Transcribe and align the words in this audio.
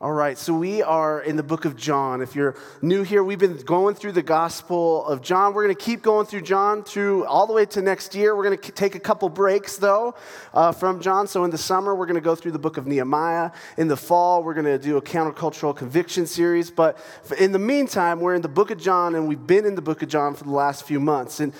All 0.00 0.12
right, 0.12 0.38
so 0.38 0.54
we 0.54 0.80
are 0.80 1.20
in 1.20 1.34
the 1.34 1.42
book 1.42 1.64
of 1.64 1.74
John. 1.74 2.22
If 2.22 2.36
you're 2.36 2.54
new 2.80 3.02
here, 3.02 3.24
we've 3.24 3.40
been 3.40 3.56
going 3.56 3.96
through 3.96 4.12
the 4.12 4.22
Gospel 4.22 5.04
of 5.04 5.22
John. 5.22 5.54
We're 5.54 5.64
going 5.64 5.74
to 5.74 5.84
keep 5.84 6.02
going 6.02 6.24
through 6.24 6.42
John 6.42 6.84
through 6.84 7.24
all 7.24 7.48
the 7.48 7.52
way 7.52 7.66
to 7.66 7.82
next 7.82 8.14
year. 8.14 8.36
We're 8.36 8.44
going 8.44 8.58
to 8.58 8.70
take 8.70 8.94
a 8.94 9.00
couple 9.00 9.28
breaks, 9.28 9.76
though, 9.76 10.14
uh, 10.54 10.70
from 10.70 11.00
John. 11.00 11.26
So 11.26 11.42
in 11.42 11.50
the 11.50 11.58
summer, 11.58 11.96
we're 11.96 12.06
going 12.06 12.14
to 12.14 12.20
go 12.20 12.36
through 12.36 12.52
the 12.52 12.60
book 12.60 12.76
of 12.76 12.86
Nehemiah. 12.86 13.50
In 13.76 13.88
the 13.88 13.96
fall, 13.96 14.44
we're 14.44 14.54
going 14.54 14.66
to 14.66 14.78
do 14.78 14.98
a 14.98 15.02
countercultural 15.02 15.74
conviction 15.74 16.26
series. 16.26 16.70
But 16.70 16.96
in 17.36 17.50
the 17.50 17.58
meantime, 17.58 18.20
we're 18.20 18.36
in 18.36 18.42
the 18.42 18.48
book 18.48 18.70
of 18.70 18.78
John, 18.78 19.16
and 19.16 19.26
we've 19.26 19.48
been 19.48 19.66
in 19.66 19.74
the 19.74 19.82
book 19.82 20.04
of 20.04 20.08
John 20.08 20.36
for 20.36 20.44
the 20.44 20.52
last 20.52 20.84
few 20.84 21.00
months. 21.00 21.40
And 21.40 21.52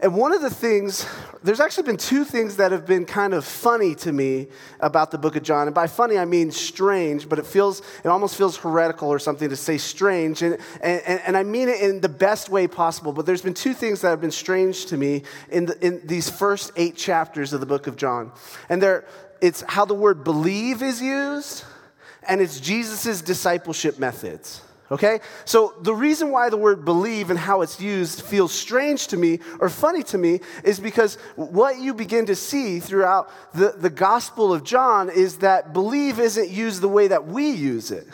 and 0.00 0.14
one 0.14 0.32
of 0.32 0.42
the 0.42 0.50
things, 0.50 1.06
there's 1.42 1.60
actually 1.60 1.84
been 1.84 1.96
two 1.96 2.24
things 2.24 2.56
that 2.56 2.70
have 2.70 2.84
been 2.84 3.06
kind 3.06 3.32
of 3.32 3.46
funny 3.46 3.94
to 3.96 4.12
me 4.12 4.48
about 4.78 5.10
the 5.10 5.16
book 5.16 5.36
of 5.36 5.42
John. 5.42 5.68
And 5.68 5.74
by 5.74 5.86
funny, 5.86 6.18
I 6.18 6.26
mean 6.26 6.50
strange, 6.50 7.28
but 7.28 7.38
it 7.38 7.46
feels, 7.46 7.80
it 8.04 8.08
almost 8.08 8.36
feels 8.36 8.58
heretical 8.58 9.08
or 9.08 9.18
something 9.18 9.48
to 9.48 9.56
say 9.56 9.78
strange. 9.78 10.42
And, 10.42 10.58
and, 10.82 11.02
and 11.26 11.36
I 11.36 11.44
mean 11.44 11.70
it 11.70 11.80
in 11.80 12.02
the 12.02 12.10
best 12.10 12.50
way 12.50 12.66
possible. 12.66 13.14
But 13.14 13.24
there's 13.24 13.40
been 13.40 13.54
two 13.54 13.72
things 13.72 14.02
that 14.02 14.10
have 14.10 14.20
been 14.20 14.30
strange 14.30 14.86
to 14.86 14.98
me 14.98 15.22
in, 15.48 15.64
the, 15.64 15.86
in 15.86 16.06
these 16.06 16.28
first 16.28 16.72
eight 16.76 16.96
chapters 16.96 17.54
of 17.54 17.60
the 17.60 17.66
book 17.66 17.86
of 17.86 17.96
John. 17.96 18.32
And 18.68 18.82
they're, 18.82 19.06
it's 19.40 19.62
how 19.66 19.86
the 19.86 19.94
word 19.94 20.24
believe 20.24 20.82
is 20.82 21.00
used, 21.00 21.64
and 22.28 22.40
it's 22.42 22.60
Jesus' 22.60 23.22
discipleship 23.22 23.98
methods. 23.98 24.60
Okay? 24.90 25.20
So 25.44 25.74
the 25.80 25.94
reason 25.94 26.30
why 26.30 26.48
the 26.48 26.56
word 26.56 26.84
believe 26.84 27.30
and 27.30 27.38
how 27.38 27.62
it's 27.62 27.80
used 27.80 28.22
feels 28.22 28.52
strange 28.52 29.08
to 29.08 29.16
me 29.16 29.40
or 29.58 29.68
funny 29.68 30.02
to 30.04 30.18
me 30.18 30.40
is 30.62 30.78
because 30.78 31.16
what 31.34 31.78
you 31.78 31.92
begin 31.92 32.26
to 32.26 32.36
see 32.36 32.78
throughout 32.78 33.30
the, 33.52 33.74
the 33.76 33.90
Gospel 33.90 34.52
of 34.52 34.62
John 34.62 35.10
is 35.10 35.38
that 35.38 35.72
believe 35.72 36.20
isn't 36.20 36.50
used 36.50 36.80
the 36.80 36.88
way 36.88 37.08
that 37.08 37.26
we 37.26 37.50
use 37.50 37.90
it. 37.90 38.06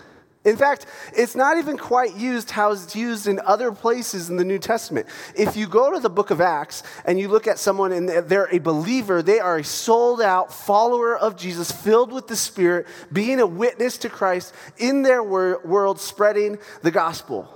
In 0.45 0.57
fact, 0.57 0.87
it's 1.17 1.37
not 1.37 1.57
even 1.59 1.79
quite 1.79 2.17
used 2.17 2.51
how 2.51 2.73
it's 2.73 2.97
used 2.97 3.29
in 3.29 3.39
other 3.47 3.71
places 3.71 4.29
in 4.29 4.37
the 4.37 4.45
New 4.45 4.59
Testament. 4.59 5.07
If 5.37 5.57
you 5.57 5.69
go 5.69 5.93
to 5.93 6.01
the 6.01 6.11
book 6.11 6.31
of 6.31 6.41
Acts 6.41 6.83
and 7.05 7.21
you 7.21 7.29
look 7.29 7.47
at 7.47 7.61
someone 7.61 7.93
and 7.93 8.09
they're 8.09 8.53
a 8.53 8.59
believer, 8.59 9.23
they 9.23 9.39
are 9.39 9.59
a 9.59 9.65
sold 9.65 10.21
out 10.21 10.53
follower 10.53 11.17
of 11.17 11.37
Jesus, 11.37 11.71
filled 11.71 12.13
with 12.13 12.27
the 12.27 12.35
Spirit, 12.35 12.89
being 13.13 13.39
a 13.39 13.47
witness 13.47 13.99
to 13.99 14.09
Christ 14.09 14.53
in 14.79 15.03
their 15.03 15.23
world, 15.23 16.01
spreading 16.01 16.59
the 16.83 16.91
gospel. 16.91 17.49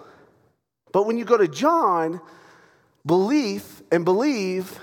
But 0.93 1.07
when 1.07 1.19
you 1.19 1.25
go 1.25 1.37
to 1.37 1.49
John, 1.49 2.21
belief 3.05 3.83
and 3.91 4.05
believe 4.05 4.79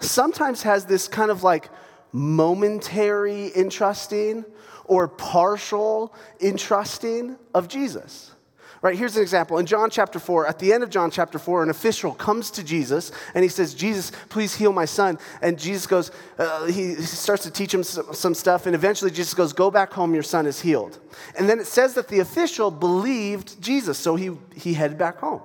sometimes 0.00 0.62
has 0.64 0.84
this 0.84 1.08
kind 1.08 1.30
of 1.30 1.42
like 1.42 1.70
momentary 2.12 3.54
entrusting 3.56 4.44
or 4.84 5.08
partial 5.08 6.14
entrusting 6.40 7.36
of 7.54 7.68
Jesus. 7.68 8.32
Right, 8.80 8.96
here's 8.96 9.16
an 9.16 9.22
example. 9.22 9.58
In 9.58 9.66
John 9.66 9.90
chapter 9.90 10.20
4, 10.20 10.46
at 10.46 10.60
the 10.60 10.72
end 10.72 10.84
of 10.84 10.90
John 10.90 11.10
chapter 11.10 11.36
4, 11.36 11.64
an 11.64 11.70
official 11.70 12.12
comes 12.12 12.48
to 12.52 12.62
Jesus 12.62 13.10
and 13.34 13.42
he 13.42 13.48
says, 13.48 13.74
Jesus, 13.74 14.12
please 14.28 14.54
heal 14.54 14.72
my 14.72 14.84
son. 14.84 15.18
And 15.42 15.58
Jesus 15.58 15.88
goes, 15.88 16.12
uh, 16.38 16.66
he, 16.66 16.94
starts 16.94 17.42
to 17.42 17.50
teach 17.50 17.74
him 17.74 17.82
some, 17.82 18.14
some 18.14 18.34
stuff, 18.34 18.66
and 18.66 18.76
eventually 18.76 19.10
Jesus 19.10 19.34
goes, 19.34 19.52
Go 19.52 19.70
back 19.72 19.92
home, 19.92 20.14
your 20.14 20.22
son 20.22 20.46
is 20.46 20.60
healed. 20.60 21.00
And 21.36 21.48
then 21.48 21.58
it 21.58 21.66
says 21.66 21.94
that 21.94 22.06
the 22.06 22.20
official 22.20 22.70
believed 22.70 23.60
Jesus, 23.60 23.98
so 23.98 24.14
he, 24.14 24.30
he 24.54 24.74
headed 24.74 24.96
back 24.96 25.18
home. 25.18 25.42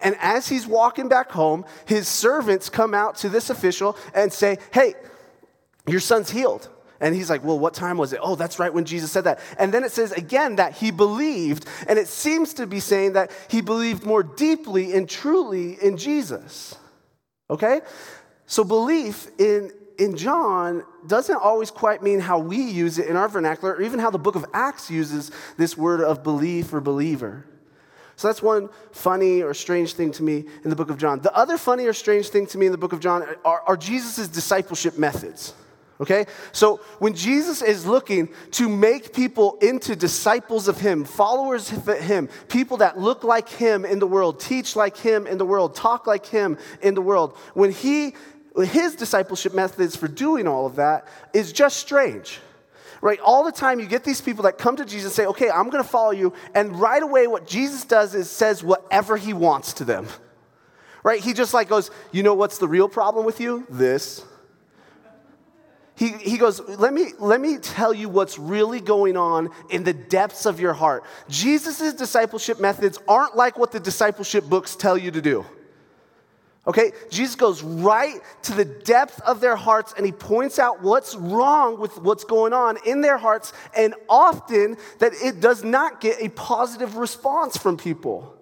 And 0.00 0.16
as 0.20 0.48
he's 0.48 0.68
walking 0.68 1.08
back 1.08 1.32
home, 1.32 1.64
his 1.84 2.06
servants 2.06 2.68
come 2.68 2.94
out 2.94 3.16
to 3.16 3.28
this 3.28 3.50
official 3.50 3.96
and 4.14 4.32
say, 4.32 4.58
Hey, 4.72 4.94
your 5.90 6.00
son's 6.00 6.30
healed. 6.30 6.68
And 7.00 7.14
he's 7.14 7.30
like, 7.30 7.42
Well, 7.42 7.58
what 7.58 7.74
time 7.74 7.96
was 7.96 8.12
it? 8.12 8.20
Oh, 8.22 8.36
that's 8.36 8.58
right 8.58 8.72
when 8.72 8.84
Jesus 8.84 9.10
said 9.10 9.24
that. 9.24 9.40
And 9.58 9.72
then 9.72 9.84
it 9.84 9.92
says 9.92 10.12
again 10.12 10.56
that 10.56 10.74
he 10.74 10.90
believed, 10.90 11.66
and 11.88 11.98
it 11.98 12.08
seems 12.08 12.54
to 12.54 12.66
be 12.66 12.78
saying 12.78 13.14
that 13.14 13.30
he 13.48 13.62
believed 13.62 14.04
more 14.04 14.22
deeply 14.22 14.92
and 14.92 15.08
truly 15.08 15.82
in 15.82 15.96
Jesus. 15.96 16.76
Okay? 17.48 17.80
So 18.46 18.64
belief 18.64 19.28
in, 19.38 19.72
in 19.98 20.16
John 20.16 20.84
doesn't 21.06 21.36
always 21.36 21.70
quite 21.70 22.02
mean 22.02 22.20
how 22.20 22.38
we 22.38 22.58
use 22.58 22.98
it 22.98 23.06
in 23.06 23.16
our 23.16 23.28
vernacular, 23.28 23.74
or 23.74 23.82
even 23.82 23.98
how 23.98 24.10
the 24.10 24.18
book 24.18 24.34
of 24.34 24.44
Acts 24.52 24.90
uses 24.90 25.30
this 25.56 25.76
word 25.76 26.00
of 26.00 26.22
belief 26.22 26.72
or 26.72 26.80
believer. 26.80 27.46
So 28.16 28.28
that's 28.28 28.42
one 28.42 28.68
funny 28.92 29.40
or 29.40 29.54
strange 29.54 29.94
thing 29.94 30.12
to 30.12 30.22
me 30.22 30.44
in 30.62 30.68
the 30.68 30.76
book 30.76 30.90
of 30.90 30.98
John. 30.98 31.20
The 31.20 31.34
other 31.34 31.56
funny 31.56 31.86
or 31.86 31.94
strange 31.94 32.28
thing 32.28 32.46
to 32.48 32.58
me 32.58 32.66
in 32.66 32.72
the 32.72 32.78
book 32.78 32.92
of 32.92 33.00
John 33.00 33.24
are, 33.46 33.62
are 33.66 33.76
Jesus' 33.78 34.28
discipleship 34.28 34.98
methods. 34.98 35.54
Okay? 36.00 36.24
So 36.52 36.78
when 36.98 37.14
Jesus 37.14 37.60
is 37.60 37.84
looking 37.84 38.30
to 38.52 38.68
make 38.68 39.12
people 39.12 39.58
into 39.60 39.94
disciples 39.94 40.66
of 40.66 40.80
Him, 40.80 41.04
followers 41.04 41.70
of 41.70 41.86
Him, 41.86 42.28
people 42.48 42.78
that 42.78 42.98
look 42.98 43.22
like 43.22 43.48
Him 43.48 43.84
in 43.84 43.98
the 43.98 44.06
world, 44.06 44.40
teach 44.40 44.76
like 44.76 44.96
Him 44.96 45.26
in 45.26 45.36
the 45.36 45.44
world, 45.44 45.74
talk 45.74 46.06
like 46.06 46.24
Him 46.24 46.56
in 46.80 46.94
the 46.94 47.02
world, 47.02 47.36
when 47.52 47.70
He, 47.70 48.14
His 48.56 48.94
discipleship 48.94 49.54
methods 49.54 49.94
for 49.94 50.08
doing 50.08 50.48
all 50.48 50.64
of 50.64 50.76
that 50.76 51.06
is 51.34 51.52
just 51.52 51.76
strange. 51.76 52.40
Right? 53.02 53.20
All 53.20 53.44
the 53.44 53.52
time 53.52 53.80
you 53.80 53.86
get 53.86 54.04
these 54.04 54.20
people 54.20 54.44
that 54.44 54.58
come 54.58 54.76
to 54.76 54.84
Jesus 54.84 55.06
and 55.06 55.12
say, 55.12 55.26
okay, 55.26 55.50
I'm 55.50 55.70
going 55.70 55.82
to 55.82 55.88
follow 55.88 56.10
you. 56.10 56.34
And 56.54 56.78
right 56.78 57.02
away, 57.02 57.26
what 57.26 57.46
Jesus 57.46 57.84
does 57.84 58.14
is 58.14 58.28
says 58.28 58.62
whatever 58.62 59.16
He 59.16 59.32
wants 59.32 59.74
to 59.74 59.84
them. 59.84 60.06
Right? 61.02 61.20
He 61.20 61.32
just 61.32 61.54
like 61.54 61.68
goes, 61.68 61.90
you 62.12 62.22
know 62.22 62.34
what's 62.34 62.58
the 62.58 62.68
real 62.68 62.88
problem 62.88 63.24
with 63.24 63.40
you? 63.40 63.66
This 63.70 64.24
he, 66.00 66.12
he 66.12 66.38
goes, 66.38 66.60
let 66.66 66.94
me, 66.94 67.08
let 67.18 67.42
me 67.42 67.58
tell 67.58 67.92
you 67.92 68.08
what's 68.08 68.38
really 68.38 68.80
going 68.80 69.18
on 69.18 69.50
in 69.68 69.84
the 69.84 69.92
depths 69.92 70.46
of 70.46 70.58
your 70.58 70.72
heart. 70.72 71.04
Jesus' 71.28 71.92
discipleship 71.92 72.58
methods 72.58 72.98
aren't 73.06 73.36
like 73.36 73.58
what 73.58 73.70
the 73.70 73.80
discipleship 73.80 74.48
books 74.48 74.76
tell 74.76 74.96
you 74.96 75.10
to 75.10 75.20
do. 75.20 75.44
Okay? 76.66 76.92
Jesus 77.10 77.34
goes 77.34 77.62
right 77.62 78.18
to 78.44 78.54
the 78.54 78.64
depth 78.64 79.20
of 79.20 79.42
their 79.42 79.56
hearts 79.56 79.92
and 79.94 80.06
he 80.06 80.12
points 80.12 80.58
out 80.58 80.80
what's 80.80 81.14
wrong 81.16 81.78
with 81.78 81.98
what's 81.98 82.24
going 82.24 82.54
on 82.54 82.78
in 82.86 83.02
their 83.02 83.18
hearts, 83.18 83.52
and 83.76 83.94
often 84.08 84.78
that 85.00 85.12
it 85.22 85.42
does 85.42 85.62
not 85.64 86.00
get 86.00 86.16
a 86.22 86.30
positive 86.30 86.96
response 86.96 87.58
from 87.58 87.76
people. 87.76 88.39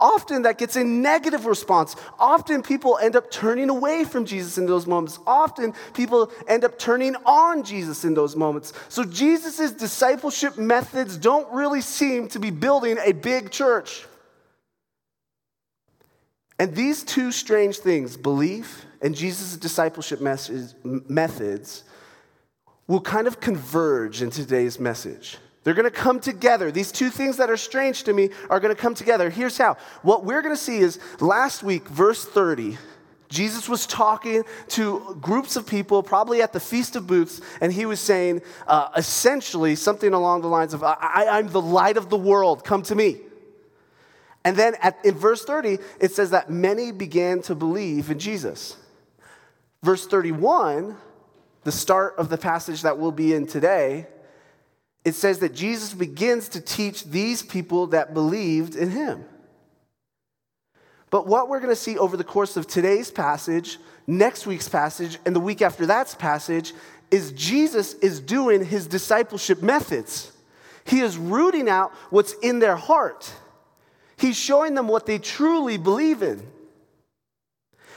Often 0.00 0.42
that 0.42 0.56
gets 0.56 0.76
a 0.76 0.82
negative 0.82 1.44
response. 1.44 1.94
Often 2.18 2.62
people 2.62 2.98
end 3.00 3.16
up 3.16 3.30
turning 3.30 3.68
away 3.68 4.04
from 4.04 4.24
Jesus 4.24 4.56
in 4.56 4.64
those 4.64 4.86
moments. 4.86 5.18
Often 5.26 5.74
people 5.92 6.32
end 6.48 6.64
up 6.64 6.78
turning 6.78 7.14
on 7.26 7.62
Jesus 7.62 8.04
in 8.04 8.14
those 8.14 8.34
moments. 8.34 8.72
So 8.88 9.04
Jesus' 9.04 9.72
discipleship 9.72 10.56
methods 10.56 11.18
don't 11.18 11.52
really 11.52 11.82
seem 11.82 12.28
to 12.28 12.38
be 12.38 12.50
building 12.50 12.96
a 13.04 13.12
big 13.12 13.50
church. 13.50 14.06
And 16.58 16.74
these 16.74 17.04
two 17.04 17.30
strange 17.30 17.78
things, 17.78 18.16
belief 18.16 18.86
and 19.02 19.14
Jesus' 19.14 19.56
discipleship 19.56 20.20
methods, 20.82 21.84
will 22.86 23.00
kind 23.00 23.26
of 23.26 23.40
converge 23.40 24.20
in 24.20 24.30
today's 24.30 24.80
message. 24.80 25.38
They're 25.62 25.74
going 25.74 25.84
to 25.84 25.90
come 25.90 26.20
together. 26.20 26.70
These 26.70 26.90
two 26.90 27.10
things 27.10 27.36
that 27.36 27.50
are 27.50 27.56
strange 27.56 28.04
to 28.04 28.12
me 28.12 28.30
are 28.48 28.60
going 28.60 28.74
to 28.74 28.80
come 28.80 28.94
together. 28.94 29.28
Here's 29.28 29.58
how. 29.58 29.76
What 30.02 30.24
we're 30.24 30.40
going 30.42 30.54
to 30.54 30.60
see 30.60 30.78
is 30.78 30.98
last 31.20 31.62
week, 31.62 31.86
verse 31.88 32.24
30, 32.24 32.78
Jesus 33.28 33.68
was 33.68 33.86
talking 33.86 34.42
to 34.68 35.16
groups 35.20 35.56
of 35.56 35.66
people, 35.66 36.02
probably 36.02 36.42
at 36.42 36.52
the 36.52 36.58
Feast 36.58 36.96
of 36.96 37.06
Booths, 37.06 37.40
and 37.60 37.72
he 37.72 37.86
was 37.86 38.00
saying 38.00 38.42
uh, 38.66 38.88
essentially 38.96 39.76
something 39.76 40.12
along 40.12 40.40
the 40.40 40.48
lines 40.48 40.74
of, 40.74 40.82
I, 40.82 41.38
am 41.38 41.48
the 41.48 41.60
light 41.60 41.96
of 41.96 42.10
the 42.10 42.16
world, 42.16 42.64
come 42.64 42.82
to 42.84 42.94
me. 42.94 43.20
And 44.44 44.56
then 44.56 44.74
at, 44.82 44.98
in 45.04 45.14
verse 45.14 45.44
30, 45.44 45.78
it 46.00 46.12
says 46.12 46.30
that 46.30 46.50
many 46.50 46.90
began 46.90 47.42
to 47.42 47.54
believe 47.54 48.10
in 48.10 48.18
Jesus. 48.18 48.76
Verse 49.82 50.06
31, 50.06 50.96
the 51.62 51.72
start 51.72 52.14
of 52.16 52.30
the 52.30 52.38
passage 52.38 52.82
that 52.82 52.98
we'll 52.98 53.12
be 53.12 53.34
in 53.34 53.46
today, 53.46 54.06
it 55.04 55.14
says 55.14 55.38
that 55.38 55.54
Jesus 55.54 55.94
begins 55.94 56.48
to 56.50 56.60
teach 56.60 57.04
these 57.04 57.42
people 57.42 57.88
that 57.88 58.12
believed 58.12 58.76
in 58.76 58.90
him. 58.90 59.24
But 61.10 61.26
what 61.26 61.48
we're 61.48 61.58
going 61.58 61.70
to 61.70 61.76
see 61.76 61.98
over 61.98 62.16
the 62.16 62.24
course 62.24 62.56
of 62.56 62.66
today's 62.66 63.10
passage, 63.10 63.78
next 64.06 64.46
week's 64.46 64.68
passage, 64.68 65.18
and 65.24 65.34
the 65.34 65.40
week 65.40 65.62
after 65.62 65.86
that's 65.86 66.14
passage 66.14 66.72
is 67.10 67.32
Jesus 67.32 67.94
is 67.94 68.20
doing 68.20 68.64
his 68.64 68.86
discipleship 68.86 69.62
methods. 69.62 70.32
He 70.84 71.00
is 71.00 71.16
rooting 71.16 71.68
out 71.68 71.92
what's 72.10 72.34
in 72.34 72.60
their 72.60 72.76
heart. 72.76 73.32
He's 74.16 74.36
showing 74.36 74.74
them 74.74 74.86
what 74.86 75.06
they 75.06 75.18
truly 75.18 75.78
believe 75.78 76.22
in. 76.22 76.46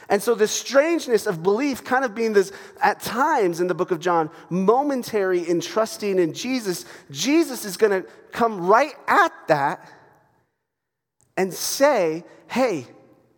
And 0.09 0.21
so, 0.21 0.35
the 0.35 0.47
strangeness 0.47 1.25
of 1.27 1.43
belief 1.43 1.83
kind 1.83 2.03
of 2.03 2.13
being 2.13 2.33
this, 2.33 2.51
at 2.81 2.99
times 2.99 3.59
in 3.59 3.67
the 3.67 3.73
book 3.73 3.91
of 3.91 3.99
John, 3.99 4.29
momentary 4.49 5.47
in 5.47 5.61
trusting 5.61 6.19
in 6.19 6.33
Jesus, 6.33 6.85
Jesus 7.09 7.65
is 7.65 7.77
going 7.77 8.03
to 8.03 8.07
come 8.31 8.67
right 8.67 8.93
at 9.07 9.31
that 9.47 9.89
and 11.37 11.53
say, 11.53 12.23
hey, 12.47 12.85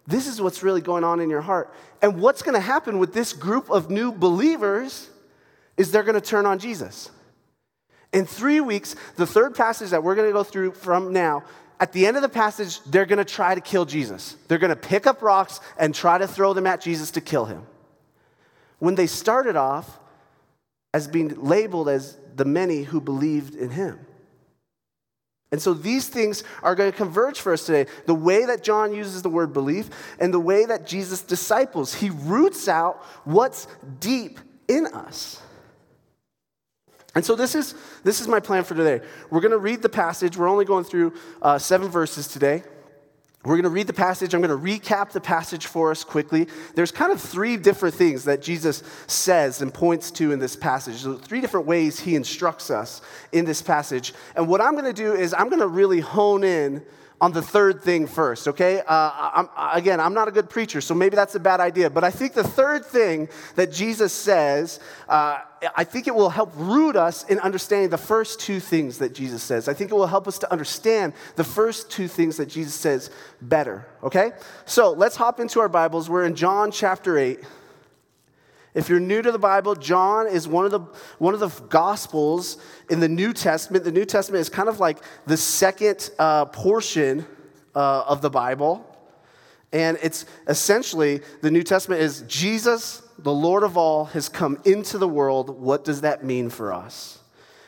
this 0.07 0.27
is 0.27 0.41
what's 0.41 0.63
really 0.63 0.81
going 0.81 1.03
on 1.03 1.19
in 1.19 1.29
your 1.29 1.41
heart. 1.41 1.73
And 2.01 2.19
what's 2.19 2.41
going 2.41 2.55
to 2.55 2.61
happen 2.61 2.99
with 2.99 3.13
this 3.13 3.33
group 3.33 3.69
of 3.69 3.89
new 3.89 4.11
believers 4.11 5.09
is 5.77 5.91
they're 5.91 6.03
going 6.03 6.15
to 6.15 6.21
turn 6.21 6.45
on 6.45 6.59
Jesus. 6.59 7.09
In 8.13 8.25
three 8.25 8.61
weeks, 8.61 8.95
the 9.15 9.27
third 9.27 9.55
passage 9.55 9.89
that 9.89 10.03
we're 10.03 10.15
going 10.15 10.29
to 10.29 10.33
go 10.33 10.43
through 10.43 10.71
from 10.71 11.11
now, 11.11 11.43
at 11.79 11.91
the 11.91 12.05
end 12.05 12.15
of 12.15 12.21
the 12.21 12.29
passage, 12.29 12.81
they're 12.83 13.05
going 13.05 13.17
to 13.17 13.25
try 13.25 13.53
to 13.55 13.61
kill 13.61 13.85
Jesus. 13.85 14.37
They're 14.47 14.57
going 14.57 14.69
to 14.69 14.75
pick 14.75 15.07
up 15.07 15.21
rocks 15.21 15.59
and 15.77 15.93
try 15.93 16.17
to 16.17 16.27
throw 16.27 16.53
them 16.53 16.67
at 16.67 16.81
Jesus 16.81 17.11
to 17.11 17.21
kill 17.21 17.45
him. 17.45 17.65
When 18.79 18.95
they 18.95 19.07
started 19.07 19.55
off 19.55 19.99
as 20.93 21.07
being 21.07 21.29
labeled 21.41 21.89
as 21.89 22.17
the 22.35 22.45
many 22.45 22.83
who 22.83 23.01
believed 23.01 23.55
in 23.55 23.69
him. 23.69 23.99
And 25.51 25.61
so 25.61 25.73
these 25.73 26.07
things 26.07 26.43
are 26.63 26.75
going 26.75 26.91
to 26.91 26.97
converge 26.97 27.39
for 27.39 27.53
us 27.53 27.65
today. 27.65 27.89
The 28.05 28.15
way 28.15 28.45
that 28.45 28.63
John 28.63 28.93
uses 28.93 29.21
the 29.21 29.29
word 29.29 29.53
belief 29.53 29.89
and 30.19 30.33
the 30.33 30.39
way 30.39 30.65
that 30.65 30.87
Jesus 30.87 31.21
disciples, 31.21 31.93
he 31.93 32.09
roots 32.09 32.67
out 32.67 33.03
what's 33.23 33.67
deep 33.99 34.39
in 34.67 34.87
us. 34.87 35.41
And 37.15 37.25
so 37.25 37.35
this 37.35 37.55
is, 37.55 37.73
this 38.03 38.19
is 38.19 38.27
my 38.27 38.41
plan 38.41 38.65
for 38.65 38.75
today. 38.75 39.03
We're 39.29 39.39
going 39.39 39.51
to 39.51 39.57
read 39.57 39.81
the 39.81 39.89
passage. 39.89 40.37
We're 40.37 40.49
only 40.49 40.65
going 40.65 40.83
through 40.83 41.13
uh, 41.41 41.57
seven 41.57 41.87
verses 41.87 42.27
today. 42.27 42.63
We're 43.45 43.55
going 43.55 43.63
to 43.63 43.69
read 43.69 43.87
the 43.87 43.93
passage. 43.93 44.33
I'm 44.33 44.41
going 44.41 44.59
to 44.59 44.63
recap 44.63 45.11
the 45.11 45.21
passage 45.21 45.67
for 45.67 45.91
us 45.91 46.03
quickly. 46.03 46.47
There's 46.73 46.91
kind 46.91 47.11
of 47.11 47.21
three 47.21 47.57
different 47.57 47.93
things 47.93 48.25
that 48.25 48.41
Jesus 48.41 48.83
says 49.05 49.61
and 49.61 49.71
points 49.73 50.09
to 50.11 50.31
in 50.31 50.39
this 50.39 50.55
passage. 50.55 50.95
So 50.97 51.15
three 51.15 51.41
different 51.41 51.67
ways 51.67 51.99
he 51.99 52.15
instructs 52.15 52.71
us 52.71 53.01
in 53.31 53.45
this 53.45 53.61
passage. 53.61 54.13
And 54.35 54.47
what 54.47 54.61
I'm 54.61 54.73
going 54.73 54.85
to 54.85 54.93
do 54.93 55.13
is 55.13 55.33
I'm 55.33 55.49
going 55.49 55.61
to 55.61 55.67
really 55.67 55.99
hone 55.99 56.43
in 56.43 56.83
on 57.21 57.31
the 57.31 57.41
third 57.41 57.81
thing 57.81 58.07
first, 58.07 58.47
okay? 58.47 58.79
Uh, 58.79 59.31
I'm, 59.33 59.49
again, 59.73 59.99
I'm 59.99 60.13
not 60.13 60.27
a 60.27 60.31
good 60.31 60.49
preacher, 60.49 60.81
so 60.81 60.93
maybe 60.93 61.15
that's 61.15 61.35
a 61.35 61.39
bad 61.39 61.59
idea. 61.61 61.89
But 61.89 62.03
I 62.03 62.11
think 62.11 62.33
the 62.33 62.43
third 62.43 62.85
thing 62.85 63.29
that 63.55 63.71
Jesus 63.71 64.11
says, 64.11 64.81
uh, 65.07 65.39
I 65.75 65.85
think 65.85 66.07
it 66.07 66.15
will 66.15 66.29
help 66.29 66.51
root 66.55 66.95
us 66.95 67.23
in 67.23 67.39
understanding 67.39 67.89
the 67.89 67.97
first 67.97 68.41
two 68.41 68.59
things 68.59 68.97
that 68.97 69.13
Jesus 69.13 69.41
says. 69.41 69.69
I 69.69 69.73
think 69.73 69.91
it 69.91 69.93
will 69.93 70.07
help 70.07 70.27
us 70.27 70.39
to 70.39 70.51
understand 70.51 71.13
the 71.37 71.43
first 71.45 71.89
two 71.89 72.09
things 72.09 72.37
that 72.37 72.47
Jesus 72.47 72.73
says 72.73 73.09
better, 73.41 73.87
okay? 74.03 74.31
So 74.65 74.91
let's 74.91 75.15
hop 75.15 75.39
into 75.39 75.61
our 75.61 75.69
Bibles. 75.69 76.09
We're 76.09 76.25
in 76.25 76.35
John 76.35 76.69
chapter 76.69 77.17
8. 77.17 77.39
If 78.75 78.89
you're 78.89 78.99
new 78.99 79.21
to 79.21 79.31
the 79.31 79.39
Bible, 79.39 79.73
John 79.73 80.27
is 80.27 80.49
one 80.49 80.65
of 80.65 80.71
the, 80.71 80.81
one 81.17 81.33
of 81.33 81.39
the 81.39 81.47
Gospels 81.69 82.57
in 82.89 82.99
the 82.99 83.07
New 83.07 83.31
Testament. 83.31 83.85
The 83.85 83.91
New 83.91 84.03
Testament 84.03 84.41
is 84.41 84.49
kind 84.49 84.67
of 84.67 84.81
like 84.81 84.99
the 85.25 85.37
second 85.37 86.11
uh, 86.19 86.45
portion 86.45 87.25
uh, 87.73 88.03
of 88.05 88.21
the 88.21 88.29
Bible. 88.29 88.85
And 89.71 89.97
it's 90.03 90.25
essentially 90.47 91.21
the 91.41 91.51
New 91.51 91.63
Testament 91.63 92.01
is 92.01 92.25
Jesus, 92.27 93.01
the 93.17 93.31
Lord 93.31 93.63
of 93.63 93.77
all, 93.77 94.05
has 94.05 94.27
come 94.27 94.59
into 94.65 94.97
the 94.97 95.07
world. 95.07 95.49
What 95.49 95.85
does 95.85 96.01
that 96.01 96.25
mean 96.25 96.49
for 96.49 96.73
us? 96.73 97.19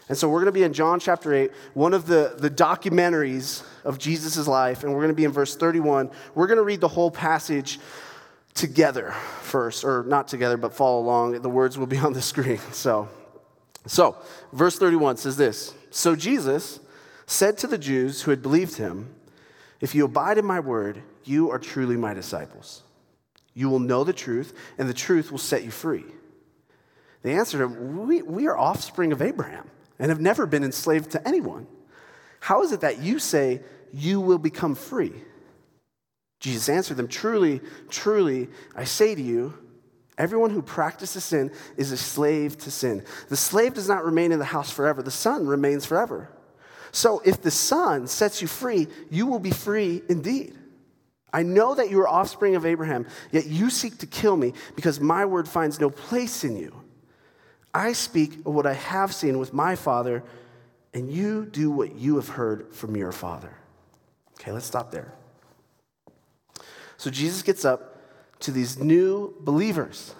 And 0.09 0.17
so 0.17 0.29
we're 0.29 0.39
going 0.39 0.45
to 0.45 0.51
be 0.53 0.63
in 0.63 0.73
John 0.73 0.99
chapter 0.99 1.33
8, 1.33 1.51
one 1.73 1.93
of 1.93 2.05
the, 2.05 2.35
the 2.37 2.49
documentaries 2.49 3.63
of 3.83 3.97
Jesus' 3.97 4.47
life, 4.47 4.83
and 4.83 4.93
we're 4.93 4.99
going 4.99 5.09
to 5.09 5.15
be 5.15 5.25
in 5.25 5.31
verse 5.31 5.55
31. 5.55 6.09
We're 6.33 6.47
going 6.47 6.57
to 6.57 6.63
read 6.63 6.79
the 6.79 6.87
whole 6.87 7.11
passage 7.11 7.79
together 8.57 9.11
first, 9.41 9.85
or 9.85 10.03
not 10.03 10.27
together, 10.27 10.57
but 10.57 10.73
follow 10.73 10.99
along. 10.99 11.41
The 11.41 11.49
words 11.49 11.77
will 11.77 11.87
be 11.87 11.97
on 12.07 12.13
the 12.13 12.21
screen. 12.21 12.59
So, 12.71 13.07
so 13.85 14.17
verse 14.51 14.77
31 14.77 15.17
says 15.17 15.37
this 15.37 15.73
So 15.89 16.15
Jesus 16.15 16.79
said 17.25 17.57
to 17.59 17.67
the 17.67 17.77
Jews 17.77 18.23
who 18.23 18.31
had 18.31 18.41
believed 18.41 18.77
him, 18.77 19.15
If 19.79 19.95
you 19.95 20.05
abide 20.05 20.37
in 20.37 20.45
my 20.45 20.59
word, 20.59 21.01
you 21.23 21.51
are 21.51 21.59
truly 21.59 21.95
my 21.95 22.13
disciples. 22.13 22.83
You 23.53 23.69
will 23.69 23.79
know 23.79 24.03
the 24.03 24.13
truth, 24.13 24.53
and 24.77 24.87
the 24.87 24.93
truth 24.93 25.31
will 25.31 25.39
set 25.39 25.63
you 25.63 25.71
free. 25.71 26.05
They 27.23 27.33
answered 27.33 27.61
him, 27.61 28.07
We, 28.07 28.21
we 28.21 28.47
are 28.47 28.57
offspring 28.57 29.11
of 29.11 29.21
Abraham 29.21 29.69
and 29.99 30.09
have 30.09 30.21
never 30.21 30.45
been 30.45 30.63
enslaved 30.63 31.11
to 31.11 31.27
anyone. 31.27 31.67
How 32.39 32.63
is 32.63 32.71
it 32.71 32.81
that 32.81 32.99
you 32.99 33.19
say 33.19 33.61
you 33.91 34.21
will 34.21 34.37
become 34.37 34.75
free? 34.75 35.13
Jesus 36.39 36.69
answered 36.69 36.97
them, 36.97 37.07
Truly, 37.07 37.61
truly, 37.89 38.47
I 38.75 38.83
say 38.83 39.15
to 39.15 39.21
you, 39.21 39.53
everyone 40.17 40.49
who 40.49 40.61
practices 40.61 41.23
sin 41.23 41.51
is 41.77 41.91
a 41.91 41.97
slave 41.97 42.57
to 42.59 42.71
sin. 42.71 43.03
The 43.29 43.37
slave 43.37 43.73
does 43.73 43.87
not 43.87 44.05
remain 44.05 44.31
in 44.31 44.39
the 44.39 44.45
house 44.45 44.71
forever, 44.71 45.01
the 45.01 45.11
son 45.11 45.47
remains 45.47 45.85
forever. 45.85 46.29
So 46.91 47.21
if 47.25 47.41
the 47.41 47.51
son 47.51 48.07
sets 48.07 48.41
you 48.41 48.47
free, 48.47 48.87
you 49.09 49.27
will 49.27 49.39
be 49.39 49.51
free 49.51 50.01
indeed. 50.09 50.55
I 51.33 51.43
know 51.43 51.75
that 51.75 51.91
you 51.91 51.99
are 51.99 52.07
offspring 52.07 52.55
of 52.55 52.65
Abraham, 52.65 53.05
yet 53.31 53.45
you 53.45 53.69
seek 53.69 53.97
to 53.99 54.07
kill 54.07 54.37
me 54.37 54.53
because 54.75 54.99
my 54.99 55.25
word 55.25 55.47
finds 55.47 55.79
no 55.79 55.89
place 55.89 56.43
in 56.43 56.55
you. 56.55 56.73
I 57.73 57.93
speak 57.93 58.39
of 58.45 58.53
what 58.53 58.65
I 58.65 58.73
have 58.73 59.13
seen 59.13 59.37
with 59.37 59.53
my 59.53 59.75
father, 59.75 60.23
and 60.93 61.11
you 61.11 61.45
do 61.45 61.69
what 61.69 61.95
you 61.95 62.15
have 62.15 62.29
heard 62.29 62.73
from 62.73 62.95
your 62.95 63.11
father. 63.11 63.53
Okay, 64.39 64.51
let's 64.51 64.65
stop 64.65 64.89
there. 64.89 65.13
So 66.97 67.09
Jesus 67.09 67.41
gets 67.41 67.63
up 67.63 67.97
to 68.39 68.51
these 68.51 68.77
new 68.77 69.33
believers. 69.39 70.13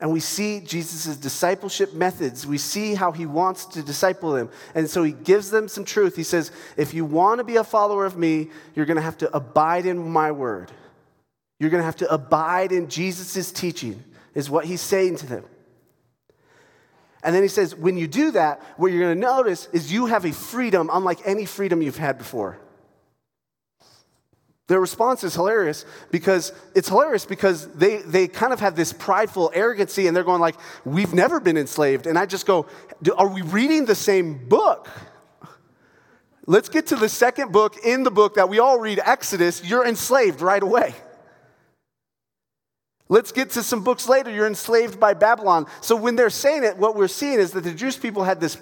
And 0.00 0.12
we 0.12 0.18
see 0.18 0.58
Jesus' 0.58 1.16
discipleship 1.16 1.94
methods. 1.94 2.44
We 2.44 2.58
see 2.58 2.94
how 2.94 3.12
he 3.12 3.24
wants 3.24 3.66
to 3.66 3.82
disciple 3.82 4.32
them. 4.32 4.50
And 4.74 4.90
so 4.90 5.04
he 5.04 5.12
gives 5.12 5.50
them 5.50 5.68
some 5.68 5.84
truth. 5.84 6.16
He 6.16 6.24
says, 6.24 6.50
If 6.76 6.92
you 6.92 7.04
want 7.04 7.38
to 7.38 7.44
be 7.44 7.54
a 7.54 7.62
follower 7.62 8.04
of 8.04 8.16
me, 8.16 8.50
you're 8.74 8.86
going 8.86 8.96
to 8.96 9.02
have 9.02 9.18
to 9.18 9.34
abide 9.34 9.86
in 9.86 10.10
my 10.10 10.32
word. 10.32 10.72
You're 11.60 11.70
going 11.70 11.82
to 11.82 11.84
have 11.84 11.96
to 11.96 12.12
abide 12.12 12.72
in 12.72 12.88
Jesus' 12.88 13.52
teaching, 13.52 14.02
is 14.34 14.50
what 14.50 14.64
he's 14.64 14.80
saying 14.80 15.16
to 15.18 15.26
them. 15.26 15.44
And 17.22 17.32
then 17.32 17.42
he 17.42 17.48
says, 17.48 17.76
When 17.76 17.96
you 17.96 18.08
do 18.08 18.32
that, 18.32 18.60
what 18.76 18.90
you're 18.90 19.02
going 19.02 19.14
to 19.14 19.20
notice 19.20 19.68
is 19.72 19.92
you 19.92 20.06
have 20.06 20.24
a 20.24 20.32
freedom 20.32 20.90
unlike 20.92 21.20
any 21.24 21.44
freedom 21.44 21.80
you've 21.80 21.96
had 21.96 22.18
before. 22.18 22.58
Their 24.68 24.80
response 24.80 25.24
is 25.24 25.34
hilarious 25.34 25.84
because 26.10 26.52
it's 26.74 26.88
hilarious 26.88 27.26
because 27.26 27.68
they, 27.72 27.98
they 27.98 28.28
kind 28.28 28.52
of 28.52 28.60
have 28.60 28.76
this 28.76 28.92
prideful 28.92 29.50
arrogancy 29.54 30.06
and 30.06 30.16
they're 30.16 30.24
going 30.24 30.40
like, 30.40 30.56
we've 30.84 31.12
never 31.12 31.40
been 31.40 31.56
enslaved. 31.56 32.06
And 32.06 32.18
I 32.18 32.26
just 32.26 32.46
go, 32.46 32.66
are 33.16 33.28
we 33.28 33.42
reading 33.42 33.84
the 33.86 33.94
same 33.94 34.48
book? 34.48 34.88
Let's 36.46 36.68
get 36.68 36.86
to 36.88 36.96
the 36.96 37.08
second 37.08 37.52
book 37.52 37.76
in 37.84 38.02
the 38.02 38.10
book 38.10 38.34
that 38.34 38.48
we 38.48 38.58
all 38.58 38.78
read, 38.78 39.00
Exodus. 39.04 39.64
You're 39.64 39.86
enslaved 39.86 40.40
right 40.40 40.62
away. 40.62 40.94
Let's 43.12 43.30
get 43.30 43.50
to 43.50 43.62
some 43.62 43.84
books 43.84 44.08
later. 44.08 44.30
You're 44.30 44.46
enslaved 44.46 44.98
by 44.98 45.12
Babylon. 45.12 45.66
So 45.82 45.94
when 45.94 46.16
they're 46.16 46.30
saying 46.30 46.64
it, 46.64 46.78
what 46.78 46.96
we're 46.96 47.08
seeing 47.08 47.40
is 47.40 47.50
that 47.50 47.62
the 47.62 47.74
Jewish 47.74 48.00
people 48.00 48.24
had 48.24 48.40
this 48.40 48.56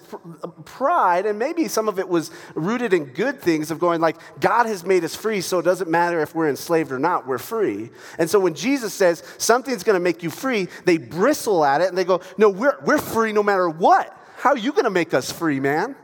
pride, 0.64 1.24
and 1.24 1.38
maybe 1.38 1.68
some 1.68 1.88
of 1.88 2.00
it 2.00 2.08
was 2.08 2.32
rooted 2.56 2.92
in 2.92 3.04
good 3.04 3.40
things 3.40 3.70
of 3.70 3.78
going 3.78 4.00
like, 4.00 4.16
God 4.40 4.66
has 4.66 4.84
made 4.84 5.04
us 5.04 5.14
free, 5.14 5.40
so 5.40 5.60
it 5.60 5.62
doesn't 5.62 5.88
matter 5.88 6.20
if 6.20 6.34
we're 6.34 6.48
enslaved 6.48 6.90
or 6.90 6.98
not, 6.98 7.28
we're 7.28 7.38
free. 7.38 7.90
And 8.18 8.28
so 8.28 8.40
when 8.40 8.54
Jesus 8.54 8.92
says 8.92 9.22
something's 9.38 9.84
going 9.84 9.94
to 9.94 10.00
make 10.02 10.24
you 10.24 10.30
free, 10.30 10.66
they 10.84 10.98
bristle 10.98 11.64
at 11.64 11.80
it 11.80 11.88
and 11.88 11.96
they 11.96 12.02
go, 12.02 12.20
No, 12.36 12.50
we're, 12.50 12.76
we're 12.84 12.98
free 12.98 13.30
no 13.30 13.44
matter 13.44 13.70
what. 13.70 14.12
How 14.36 14.50
are 14.50 14.58
you 14.58 14.72
going 14.72 14.82
to 14.82 14.90
make 14.90 15.14
us 15.14 15.30
free, 15.30 15.60
man? 15.60 15.94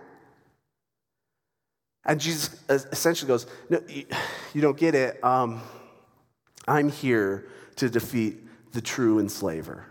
And 2.05 2.21
Jesus 2.21 2.63
essentially 2.69 3.27
goes, 3.27 3.49
No, 3.69 3.83
you 4.55 4.61
don't 4.61 4.79
get 4.79 4.95
it. 4.95 5.25
Um, 5.25 5.63
I'm 6.69 6.91
here 6.91 7.49
to 7.77 7.89
defeat 7.89 8.39
the 8.73 8.81
true 8.81 9.19
enslaver, 9.19 9.87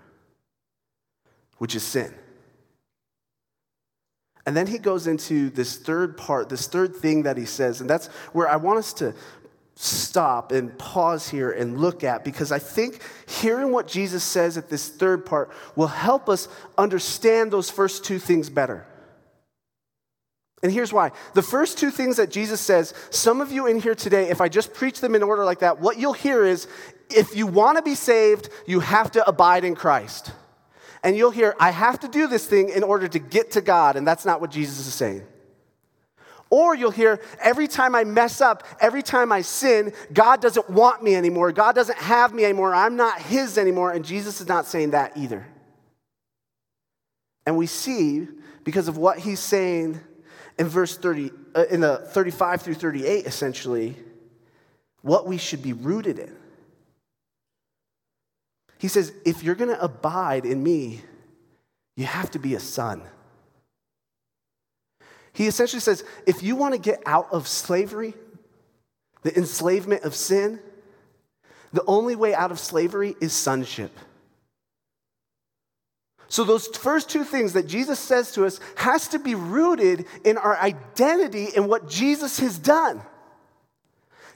which 1.58 1.76
is 1.76 1.84
sin. 1.84 2.14
And 4.46 4.56
then 4.56 4.68
he 4.68 4.78
goes 4.78 5.08
into 5.08 5.50
this 5.50 5.78
third 5.78 6.18
part, 6.18 6.50
this 6.50 6.68
third 6.68 6.96
thing 6.96 7.24
that 7.24 7.38
he 7.38 7.46
says, 7.46 7.82
and 7.82 7.90
that's 7.90 8.08
where 8.32 8.48
I 8.48 8.58
want 8.58 8.80
us 8.80 8.94
to 8.94 9.16
stop 9.76 10.52
and 10.52 10.78
pause 10.78 11.28
here 11.28 11.52
and 11.52 11.80
look 11.80 12.04
at 12.04 12.24
because 12.24 12.52
I 12.52 12.60
think 12.60 13.02
hearing 13.28 13.72
what 13.72 13.88
Jesus 13.88 14.24
says 14.24 14.58
at 14.58 14.70
this 14.70 14.88
third 14.88 15.26
part 15.26 15.52
will 15.76 15.88
help 15.88 16.30
us 16.30 16.48
understand 16.78 17.52
those 17.52 17.70
first 17.70 18.06
two 18.06 18.20
things 18.20 18.50
better. 18.50 18.86
And 20.64 20.72
here's 20.72 20.94
why. 20.94 21.12
The 21.34 21.42
first 21.42 21.78
two 21.78 21.92
things 21.92 22.18
that 22.18 22.32
Jesus 22.32 22.62
says, 22.62 22.94
some 23.10 23.42
of 23.42 23.52
you 23.52 23.68
in 23.68 23.80
here 23.80 23.96
today, 23.96 24.30
if 24.30 24.42
I 24.42 24.50
just 24.50 24.74
preach 24.74 25.00
them 25.00 25.14
in 25.14 25.22
order 25.22 25.46
like 25.46 25.60
that, 25.60 25.80
what 25.80 25.98
you'll 25.98 26.14
hear 26.14 26.46
is 26.46 26.68
if 27.10 27.36
you 27.36 27.46
want 27.46 27.78
to 27.78 27.84
be 27.84 27.96
saved, 27.96 28.50
you 28.66 28.80
have 28.80 29.12
to 29.12 29.28
abide 29.28 29.64
in 29.64 29.76
Christ. 29.76 30.32
And 31.04 31.16
you'll 31.16 31.32
hear, 31.32 31.56
I 31.60 31.70
have 31.70 32.00
to 32.00 32.08
do 32.08 32.26
this 32.28 32.48
thing 32.48 32.70
in 32.70 32.82
order 32.82 33.08
to 33.08 33.20
get 33.20 33.52
to 33.52 33.62
God. 33.62 33.96
And 33.96 34.08
that's 34.08 34.26
not 34.26 34.42
what 34.42 34.50
Jesus 34.50 34.88
is 34.88 34.94
saying. 34.94 35.24
Or 36.50 36.74
you'll 36.74 36.92
hear, 36.92 37.20
every 37.40 37.68
time 37.68 37.96
I 37.96 38.04
mess 38.04 38.40
up, 38.40 38.64
every 38.80 39.04
time 39.04 39.32
I 39.32 39.42
sin, 39.42 39.94
God 40.14 40.42
doesn't 40.42 40.70
want 40.70 41.04
me 41.04 41.16
anymore. 41.16 41.52
God 41.52 41.76
doesn't 41.76 41.98
have 41.98 42.34
me 42.34 42.44
anymore. 42.46 42.74
I'm 42.74 42.96
not 42.96 43.22
His 43.22 43.58
anymore. 43.58 43.92
And 43.92 44.06
Jesus 44.06 44.42
is 44.42 44.48
not 44.48 44.66
saying 44.66 44.92
that 44.92 45.18
either. 45.18 45.46
And 47.46 47.58
we 47.58 47.68
see, 47.68 48.28
because 48.64 48.88
of 48.88 48.98
what 48.98 49.20
He's 49.20 49.40
saying 49.40 50.00
in 50.58 50.68
verse 50.68 50.98
30, 50.98 51.32
uh, 51.56 51.66
in 51.70 51.82
the 51.82 51.98
35 51.98 52.62
through 52.62 52.74
38, 52.76 53.26
essentially, 53.26 53.96
what 55.02 55.28
we 55.28 55.38
should 55.38 55.62
be 55.62 55.74
rooted 55.74 56.20
in. 56.20 56.36
He 58.78 58.88
says, 58.88 59.14
if 59.26 59.44
you're 59.44 59.56
going 59.56 59.70
to 59.70 59.82
abide 59.82 60.46
in 60.46 60.62
me, 60.62 61.02
you 61.96 62.06
have 62.06 62.32
to 62.32 62.40
be 62.40 62.56
a 62.56 62.60
son. 62.60 63.02
He 65.36 65.48
essentially 65.48 65.82
says 65.82 66.04
if 66.26 66.42
you 66.44 66.56
want 66.56 66.74
to 66.74 66.80
get 66.80 67.02
out 67.06 67.28
of 67.32 67.48
slavery, 67.48 68.14
the 69.24 69.38
enslavement 69.38 70.04
of 70.04 70.16
sin, 70.16 70.60
the 71.74 71.84
only 71.88 72.16
way 72.16 72.34
out 72.34 72.52
of 72.52 72.60
slavery 72.60 73.16
is 73.20 73.34
sonship. 73.34 73.92
So 76.36 76.44
those 76.44 76.68
first 76.68 77.10
two 77.10 77.24
things 77.24 77.54
that 77.54 77.66
Jesus 77.66 77.98
says 77.98 78.34
to 78.34 78.46
us 78.46 78.60
has 78.76 79.08
to 79.08 79.20
be 79.20 79.36
rooted 79.36 80.06
in 80.26 80.38
our 80.38 80.58
identity 80.58 81.46
in 81.56 81.70
what 81.70 81.88
Jesus 81.88 82.42
has 82.42 82.60
done. 82.60 83.02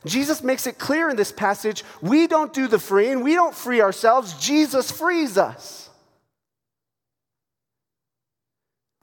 Jesus 0.05 0.41
makes 0.41 0.65
it 0.65 0.79
clear 0.79 1.09
in 1.09 1.17
this 1.17 1.33
passage 1.33 1.83
we 2.01 2.25
don't 2.25 2.53
do 2.53 2.69
the 2.69 2.79
freeing, 2.79 3.21
we 3.21 3.33
don't 3.33 3.53
free 3.53 3.81
ourselves, 3.81 4.33
Jesus 4.39 4.89
frees 4.89 5.37
us. 5.37 5.89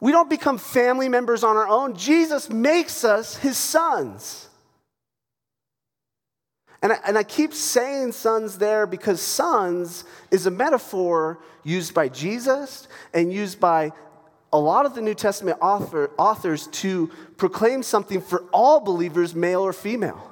We 0.01 0.11
don't 0.11 0.31
become 0.31 0.57
family 0.57 1.11
members 1.11 1.45
on 1.45 1.59
our 1.59 1.69
own, 1.69 1.97
Jesus 1.97 2.49
makes 2.49 3.05
us 3.05 3.37
his 3.37 3.59
sons. 3.59 4.49
And 6.87 6.93
I, 6.93 6.99
and 7.05 7.19
I 7.19 7.25
keep 7.25 7.53
saying 7.53 8.13
sons 8.13 8.59
there 8.59 8.87
because 8.87 9.21
sons 9.21 10.05
is 10.31 10.47
a 10.47 10.53
metaphor 10.53 11.41
used 11.65 11.95
by 11.95 12.09
Jesus 12.09 12.87
and 13.13 13.33
used 13.33 13.59
by 13.59 13.91
a 14.53 14.59
lot 14.61 14.87
of 14.87 14.95
the 14.95 15.01
New 15.01 15.15
Testament 15.15 15.59
author, 15.61 16.13
authors 16.17 16.69
to 16.69 17.11
proclaim 17.39 17.83
something 17.83 18.21
for 18.21 18.45
all 18.53 18.79
believers, 18.79 19.35
male 19.35 19.63
or 19.63 19.73
female. 19.73 20.31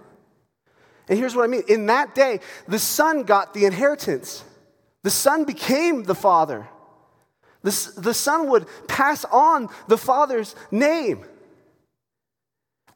And 1.08 1.18
here's 1.18 1.34
what 1.34 1.42
I 1.42 1.48
mean 1.48 1.64
in 1.66 1.86
that 1.86 2.14
day, 2.14 2.38
the 2.68 2.78
son 2.78 3.24
got 3.24 3.52
the 3.52 3.64
inheritance, 3.64 4.44
the 5.02 5.10
son 5.10 5.42
became 5.42 6.04
the 6.04 6.14
father. 6.14 6.68
The, 7.62 7.92
the 7.96 8.14
son 8.14 8.48
would 8.50 8.66
pass 8.86 9.24
on 9.24 9.70
the 9.88 9.98
father's 9.98 10.54
name. 10.70 11.24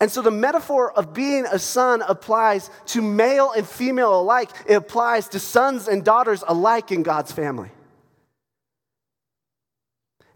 And 0.00 0.11
so 0.11 0.23
the 0.23 0.31
metaphor 0.31 0.93
of 0.93 1.12
being 1.12 1.45
a 1.47 1.59
son 1.59 2.02
applies 2.02 2.71
to 2.87 3.02
male 3.02 3.50
and 3.50 3.67
female 3.67 4.21
alike. 4.21 4.50
It 4.67 4.75
applies 4.75 5.28
to 5.31 5.40
sons 5.40 5.88
and 5.88 6.05
daughters 6.05 6.45
alike 6.47 6.93
in 6.93 7.02
God's 7.02 7.33
family. 7.33 7.71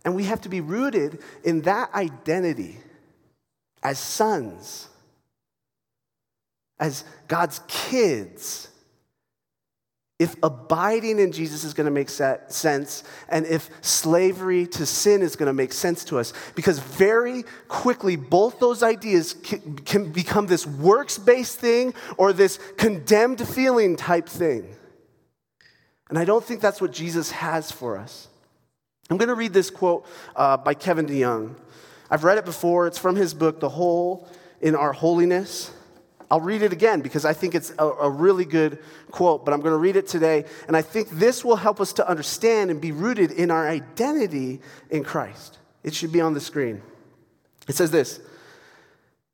And 0.05 0.17
we 0.17 0.25
have 0.25 0.41
to 0.41 0.49
be 0.49 0.61
rooted 0.61 1.23
in 1.45 1.63
that 1.63 1.95
identity 1.95 2.79
as 3.83 3.99
sons 3.99 4.89
as 6.83 7.05
God's 7.29 7.61
kids, 7.69 8.69
if 10.23 10.37
abiding 10.41 11.19
in 11.19 11.33
Jesus 11.33 11.65
is 11.65 11.75
going 11.75 11.87
to 11.87 11.91
make 11.91 12.09
sense, 12.09 13.03
and 13.29 13.45
if 13.45 13.69
slavery 13.81 14.69
to 14.69 14.87
sin 14.87 15.21
is 15.21 15.35
going 15.35 15.49
to 15.49 15.53
make 15.53 15.73
sense 15.73 16.05
to 16.05 16.19
us, 16.19 16.33
because 16.55 16.79
very 16.79 17.43
quickly 17.67 18.15
both 18.15 18.61
those 18.61 18.85
ideas 18.85 19.35
can 19.85 20.13
become 20.13 20.47
this 20.47 20.65
works 20.65 21.19
based 21.19 21.59
thing 21.59 21.93
or 22.17 22.33
this 22.33 22.61
condemned 22.77 23.47
feeling 23.49 23.97
type 23.97 24.29
thing. 24.29 24.77
And 26.09 26.17
I 26.17 26.25
don't 26.25 26.45
think 26.45 26.61
that's 26.61 26.81
what 26.81 26.93
Jesus 26.93 27.33
has 27.33 27.73
for 27.73 27.99
us. 27.99 28.29
I'm 29.11 29.17
going 29.17 29.29
to 29.29 29.35
read 29.35 29.53
this 29.53 29.71
quote 29.71 30.07
uh, 30.37 30.57
by 30.57 30.75
Kevin 30.75 31.07
DeYoung. 31.07 31.57
I've 32.09 32.23
read 32.23 32.39
it 32.39 32.45
before, 32.45 32.87
it's 32.87 32.99
from 32.99 33.17
his 33.17 33.35
book, 33.35 33.59
The 33.59 33.71
Hole 33.71 34.29
in 34.61 34.77
Our 34.77 34.93
Holiness. 34.93 35.73
I'll 36.33 36.41
read 36.41 36.63
it 36.63 36.73
again 36.73 37.03
because 37.03 37.27
I 37.27 37.35
think 37.35 37.55
it's 37.55 37.75
a, 37.79 37.85
a 37.87 38.09
really 38.09 38.47
good 38.47 38.79
quote, 39.11 39.45
but 39.45 39.53
I'm 39.53 39.61
going 39.61 39.75
to 39.75 39.77
read 39.77 39.97
it 39.97 40.09
today. 40.09 40.47
And 40.67 40.75
I 40.75 40.81
think 40.81 41.11
this 41.11 41.45
will 41.45 41.57
help 41.57 41.79
us 41.79 41.93
to 41.95 42.09
understand 42.09 42.71
and 42.71 42.81
be 42.81 42.91
rooted 42.91 43.33
in 43.33 43.51
our 43.51 43.69
identity 43.69 44.63
in 44.89 45.05
Christ. 45.05 45.59
It 45.85 45.95
should 45.95 46.11
be 46.11 46.23
on 46.23 46.33
the 46.33 46.41
screen. 46.41 46.81
It 47.69 47.75
says 47.75 47.91
this 47.91 48.19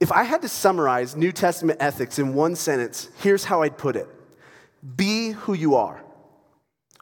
If 0.00 0.10
I 0.10 0.24
had 0.24 0.42
to 0.42 0.48
summarize 0.48 1.14
New 1.14 1.30
Testament 1.30 1.78
ethics 1.80 2.18
in 2.18 2.34
one 2.34 2.56
sentence, 2.56 3.08
here's 3.18 3.44
how 3.44 3.62
I'd 3.62 3.78
put 3.78 3.94
it 3.94 4.08
Be 4.96 5.30
who 5.30 5.54
you 5.54 5.76
are. 5.76 6.02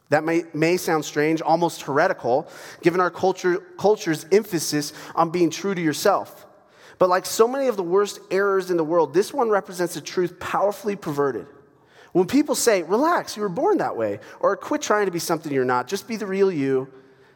That 0.09 0.23
may, 0.23 0.43
may 0.53 0.77
sound 0.77 1.05
strange, 1.05 1.41
almost 1.41 1.81
heretical, 1.81 2.47
given 2.83 3.01
our 3.01 3.09
culture, 3.09 3.57
culture's 3.79 4.27
emphasis 4.31 4.93
on 5.15 5.31
being 5.31 5.49
true 5.49 5.73
to 5.73 5.81
yourself. 5.81 6.46
But 6.99 7.09
like 7.09 7.25
so 7.25 7.47
many 7.47 7.67
of 7.67 7.77
the 7.77 7.83
worst 7.83 8.19
errors 8.31 8.71
in 8.71 8.77
the 8.77 8.83
world, 8.83 9.13
this 9.13 9.33
one 9.33 9.49
represents 9.49 9.95
a 9.95 10.01
truth 10.01 10.39
powerfully 10.39 10.95
perverted. 10.95 11.47
When 12.11 12.25
people 12.25 12.55
say, 12.55 12.83
relax, 12.83 13.35
you 13.35 13.43
were 13.43 13.49
born 13.49 13.77
that 13.77 13.95
way, 13.95 14.19
or 14.39 14.55
quit 14.57 14.81
trying 14.81 15.05
to 15.05 15.11
be 15.11 15.19
something 15.19 15.53
you're 15.53 15.65
not, 15.65 15.87
just 15.87 16.07
be 16.07 16.15
the 16.15 16.25
real 16.25 16.51
you, 16.51 16.87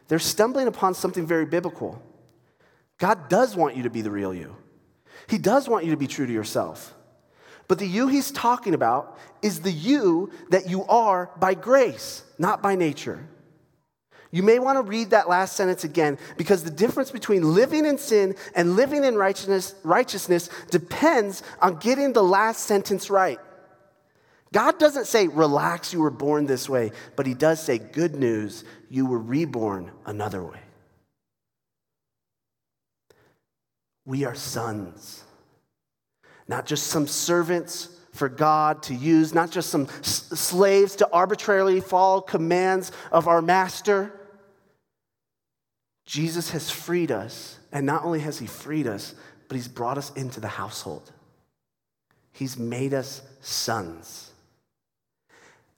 they're 0.08 0.18
stumbling 0.18 0.66
upon 0.66 0.94
something 0.94 1.26
very 1.26 1.46
biblical. 1.46 2.02
God 2.98 3.28
does 3.28 3.54
want 3.54 3.76
you 3.76 3.84
to 3.84 3.90
be 3.90 4.02
the 4.02 4.10
real 4.10 4.34
you, 4.34 4.56
He 5.28 5.38
does 5.38 5.68
want 5.68 5.84
you 5.84 5.92
to 5.92 5.96
be 5.96 6.06
true 6.06 6.26
to 6.26 6.32
yourself. 6.32 6.94
But 7.68 7.78
the 7.78 7.86
you 7.86 8.08
He's 8.08 8.32
talking 8.32 8.74
about 8.74 9.18
is 9.40 9.60
the 9.60 9.70
you 9.70 10.32
that 10.50 10.68
you 10.68 10.84
are 10.84 11.30
by 11.38 11.54
grace, 11.54 12.24
not 12.38 12.62
by 12.62 12.74
nature. 12.74 13.28
You 14.32 14.42
may 14.42 14.58
want 14.58 14.78
to 14.78 14.82
read 14.82 15.10
that 15.10 15.28
last 15.28 15.56
sentence 15.56 15.84
again 15.84 16.18
because 16.38 16.64
the 16.64 16.70
difference 16.70 17.10
between 17.10 17.54
living 17.54 17.84
in 17.84 17.98
sin 17.98 18.34
and 18.54 18.76
living 18.76 19.04
in 19.04 19.14
righteousness, 19.14 19.74
righteousness 19.84 20.48
depends 20.70 21.42
on 21.60 21.76
getting 21.76 22.14
the 22.14 22.22
last 22.24 22.64
sentence 22.64 23.10
right. 23.10 23.38
God 24.50 24.78
doesn't 24.78 25.06
say, 25.06 25.28
relax, 25.28 25.92
you 25.92 26.00
were 26.00 26.10
born 26.10 26.46
this 26.46 26.66
way, 26.66 26.92
but 27.14 27.26
He 27.26 27.34
does 27.34 27.62
say, 27.62 27.78
good 27.78 28.16
news, 28.16 28.64
you 28.88 29.04
were 29.04 29.18
reborn 29.18 29.90
another 30.06 30.42
way. 30.42 30.60
We 34.06 34.24
are 34.24 34.34
sons, 34.34 35.22
not 36.48 36.66
just 36.66 36.88
some 36.88 37.06
servants 37.06 37.88
for 38.12 38.28
God 38.28 38.82
to 38.84 38.94
use, 38.94 39.32
not 39.34 39.50
just 39.50 39.70
some 39.70 39.88
s- 40.00 40.28
slaves 40.38 40.96
to 40.96 41.08
arbitrarily 41.12 41.80
follow 41.80 42.20
commands 42.20 42.92
of 43.10 43.28
our 43.28 43.40
master. 43.40 44.12
Jesus 46.04 46.50
has 46.50 46.70
freed 46.70 47.12
us, 47.12 47.58
and 47.70 47.86
not 47.86 48.04
only 48.04 48.20
has 48.20 48.38
he 48.38 48.46
freed 48.46 48.86
us, 48.86 49.14
but 49.48 49.54
he's 49.54 49.68
brought 49.68 49.98
us 49.98 50.10
into 50.14 50.40
the 50.40 50.48
household. 50.48 51.12
He's 52.32 52.56
made 52.56 52.94
us 52.94 53.22
sons. 53.40 54.31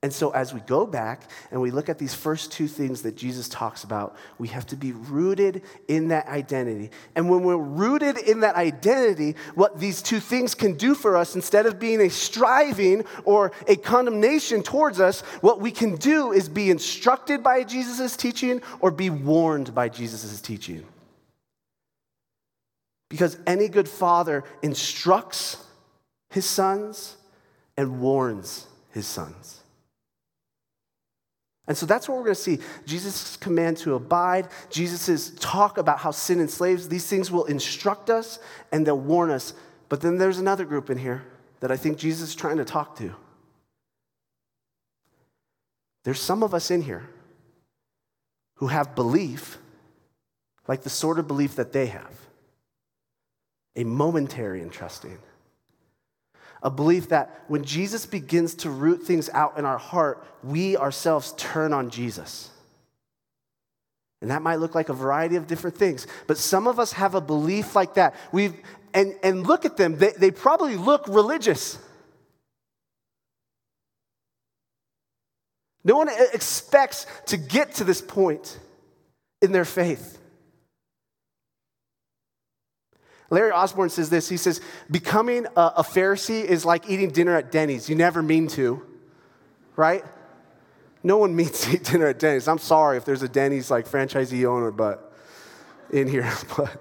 And 0.05 0.13
so, 0.13 0.33
as 0.33 0.53
we 0.53 0.61
go 0.61 0.85
back 0.85 1.31
and 1.51 1.63
we 1.63 1.71
look 1.71 1.89
at 1.89 1.99
these 1.99 2.13
first 2.13 2.53
two 2.53 2.69
things 2.69 3.01
that 3.05 3.17
Jesus 3.17 3.49
talks 3.49 3.85
about, 3.85 4.15
we 4.37 4.49
have 4.49 4.67
to 4.67 4.77
be 4.77 4.93
rooted 4.93 5.63
in 5.89 6.09
that 6.09 6.29
identity. 6.29 6.91
And 7.17 7.31
when 7.31 7.43
we're 7.43 7.57
rooted 7.57 8.19
in 8.19 8.41
that 8.41 8.55
identity, 8.55 9.35
what 9.55 9.81
these 9.81 10.03
two 10.03 10.21
things 10.21 10.55
can 10.55 10.75
do 10.75 10.95
for 10.95 11.17
us, 11.17 11.35
instead 11.35 11.65
of 11.65 11.79
being 11.79 12.03
a 12.03 12.11
striving 12.11 13.07
or 13.25 13.53
a 13.67 13.77
condemnation 13.77 14.63
towards 14.63 15.01
us, 15.01 15.23
what 15.41 15.63
we 15.63 15.71
can 15.71 15.97
do 15.97 16.33
is 16.33 16.51
be 16.51 16.69
instructed 16.69 17.43
by 17.43 17.65
Jesus' 17.65 18.15
teaching 18.15 18.61
or 18.81 18.91
be 18.91 19.09
warned 19.09 19.75
by 19.75 19.89
Jesus' 19.89 20.39
teaching. 20.43 20.85
Because 23.09 23.39
any 23.47 23.69
good 23.69 23.89
father 23.89 24.45
instructs 24.61 25.57
his 26.29 26.45
sons 26.45 27.17
and 27.79 28.03
warns 28.03 28.67
his 28.91 29.07
sons. 29.07 29.63
And 31.67 31.77
so 31.77 31.87
that's 31.87 32.09
what 32.09 32.17
we're 32.19 32.25
going 32.25 32.35
to 32.35 32.41
see. 32.41 32.59
Jesus' 32.85 33.37
command 33.37 33.79
to 33.79 33.95
abide, 33.95 34.49
Jesus' 34.69 35.33
talk 35.41 35.79
about 35.79 35.99
how 35.99 36.11
sin 36.11 36.41
enslaves, 36.41 36.89
these 36.89 37.07
things 37.07 37.31
will 37.31 37.45
instruct 37.45 38.11
us 38.11 38.39
and 38.71 38.87
they'll 38.87 38.99
warn 38.99 39.31
us. 39.31 39.55
But 39.89 40.01
then 40.01 40.19
there's 40.19 40.39
another 40.39 40.65
group 40.65 40.91
in 40.91 40.99
here 40.99 41.25
that 41.61 41.71
I 41.71 41.77
think 41.77 41.99
Jesus 41.99 42.31
is 42.31 42.35
trying 42.35 42.59
to 42.59 42.65
talk 42.65 42.97
to. 42.99 43.15
There's 46.05 46.21
some 46.21 46.43
of 46.43 46.53
us 46.53 46.71
in 46.71 46.83
here 46.83 47.09
who 48.57 48.67
have 48.67 48.95
belief, 48.95 49.57
like 50.69 50.83
the 50.83 50.91
sort 50.91 51.19
of 51.19 51.27
belief 51.27 51.57
that 51.57 51.73
they 51.73 51.87
have 51.87 52.13
a 53.75 53.85
momentary 53.85 54.61
and 54.61 54.71
trusting 54.71 55.19
a 56.65 56.71
belief 56.71 57.11
that 57.11 57.45
when 57.47 57.63
Jesus 57.63 58.07
begins 58.07 58.55
to 58.57 58.71
root 58.71 59.03
things 59.03 59.29
out 59.35 59.59
in 59.59 59.67
our 59.67 59.79
heart, 59.79 60.27
we 60.43 60.77
ourselves 60.79 61.35
turn 61.37 61.75
on 61.75 61.91
Jesus. 61.91 62.51
And 64.23 64.31
that 64.31 64.41
might 64.41 64.57
look 64.57 64.75
like 64.75 64.89
a 64.89 64.95
variety 64.95 65.37
of 65.37 65.47
different 65.47 65.77
things. 65.77 66.07
But 66.27 66.39
some 66.39 66.67
of 66.67 66.81
us 66.81 66.93
have 66.93 67.15
a 67.15 67.21
belief 67.21 67.77
like 67.77 67.95
that. 67.95 68.15
We've, 68.33 68.55
and, 68.95 69.15
and 69.23 69.47
look 69.47 69.67
at 69.67 69.77
them, 69.77 69.99
they, 69.99 70.13
they 70.13 70.31
probably 70.31 70.77
look 70.77 71.07
religious. 71.07 71.79
No 75.85 75.99
one 75.99 76.09
expects 76.33 77.07
to 77.27 77.37
get 77.37 77.75
to 77.75 77.85
this 77.85 78.01
point 78.01 78.59
in 79.43 79.53
their 79.53 79.67
faith. 79.67 80.19
Larry 83.35 83.51
Osborne 83.51 83.91
says 83.91 84.11
this. 84.11 84.29
He 84.29 84.37
says, 84.37 84.61
Becoming 84.91 85.47
a, 85.57 85.73
a 85.79 85.83
Pharisee 85.83 86.45
is 86.45 86.65
like 86.65 86.89
eating 86.89 87.11
dinner 87.11 87.37
at 87.37 87.51
Denny's. 87.51 87.89
You 87.89 87.97
never 87.97 88.23
mean 88.23 88.47
to, 88.49 88.81
right? 89.77 90.05
No 91.03 91.19
one 91.19 91.35
means 91.37 91.61
to 91.63 91.73
eat 91.75 91.85
dinner 91.85 92.07
at 92.07 92.19
Denny's. 92.19 92.49
I'm 92.49 92.59
sorry 92.59 92.97
if 92.97 93.05
there's 93.05 93.23
a 93.23 93.29
Denny's 93.29 93.71
like 93.71 93.89
franchisee 93.89 94.45
owner, 94.47 94.71
but 94.71 95.13
in 95.91 96.09
here, 96.09 96.33
but 96.57 96.81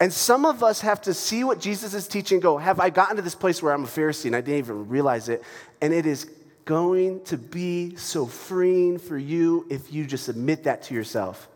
And 0.00 0.12
some 0.12 0.46
of 0.46 0.62
us 0.62 0.80
have 0.82 1.02
to 1.02 1.14
see 1.14 1.42
what 1.42 1.60
Jesus 1.60 1.92
is 1.92 2.06
teaching 2.06 2.38
go, 2.38 2.56
have 2.56 2.78
I 2.78 2.88
gotten 2.88 3.16
to 3.16 3.22
this 3.22 3.34
place 3.34 3.60
where 3.60 3.72
I'm 3.72 3.82
a 3.82 3.88
Pharisee 3.88 4.26
and 4.26 4.36
I 4.36 4.40
didn't 4.40 4.58
even 4.58 4.88
realize 4.88 5.28
it? 5.28 5.42
And 5.80 5.92
it 5.92 6.06
is 6.06 6.30
going 6.64 7.24
to 7.24 7.36
be 7.36 7.96
so 7.96 8.24
freeing 8.24 8.98
for 8.98 9.18
you 9.18 9.66
if 9.68 9.92
you 9.92 10.06
just 10.06 10.28
admit 10.28 10.64
that 10.64 10.82
to 10.84 10.94
yourself. 10.94 11.48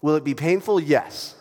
Will 0.00 0.16
it 0.16 0.24
be 0.24 0.34
painful? 0.34 0.80
Yes. 0.80 1.34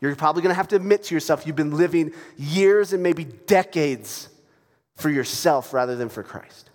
You're 0.00 0.14
probably 0.16 0.42
going 0.42 0.50
to 0.50 0.56
have 0.56 0.68
to 0.68 0.76
admit 0.76 1.04
to 1.04 1.14
yourself 1.14 1.46
you've 1.46 1.56
been 1.56 1.76
living 1.76 2.12
years 2.36 2.92
and 2.92 3.02
maybe 3.02 3.24
decades 3.24 4.28
for 4.96 5.10
yourself 5.10 5.72
rather 5.72 5.96
than 5.96 6.08
for 6.08 6.22
Christ. 6.22 6.70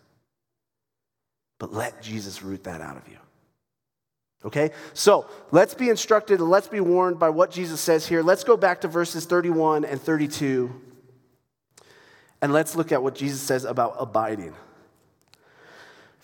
But 1.59 1.73
let 1.73 2.01
Jesus 2.01 2.41
root 2.41 2.63
that 2.63 2.81
out 2.81 2.97
of 2.97 3.07
you. 3.07 3.17
Okay? 4.45 4.71
So 4.93 5.27
let's 5.51 5.73
be 5.73 5.89
instructed 5.89 6.39
and 6.39 6.49
let's 6.49 6.67
be 6.67 6.79
warned 6.79 7.19
by 7.19 7.29
what 7.29 7.51
Jesus 7.51 7.81
says 7.81 8.07
here. 8.07 8.23
Let's 8.23 8.43
go 8.43 8.55
back 8.55 8.81
to 8.81 8.87
verses 8.87 9.25
31 9.25 9.85
and 9.85 10.01
32 10.01 10.73
and 12.41 12.53
let's 12.53 12.75
look 12.75 12.91
at 12.91 13.03
what 13.03 13.15
Jesus 13.15 13.41
says 13.41 13.65
about 13.65 13.95
abiding. 13.99 14.53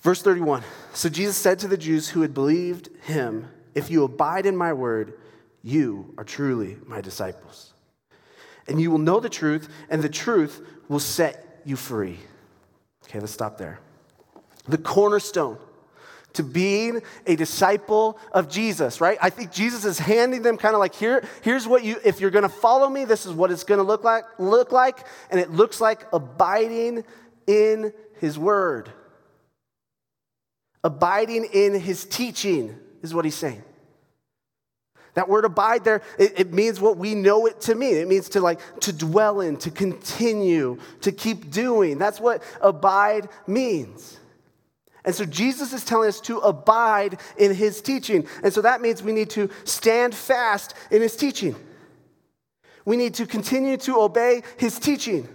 Verse 0.01 0.21
31 0.21 0.63
So 0.93 1.09
Jesus 1.09 1.35
said 1.35 1.59
to 1.59 1.67
the 1.67 1.77
Jews 1.77 2.09
who 2.09 2.21
had 2.21 2.33
believed 2.33 2.89
him, 3.03 3.49
If 3.75 3.91
you 3.91 4.05
abide 4.05 4.45
in 4.45 4.55
my 4.55 4.73
word, 4.73 5.13
you 5.61 6.13
are 6.17 6.23
truly 6.23 6.77
my 6.87 7.01
disciples. 7.01 7.73
And 8.67 8.81
you 8.81 8.89
will 8.89 8.97
know 8.97 9.19
the 9.19 9.29
truth, 9.29 9.69
and 9.89 10.01
the 10.01 10.09
truth 10.09 10.65
will 10.87 10.99
set 10.99 11.61
you 11.65 11.75
free. 11.75 12.17
Okay, 13.03 13.19
let's 13.19 13.33
stop 13.33 13.57
there. 13.57 13.79
The 14.67 14.77
cornerstone 14.77 15.59
to 16.33 16.43
being 16.43 17.01
a 17.25 17.35
disciple 17.35 18.19
of 18.31 18.49
Jesus, 18.49 19.01
right? 19.01 19.17
I 19.21 19.29
think 19.29 19.51
Jesus 19.51 19.85
is 19.85 19.97
handing 19.97 20.41
them 20.41 20.57
kind 20.57 20.75
of 20.75 20.79
like 20.79 20.95
here 20.95 21.23
here's 21.41 21.67
what 21.67 21.83
you 21.83 21.97
if 22.03 22.19
you're 22.19 22.31
going 22.31 22.43
to 22.43 22.49
follow 22.49 22.89
me, 22.89 23.05
this 23.05 23.25
is 23.25 23.33
what 23.33 23.51
it's 23.51 23.63
going 23.63 23.77
to 23.79 23.83
look 23.83 24.03
like 24.03 24.25
look 24.37 24.71
like 24.71 25.05
and 25.29 25.39
it 25.39 25.51
looks 25.51 25.79
like 25.81 26.05
abiding 26.13 27.03
in 27.47 27.93
his 28.19 28.37
word. 28.37 28.91
Abiding 30.83 31.45
in 31.51 31.79
his 31.79 32.05
teaching 32.05 32.77
is 33.09 33.13
what 33.13 33.25
he's 33.25 33.35
saying. 33.35 33.63
That 35.15 35.29
word 35.29 35.45
abide 35.45 35.85
there, 35.85 36.01
it, 36.19 36.39
it, 36.39 36.53
means 36.53 36.81
what 36.81 36.97
we 36.97 37.15
know 37.15 37.45
it 37.45 37.61
to 37.61 37.75
mean. 37.75 37.95
It 37.95 38.07
means 38.07 38.27
to 38.29 38.41
like 38.41 38.59
to 38.81 38.91
dwell 38.91 39.39
in, 39.39 39.55
to 39.57 39.71
continue, 39.71 40.77
to 41.01 41.11
keep 41.13 41.51
doing. 41.51 41.97
That's 41.97 42.19
what 42.19 42.43
abide 42.61 43.29
means. 43.47 44.19
And 45.05 45.15
so 45.15 45.23
Jesus 45.23 45.71
is 45.71 45.85
telling 45.85 46.09
us 46.09 46.19
to 46.21 46.39
abide 46.39 47.19
in 47.37 47.53
his 47.53 47.81
teaching. 47.81 48.27
And 48.43 48.51
so 48.51 48.61
that 48.61 48.81
means 48.81 49.01
we 49.01 49.13
need 49.13 49.29
to 49.31 49.49
stand 49.63 50.13
fast 50.13 50.73
in 50.91 51.01
his 51.01 51.15
teaching. 51.15 51.55
We 52.83 52.97
need 52.97 53.13
to 53.15 53.25
continue 53.25 53.77
to 53.77 54.01
obey 54.01 54.43
his 54.57 54.79
teaching. 54.79 55.29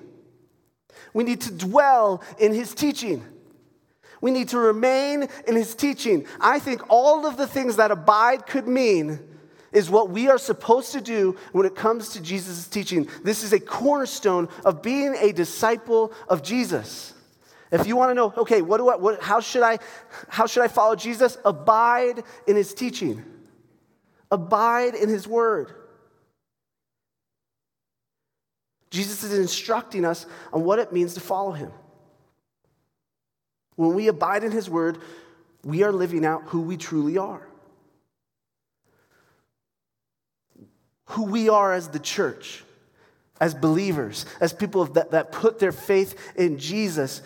We 1.15 1.25
need 1.25 1.41
to 1.43 1.53
dwell 1.53 2.23
in 2.39 2.53
his 2.53 2.75
teaching. 2.75 3.25
We 4.21 4.31
need 4.31 4.49
to 4.49 4.59
remain 4.59 5.29
in 5.47 5.57
his 5.57 5.75
teaching. 5.75 6.27
I 6.41 6.59
think 6.59 6.83
all 6.89 7.27
of 7.27 7.37
the 7.37 7.47
things 7.47 7.77
that 7.77 7.91
abide 7.91 8.47
could 8.47 8.69
mean 8.69 9.19
is 9.73 9.89
what 9.89 10.11
we 10.11 10.29
are 10.29 10.39
supposed 10.39 10.93
to 10.93 11.01
do 11.01 11.37
when 11.53 11.65
it 11.65 11.75
comes 11.75 12.11
to 12.11 12.21
Jesus' 12.21 12.67
teaching. 12.67 13.09
This 13.23 13.43
is 13.45 13.53
a 13.53 13.61
cornerstone 13.61 14.49
of 14.65 14.83
being 14.83 15.15
a 15.19 15.33
disciple 15.33 16.13
of 16.29 16.43
Jesus. 16.43 17.15
If 17.71 17.87
you 17.87 17.97
want 17.97 18.11
to 18.11 18.15
know, 18.15 18.35
okay, 18.37 18.63
what 18.63 18.79
do 18.79 18.89
I, 18.89 18.97
what, 18.97 19.23
how, 19.23 19.41
should 19.41 19.63
I, 19.63 19.79
how 20.29 20.47
should 20.47 20.65
I 20.65 20.69
follow 20.69 20.97
Jesus? 20.97 21.39
Abide 21.45 22.25
in 22.49 22.57
his 22.57 22.75
teaching, 22.75 23.25
abide 24.31 24.95
in 24.97 25.09
his 25.09 25.29
word. 25.29 25.73
Jesus 28.91 29.23
is 29.23 29.39
instructing 29.39 30.05
us 30.05 30.27
on 30.53 30.65
what 30.65 30.81
it 30.81 30.93
means 30.93 31.15
to 31.15 31.21
follow 31.21 31.53
him. 31.53 31.71
When 33.81 33.95
we 33.95 34.09
abide 34.09 34.45
in 34.45 34.53
His 34.53 34.69
Word, 34.69 34.99
we 35.65 35.85
are 35.85 35.91
living 35.91 36.27
out 36.27 36.43
who 36.49 36.61
we 36.61 36.77
truly 36.77 37.17
are. 37.17 37.49
Who 41.07 41.25
we 41.25 41.49
are 41.49 41.73
as 41.73 41.89
the 41.89 41.99
church, 41.99 42.63
as 43.41 43.55
believers, 43.55 44.27
as 44.39 44.53
people 44.53 44.85
that, 44.85 45.13
that 45.13 45.33
put 45.33 45.61
their 45.61 45.73
faith 45.73 46.15
in 46.37 46.59
Jesus, 46.59 47.23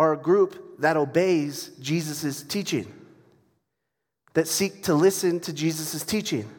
are 0.00 0.14
a 0.14 0.16
group 0.16 0.80
that 0.80 0.96
obeys 0.96 1.70
Jesus' 1.80 2.42
teaching, 2.42 2.92
that 4.34 4.48
seek 4.48 4.82
to 4.82 4.94
listen 4.94 5.38
to 5.38 5.52
Jesus' 5.52 6.02
teaching, 6.02 6.50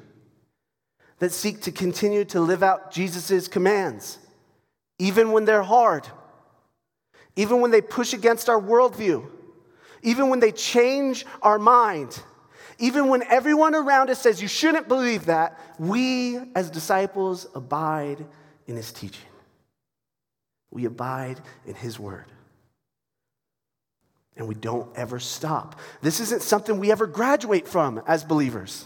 that 1.17 1.33
seek 1.33 1.59
to 1.63 1.73
continue 1.73 2.23
to 2.23 2.39
live 2.39 2.63
out 2.63 2.89
Jesus' 2.93 3.49
commands, 3.49 4.17
even 4.97 5.33
when 5.33 5.43
they're 5.43 5.63
hard 5.63 6.07
even 7.35 7.61
when 7.61 7.71
they 7.71 7.81
push 7.81 8.13
against 8.13 8.49
our 8.49 8.59
worldview, 8.59 9.27
even 10.01 10.29
when 10.29 10.39
they 10.39 10.51
change 10.51 11.25
our 11.41 11.59
mind, 11.59 12.21
even 12.79 13.07
when 13.07 13.23
everyone 13.23 13.75
around 13.75 14.09
us 14.09 14.21
says 14.21 14.41
you 14.41 14.47
shouldn't 14.47 14.87
believe 14.87 15.25
that, 15.25 15.59
we 15.77 16.37
as 16.55 16.69
disciples 16.69 17.47
abide 17.53 18.25
in 18.67 18.75
his 18.75 18.91
teaching. 18.91 19.25
We 20.71 20.85
abide 20.85 21.41
in 21.65 21.75
his 21.75 21.99
word. 21.99 22.25
And 24.37 24.47
we 24.47 24.55
don't 24.55 24.89
ever 24.95 25.19
stop. 25.19 25.79
This 26.01 26.21
isn't 26.21 26.41
something 26.41 26.79
we 26.79 26.91
ever 26.91 27.07
graduate 27.07 27.67
from 27.67 28.01
as 28.07 28.23
believers. 28.23 28.85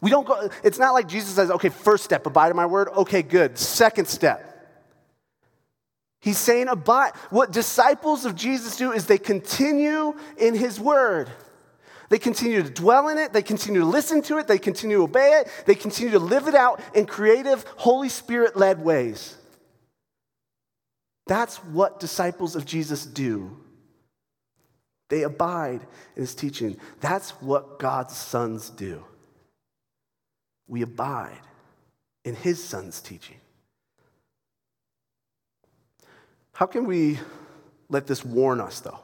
We 0.00 0.10
don't 0.10 0.26
go, 0.26 0.48
it's 0.64 0.78
not 0.78 0.94
like 0.94 1.06
Jesus 1.06 1.34
says, 1.34 1.50
okay, 1.50 1.68
first 1.68 2.04
step, 2.04 2.26
abide 2.26 2.50
in 2.50 2.56
my 2.56 2.66
word. 2.66 2.88
Okay, 2.88 3.22
good. 3.22 3.58
Second 3.58 4.08
step, 4.08 4.51
He's 6.22 6.38
saying 6.38 6.68
abide. 6.68 7.12
What 7.30 7.50
disciples 7.50 8.24
of 8.24 8.36
Jesus 8.36 8.76
do 8.76 8.92
is 8.92 9.06
they 9.06 9.18
continue 9.18 10.14
in 10.38 10.54
his 10.54 10.78
word. 10.78 11.28
They 12.10 12.18
continue 12.18 12.62
to 12.62 12.70
dwell 12.70 13.08
in 13.08 13.18
it, 13.18 13.32
they 13.32 13.42
continue 13.42 13.80
to 13.80 13.86
listen 13.86 14.22
to 14.22 14.38
it, 14.38 14.46
they 14.46 14.58
continue 14.58 14.98
to 14.98 15.02
obey 15.04 15.40
it, 15.40 15.48
they 15.66 15.74
continue 15.74 16.12
to 16.12 16.18
live 16.18 16.46
it 16.46 16.54
out 16.54 16.80
in 16.94 17.06
creative, 17.06 17.64
Holy 17.76 18.08
Spirit 18.08 18.56
led 18.56 18.84
ways. 18.84 19.36
That's 21.26 21.56
what 21.56 21.98
disciples 21.98 22.54
of 22.54 22.66
Jesus 22.66 23.04
do. 23.04 23.56
They 25.08 25.22
abide 25.22 25.80
in 26.14 26.22
his 26.22 26.34
teaching. 26.34 26.76
That's 27.00 27.30
what 27.40 27.78
God's 27.78 28.16
sons 28.16 28.70
do. 28.70 29.04
We 30.68 30.82
abide 30.82 31.40
in 32.24 32.34
his 32.34 32.62
son's 32.62 33.00
teaching. 33.00 33.41
How 36.62 36.66
can 36.66 36.86
we 36.86 37.18
let 37.88 38.06
this 38.06 38.24
warn 38.24 38.60
us, 38.60 38.78
though? 38.78 39.00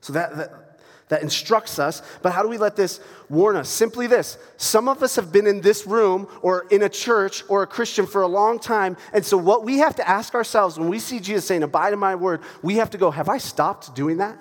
So 0.00 0.12
that, 0.12 0.36
that, 0.36 0.78
that 1.08 1.20
instructs 1.20 1.80
us, 1.80 2.00
but 2.22 2.30
how 2.30 2.44
do 2.44 2.48
we 2.48 2.58
let 2.58 2.76
this 2.76 3.00
warn 3.28 3.56
us? 3.56 3.68
Simply 3.68 4.06
this 4.06 4.38
some 4.56 4.88
of 4.88 5.02
us 5.02 5.16
have 5.16 5.32
been 5.32 5.48
in 5.48 5.62
this 5.62 5.84
room 5.84 6.28
or 6.42 6.64
in 6.70 6.84
a 6.84 6.88
church 6.88 7.42
or 7.48 7.64
a 7.64 7.66
Christian 7.66 8.06
for 8.06 8.22
a 8.22 8.28
long 8.28 8.60
time, 8.60 8.96
and 9.12 9.26
so 9.26 9.36
what 9.36 9.64
we 9.64 9.78
have 9.78 9.96
to 9.96 10.08
ask 10.08 10.32
ourselves 10.36 10.78
when 10.78 10.88
we 10.88 11.00
see 11.00 11.18
Jesus 11.18 11.44
saying, 11.44 11.64
Abide 11.64 11.92
in 11.92 11.98
my 11.98 12.14
word, 12.14 12.40
we 12.62 12.76
have 12.76 12.90
to 12.90 12.98
go, 12.98 13.10
Have 13.10 13.28
I 13.28 13.38
stopped 13.38 13.96
doing 13.96 14.18
that? 14.18 14.38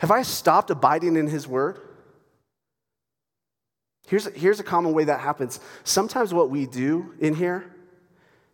Have 0.00 0.10
I 0.10 0.22
stopped 0.22 0.70
abiding 0.70 1.14
in 1.14 1.28
his 1.28 1.46
word? 1.46 1.78
Here's, 4.08 4.26
here's 4.34 4.58
a 4.58 4.64
common 4.64 4.92
way 4.92 5.04
that 5.04 5.20
happens. 5.20 5.60
Sometimes 5.84 6.34
what 6.34 6.50
we 6.50 6.66
do 6.66 7.14
in 7.20 7.36
here 7.36 7.76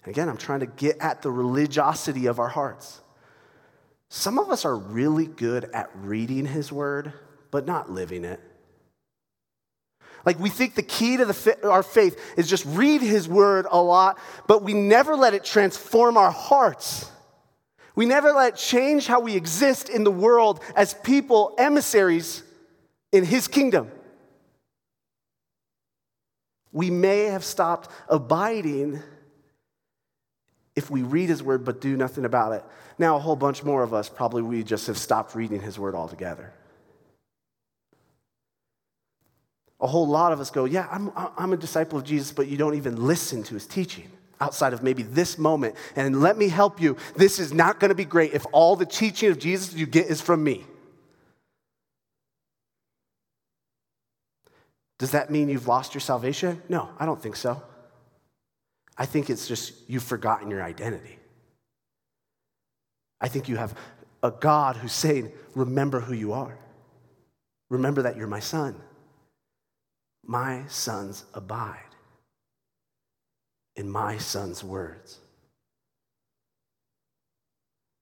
Again, 0.06 0.28
I'm 0.28 0.36
trying 0.36 0.60
to 0.60 0.66
get 0.66 0.98
at 0.98 1.22
the 1.22 1.30
religiosity 1.30 2.26
of 2.26 2.38
our 2.38 2.48
hearts. 2.48 3.00
Some 4.08 4.38
of 4.38 4.50
us 4.50 4.64
are 4.64 4.76
really 4.76 5.26
good 5.26 5.64
at 5.74 5.90
reading 5.96 6.46
His 6.46 6.70
Word, 6.70 7.12
but 7.50 7.66
not 7.66 7.90
living 7.90 8.24
it. 8.24 8.40
Like 10.24 10.38
we 10.38 10.48
think 10.48 10.74
the 10.74 10.82
key 10.82 11.16
to 11.16 11.24
the, 11.24 11.68
our 11.68 11.82
faith 11.82 12.20
is 12.36 12.48
just 12.48 12.64
read 12.66 13.00
His 13.00 13.28
Word 13.28 13.66
a 13.70 13.80
lot, 13.80 14.18
but 14.46 14.62
we 14.62 14.74
never 14.74 15.16
let 15.16 15.34
it 15.34 15.44
transform 15.44 16.16
our 16.16 16.30
hearts. 16.30 17.10
We 17.96 18.06
never 18.06 18.30
let 18.32 18.54
it 18.54 18.56
change 18.58 19.06
how 19.06 19.20
we 19.20 19.34
exist 19.34 19.88
in 19.88 20.04
the 20.04 20.10
world 20.10 20.60
as 20.76 20.94
people, 20.94 21.54
emissaries 21.58 22.44
in 23.10 23.24
His 23.24 23.48
kingdom. 23.48 23.90
We 26.70 26.90
may 26.90 27.24
have 27.24 27.42
stopped 27.42 27.90
abiding 28.08 29.02
if 30.76 30.90
we 30.90 31.02
read 31.02 31.28
his 31.28 31.42
word 31.42 31.64
but 31.64 31.80
do 31.80 31.96
nothing 31.96 32.24
about 32.24 32.52
it. 32.52 32.62
Now, 32.98 33.16
a 33.16 33.18
whole 33.18 33.36
bunch 33.36 33.64
more 33.64 33.82
of 33.82 33.92
us 33.92 34.08
probably 34.08 34.42
we 34.42 34.62
just 34.62 34.86
have 34.86 34.98
stopped 34.98 35.34
reading 35.34 35.60
his 35.60 35.78
word 35.78 35.94
altogether. 35.94 36.52
A 39.80 39.86
whole 39.86 40.06
lot 40.06 40.32
of 40.32 40.40
us 40.40 40.50
go, 40.50 40.64
Yeah, 40.64 40.86
I'm, 40.90 41.10
I'm 41.36 41.52
a 41.52 41.56
disciple 41.56 41.98
of 41.98 42.04
Jesus, 42.04 42.32
but 42.32 42.46
you 42.46 42.56
don't 42.56 42.74
even 42.74 43.04
listen 43.06 43.42
to 43.44 43.54
his 43.54 43.66
teaching 43.66 44.10
outside 44.40 44.72
of 44.72 44.82
maybe 44.82 45.02
this 45.02 45.38
moment. 45.38 45.74
And 45.96 46.20
let 46.20 46.36
me 46.36 46.48
help 46.48 46.80
you. 46.80 46.96
This 47.16 47.38
is 47.38 47.52
not 47.52 47.80
going 47.80 47.88
to 47.88 47.94
be 47.94 48.04
great 48.04 48.34
if 48.34 48.46
all 48.52 48.76
the 48.76 48.86
teaching 48.86 49.30
of 49.30 49.38
Jesus 49.38 49.74
you 49.74 49.86
get 49.86 50.06
is 50.06 50.20
from 50.20 50.44
me. 50.44 50.64
Does 54.98 55.10
that 55.10 55.30
mean 55.30 55.48
you've 55.50 55.68
lost 55.68 55.94
your 55.94 56.00
salvation? 56.00 56.62
No, 56.68 56.88
I 56.98 57.04
don't 57.04 57.20
think 57.20 57.36
so. 57.36 57.62
I 58.98 59.06
think 59.06 59.30
it's 59.30 59.46
just 59.46 59.74
you've 59.88 60.02
forgotten 60.02 60.50
your 60.50 60.62
identity. 60.62 61.18
I 63.20 63.28
think 63.28 63.48
you 63.48 63.56
have 63.56 63.76
a 64.22 64.30
God 64.30 64.76
who's 64.76 64.92
saying, 64.92 65.32
Remember 65.54 66.00
who 66.00 66.14
you 66.14 66.32
are. 66.32 66.58
Remember 67.68 68.02
that 68.02 68.16
you're 68.16 68.26
my 68.26 68.40
son. 68.40 68.76
My 70.24 70.64
sons 70.68 71.24
abide 71.34 71.78
in 73.76 73.88
my 73.88 74.18
son's 74.18 74.64
words. 74.64 75.20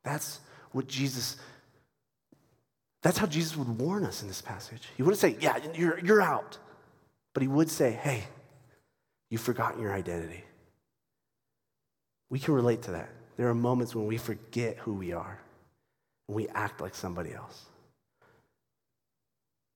That's 0.05 0.41
what 0.73 0.87
Jesus, 0.87 1.37
that's 3.03 3.19
how 3.19 3.27
Jesus 3.27 3.57
would 3.57 3.79
warn 3.79 4.05
us 4.05 4.23
in 4.23 4.29
this 4.29 4.41
passage. 4.41 4.89
He 4.97 5.03
wouldn't 5.03 5.21
say, 5.21 5.37
Yeah, 5.41 5.59
you're, 5.75 5.99
you're 5.99 6.23
out. 6.23 6.59
But 7.33 7.43
he 7.43 7.49
would 7.49 7.71
say, 7.71 7.93
Hey, 7.93 8.25
you've 9.31 9.41
forgotten 9.41 9.83
your 9.83 9.93
identity. 9.93 10.44
We 12.31 12.39
can 12.39 12.55
relate 12.55 12.83
to 12.83 12.93
that. 12.93 13.11
There 13.37 13.49
are 13.49 13.55
moments 13.55 13.95
when 13.95 14.07
we 14.07 14.17
forget 14.17 14.79
who 14.79 14.95
we 14.95 15.13
are 15.13 15.41
and 16.29 16.37
we 16.37 16.49
act 16.49 16.81
like 16.81 16.95
somebody 16.95 17.33
else. 17.33 17.67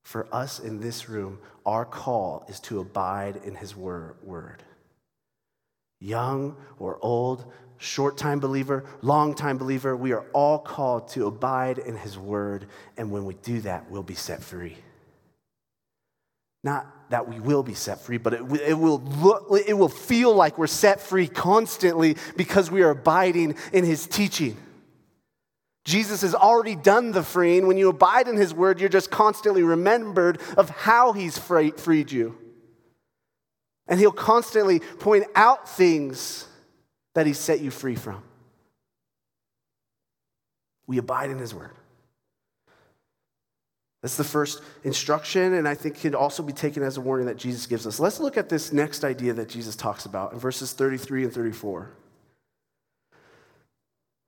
For 0.04 0.26
us 0.32 0.58
in 0.58 0.80
this 0.80 1.08
room, 1.08 1.38
our 1.66 1.84
call 1.84 2.46
is 2.48 2.60
to 2.60 2.80
abide 2.80 3.40
in 3.44 3.54
his 3.54 3.76
word. 3.76 4.62
Young 6.00 6.56
or 6.78 6.98
old, 7.02 7.52
short 7.76 8.16
time 8.16 8.40
believer, 8.40 8.84
long 9.02 9.34
time 9.34 9.58
believer, 9.58 9.96
we 9.96 10.12
are 10.12 10.24
all 10.32 10.58
called 10.58 11.08
to 11.08 11.26
abide 11.26 11.78
in 11.78 11.96
his 11.96 12.16
word. 12.16 12.66
And 12.96 13.10
when 13.10 13.24
we 13.24 13.34
do 13.34 13.60
that, 13.62 13.90
we'll 13.90 14.02
be 14.02 14.14
set 14.14 14.42
free. 14.42 14.78
Not 16.64 16.86
that 17.10 17.28
we 17.28 17.40
will 17.40 17.62
be 17.62 17.74
set 17.74 18.00
free, 18.00 18.18
but 18.18 18.34
it, 18.34 18.42
it, 18.60 18.78
will 18.78 19.00
look, 19.00 19.46
it 19.66 19.74
will 19.74 19.88
feel 19.88 20.34
like 20.34 20.58
we're 20.58 20.66
set 20.66 21.00
free 21.00 21.26
constantly 21.26 22.16
because 22.36 22.70
we 22.70 22.82
are 22.82 22.90
abiding 22.90 23.56
in 23.72 23.84
his 23.84 24.06
teaching. 24.06 24.56
Jesus 25.84 26.20
has 26.20 26.34
already 26.34 26.74
done 26.74 27.12
the 27.12 27.22
freeing. 27.22 27.66
When 27.66 27.78
you 27.78 27.88
abide 27.88 28.28
in 28.28 28.36
his 28.36 28.52
word, 28.52 28.78
you're 28.78 28.90
just 28.90 29.10
constantly 29.10 29.62
remembered 29.62 30.38
of 30.58 30.68
how 30.68 31.12
he's 31.12 31.38
freed 31.38 32.12
you. 32.12 32.36
And 33.86 33.98
he'll 33.98 34.12
constantly 34.12 34.80
point 34.80 35.24
out 35.34 35.66
things 35.66 36.46
that 37.14 37.26
he 37.26 37.32
set 37.32 37.60
you 37.60 37.70
free 37.70 37.96
from. 37.96 38.22
We 40.86 40.98
abide 40.98 41.30
in 41.30 41.38
his 41.38 41.54
word. 41.54 41.77
That's 44.02 44.16
the 44.16 44.24
first 44.24 44.62
instruction, 44.84 45.54
and 45.54 45.66
I 45.66 45.74
think 45.74 46.00
can 46.00 46.14
also 46.14 46.42
be 46.42 46.52
taken 46.52 46.82
as 46.82 46.96
a 46.96 47.00
warning 47.00 47.26
that 47.26 47.36
Jesus 47.36 47.66
gives 47.66 47.86
us. 47.86 47.98
Let's 47.98 48.20
look 48.20 48.36
at 48.36 48.48
this 48.48 48.72
next 48.72 49.02
idea 49.04 49.32
that 49.34 49.48
Jesus 49.48 49.74
talks 49.74 50.06
about 50.06 50.32
in 50.32 50.38
verses 50.38 50.72
33 50.72 51.24
and 51.24 51.32
34. 51.32 51.90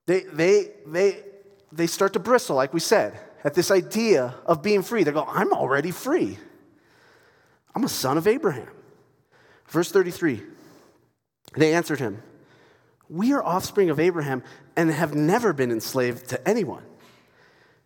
They, 0.06 0.20
they, 0.22 0.70
they, 0.86 1.22
they 1.70 1.86
start 1.86 2.14
to 2.14 2.18
bristle, 2.18 2.56
like 2.56 2.74
we 2.74 2.80
said, 2.80 3.18
at 3.44 3.54
this 3.54 3.70
idea 3.70 4.34
of 4.44 4.60
being 4.60 4.82
free. 4.82 5.04
They 5.04 5.12
go, 5.12 5.24
I'm 5.24 5.52
already 5.52 5.92
free. 5.92 6.36
I'm 7.74 7.84
a 7.84 7.88
son 7.88 8.18
of 8.18 8.26
Abraham. 8.26 8.68
Verse 9.68 9.92
33 9.92 10.42
They 11.56 11.74
answered 11.74 12.00
him, 12.00 12.20
We 13.08 13.32
are 13.34 13.44
offspring 13.44 13.88
of 13.88 14.00
Abraham 14.00 14.42
and 14.74 14.90
have 14.90 15.14
never 15.14 15.52
been 15.52 15.70
enslaved 15.70 16.28
to 16.30 16.48
anyone. 16.48 16.82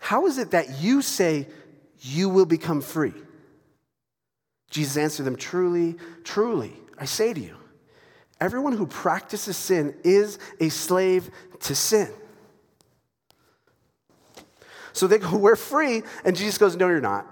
How 0.01 0.27
is 0.27 0.39
it 0.39 0.53
that 0.53 0.81
you 0.81 1.03
say 1.03 1.47
you 2.05 2.29
will 2.29 2.45
become 2.45 2.83
free? 2.83 3.15
Jesus 4.71 4.97
answered 4.97 5.25
them, 5.25 5.37
Truly, 5.37 5.97
truly, 6.23 6.75
I 6.99 7.07
say 7.07 7.33
to 7.33 7.41
you, 7.41 7.57
everyone 8.41 8.75
who 8.75 8.87
practices 8.87 9.57
sin 9.57 9.95
is 10.05 10.39
a 10.61 10.69
slave 10.69 11.31
to 11.61 11.75
sin. 11.75 12.11
So 14.93 15.07
they 15.07 15.19
go, 15.19 15.37
We're 15.37 15.57
free. 15.57 16.03
And 16.25 16.37
Jesus 16.37 16.59
goes, 16.59 16.77
No, 16.77 16.89
you're 16.89 17.01
not. 17.01 17.27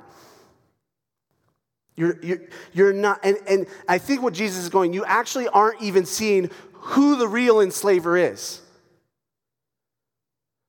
You're, 1.94 2.18
you're, 2.22 2.40
you're 2.72 2.92
not. 2.94 3.20
And, 3.22 3.36
and 3.46 3.66
I 3.86 3.98
think 3.98 4.22
what 4.22 4.32
Jesus 4.32 4.62
is 4.62 4.70
going, 4.70 4.94
you 4.94 5.04
actually 5.04 5.48
aren't 5.48 5.82
even 5.82 6.06
seeing 6.06 6.50
who 6.72 7.16
the 7.16 7.28
real 7.28 7.60
enslaver 7.60 8.16
is. 8.16 8.61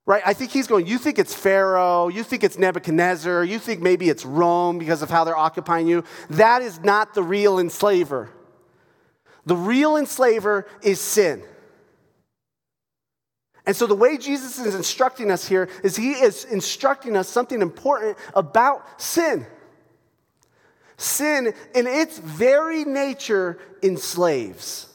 Right? 0.05 0.21
I 0.25 0.33
think 0.33 0.51
he's 0.51 0.67
going, 0.67 0.85
you 0.85 0.97
think 0.97 1.17
it's 1.17 1.33
Pharaoh, 1.33 2.09
you 2.09 2.23
think 2.23 2.43
it's 2.43 2.57
Nebuchadnezzar, 2.57 3.43
you 3.45 3.57
think 3.57 3.81
maybe 3.81 4.09
it's 4.09 4.25
Rome 4.25 4.77
because 4.77 5.01
of 5.01 5.09
how 5.09 5.23
they're 5.23 5.37
occupying 5.37 5.87
you. 5.87 6.03
That 6.31 6.61
is 6.61 6.81
not 6.81 7.13
the 7.13 7.23
real 7.23 7.57
enslaver. 7.57 8.29
The 9.45 9.55
real 9.55 9.95
enslaver 9.95 10.67
is 10.81 10.99
sin. 10.99 11.43
And 13.65 13.75
so, 13.75 13.87
the 13.87 13.95
way 13.95 14.17
Jesus 14.17 14.59
is 14.59 14.75
instructing 14.75 15.31
us 15.31 15.47
here 15.47 15.69
is 15.83 15.95
he 15.95 16.11
is 16.11 16.43
instructing 16.43 17.15
us 17.15 17.29
something 17.29 17.61
important 17.61 18.17
about 18.35 19.01
sin. 19.01 19.45
Sin, 20.97 21.53
in 21.73 21.87
its 21.87 22.17
very 22.17 22.83
nature, 22.83 23.59
enslaves. 23.81 24.89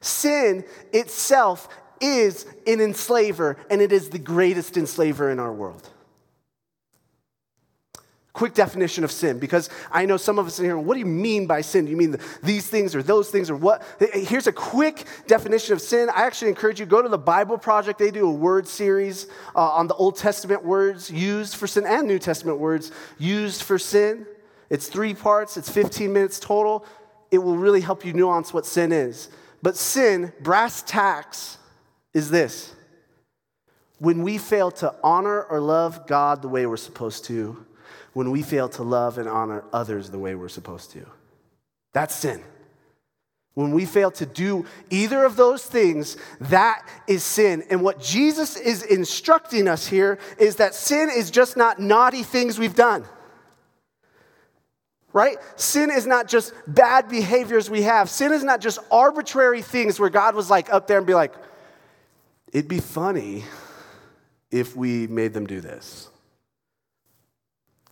Sin 0.00 0.64
itself 0.92 1.68
is 2.04 2.46
an 2.66 2.80
enslaver, 2.80 3.56
and 3.70 3.80
it 3.80 3.90
is 3.92 4.10
the 4.10 4.18
greatest 4.18 4.76
enslaver 4.76 5.30
in 5.30 5.40
our 5.40 5.52
world. 5.52 5.88
Quick 8.34 8.52
definition 8.52 9.04
of 9.04 9.12
sin, 9.12 9.38
because 9.38 9.70
I 9.92 10.06
know 10.06 10.16
some 10.16 10.40
of 10.40 10.46
us 10.46 10.58
in 10.58 10.64
here, 10.64 10.76
what 10.76 10.94
do 10.94 11.00
you 11.00 11.06
mean 11.06 11.46
by 11.46 11.60
sin? 11.60 11.84
Do 11.84 11.92
you 11.92 11.96
mean 11.96 12.10
the, 12.10 12.20
these 12.42 12.66
things 12.66 12.94
or 12.94 13.02
those 13.02 13.30
things 13.30 13.48
or 13.48 13.54
what? 13.54 13.82
Here's 14.12 14.48
a 14.48 14.52
quick 14.52 15.06
definition 15.28 15.72
of 15.72 15.80
sin. 15.80 16.10
I 16.10 16.24
actually 16.24 16.48
encourage 16.48 16.80
you, 16.80 16.84
go 16.84 17.00
to 17.00 17.08
the 17.08 17.16
Bible 17.16 17.56
Project. 17.56 18.00
They 18.00 18.10
do 18.10 18.26
a 18.26 18.32
word 18.32 18.66
series 18.66 19.28
uh, 19.54 19.60
on 19.60 19.86
the 19.86 19.94
Old 19.94 20.16
Testament 20.16 20.64
words 20.64 21.12
used 21.12 21.54
for 21.54 21.68
sin 21.68 21.86
and 21.86 22.08
New 22.08 22.18
Testament 22.18 22.58
words 22.58 22.90
used 23.18 23.62
for 23.62 23.78
sin. 23.78 24.26
It's 24.68 24.88
three 24.88 25.14
parts, 25.14 25.56
it's 25.56 25.70
15 25.70 26.12
minutes 26.12 26.40
total. 26.40 26.84
It 27.30 27.38
will 27.38 27.56
really 27.56 27.80
help 27.80 28.04
you 28.04 28.12
nuance 28.12 28.52
what 28.52 28.66
sin 28.66 28.90
is. 28.90 29.28
But 29.62 29.76
sin, 29.76 30.32
brass 30.40 30.82
tacks, 30.82 31.58
is 32.14 32.30
this 32.30 32.72
when 33.98 34.22
we 34.22 34.38
fail 34.38 34.70
to 34.70 34.94
honor 35.02 35.42
or 35.42 35.60
love 35.60 36.06
God 36.06 36.42
the 36.42 36.48
way 36.48 36.66
we're 36.66 36.76
supposed 36.76 37.24
to 37.26 37.64
when 38.12 38.30
we 38.30 38.42
fail 38.42 38.68
to 38.70 38.82
love 38.82 39.18
and 39.18 39.28
honor 39.28 39.64
others 39.72 40.10
the 40.10 40.18
way 40.18 40.34
we're 40.34 40.48
supposed 40.48 40.92
to. 40.92 41.04
That's 41.92 42.14
sin. 42.14 42.42
When 43.54 43.72
we 43.72 43.84
fail 43.84 44.10
to 44.12 44.26
do 44.26 44.66
either 44.90 45.24
of 45.24 45.36
those 45.36 45.64
things, 45.64 46.16
that 46.40 46.86
is 47.06 47.22
sin. 47.22 47.62
And 47.70 47.82
what 47.82 48.00
Jesus 48.00 48.56
is 48.56 48.82
instructing 48.82 49.68
us 49.68 49.86
here 49.86 50.18
is 50.38 50.56
that 50.56 50.74
sin 50.74 51.08
is 51.14 51.30
just 51.30 51.56
not 51.56 51.78
naughty 51.78 52.24
things 52.24 52.58
we've 52.58 52.74
done. 52.74 53.04
Right? 55.12 55.36
Sin 55.54 55.92
is 55.92 56.04
not 56.06 56.26
just 56.26 56.52
bad 56.66 57.08
behaviors 57.08 57.70
we 57.70 57.82
have. 57.82 58.10
Sin 58.10 58.32
is 58.32 58.42
not 58.42 58.60
just 58.60 58.80
arbitrary 58.90 59.62
things 59.62 60.00
where 60.00 60.10
God 60.10 60.34
was 60.34 60.50
like 60.50 60.72
up 60.72 60.88
there 60.88 60.98
and 60.98 61.06
be 61.06 61.14
like, 61.14 61.32
it'd 62.54 62.68
be 62.68 62.80
funny 62.80 63.44
if 64.50 64.74
we 64.74 65.06
made 65.08 65.34
them 65.34 65.46
do 65.46 65.60
this. 65.60 66.08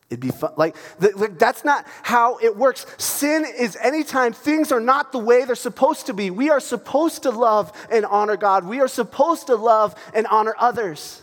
It'd 0.09 0.21
be 0.21 0.31
fun. 0.31 0.53
Like, 0.57 0.77
the, 0.99 1.35
that's 1.39 1.65
not 1.65 1.87
how 2.03 2.39
it 2.39 2.57
works. 2.57 2.87
Sin 2.99 3.45
is 3.59 3.77
anytime 3.77 4.33
things 4.33 4.71
are 4.71 4.81
not 4.81 5.11
the 5.11 5.19
way 5.19 5.45
they're 5.45 5.57
supposed 5.57 6.07
to 6.07 6.15
be. 6.15 6.31
We 6.31 6.51
are 6.51 6.61
supposed 6.61 7.25
to 7.25 7.31
love 7.31 7.73
and 7.91 8.07
honor 8.07 8.37
God. 8.37 8.67
We 8.67 8.81
are 8.81 8.89
supposed 8.89 9.49
to 9.49 9.57
love 9.57 9.95
and 10.15 10.27
honor 10.29 10.55
others. 10.59 11.23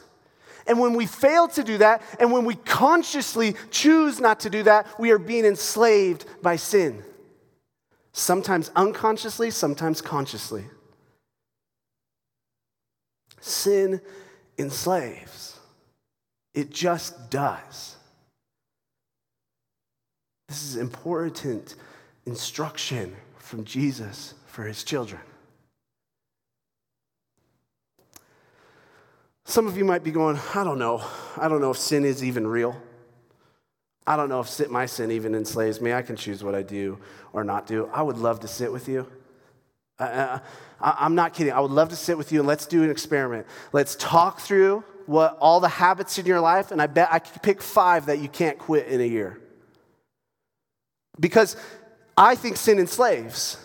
And 0.67 0.79
when 0.79 0.93
we 0.93 1.05
fail 1.05 1.47
to 1.49 1.63
do 1.63 1.77
that, 1.77 2.01
and 2.19 2.31
when 2.31 2.45
we 2.45 2.55
consciously 2.55 3.55
choose 3.71 4.19
not 4.19 4.41
to 4.41 4.49
do 4.49 4.63
that, 4.63 4.87
we 4.99 5.11
are 5.11 5.19
being 5.19 5.45
enslaved 5.45 6.25
by 6.41 6.57
sin. 6.57 7.03
Sometimes 8.11 8.69
unconsciously, 8.75 9.51
sometimes 9.51 10.01
consciously. 10.01 10.65
Sin 13.41 14.01
enslaves, 14.57 15.57
it 16.53 16.69
just 16.69 17.29
does. 17.29 17.95
This 20.47 20.63
is 20.63 20.75
important 20.77 21.75
instruction 22.25 23.15
from 23.37 23.63
Jesus 23.63 24.33
for 24.47 24.63
his 24.63 24.83
children. 24.83 25.21
Some 29.45 29.67
of 29.67 29.77
you 29.77 29.85
might 29.85 30.03
be 30.03 30.11
going, 30.11 30.39
I 30.53 30.63
don't 30.63 30.77
know. 30.77 31.03
I 31.37 31.47
don't 31.47 31.61
know 31.61 31.71
if 31.71 31.77
sin 31.77 32.05
is 32.05 32.23
even 32.23 32.45
real. 32.45 32.79
I 34.05 34.15
don't 34.15 34.29
know 34.29 34.39
if 34.41 34.69
my 34.69 34.85
sin 34.85 35.11
even 35.11 35.35
enslaves 35.35 35.81
me. 35.81 35.93
I 35.93 36.01
can 36.01 36.15
choose 36.15 36.43
what 36.43 36.55
I 36.55 36.61
do 36.61 36.99
or 37.33 37.43
not 37.43 37.67
do. 37.67 37.89
I 37.93 38.01
would 38.01 38.17
love 38.17 38.39
to 38.41 38.47
sit 38.47 38.71
with 38.71 38.87
you. 38.87 39.07
I, 39.99 40.41
am 40.81 41.15
not 41.15 41.33
kidding. 41.33 41.53
I 41.53 41.59
would 41.59 41.71
love 41.71 41.89
to 41.89 41.95
sit 41.95 42.17
with 42.17 42.31
you 42.31 42.39
and 42.39 42.47
let's 42.47 42.65
do 42.65 42.83
an 42.83 42.89
experiment. 42.89 43.45
Let's 43.73 43.95
talk 43.95 44.39
through 44.39 44.83
what 45.05 45.37
all 45.41 45.59
the 45.59 45.69
habits 45.69 46.17
in 46.17 46.25
your 46.25 46.39
life, 46.39 46.71
and 46.71 46.81
I 46.81 46.87
bet 46.87 47.09
I 47.11 47.19
could 47.19 47.41
pick 47.41 47.61
five 47.61 48.05
that 48.05 48.19
you 48.19 48.29
can't 48.29 48.57
quit 48.59 48.87
in 48.87 49.01
a 49.01 49.05
year. 49.05 49.39
Because 51.19 51.55
I 52.15 52.35
think 52.35 52.57
sin 52.57 52.79
enslaves. 52.79 53.57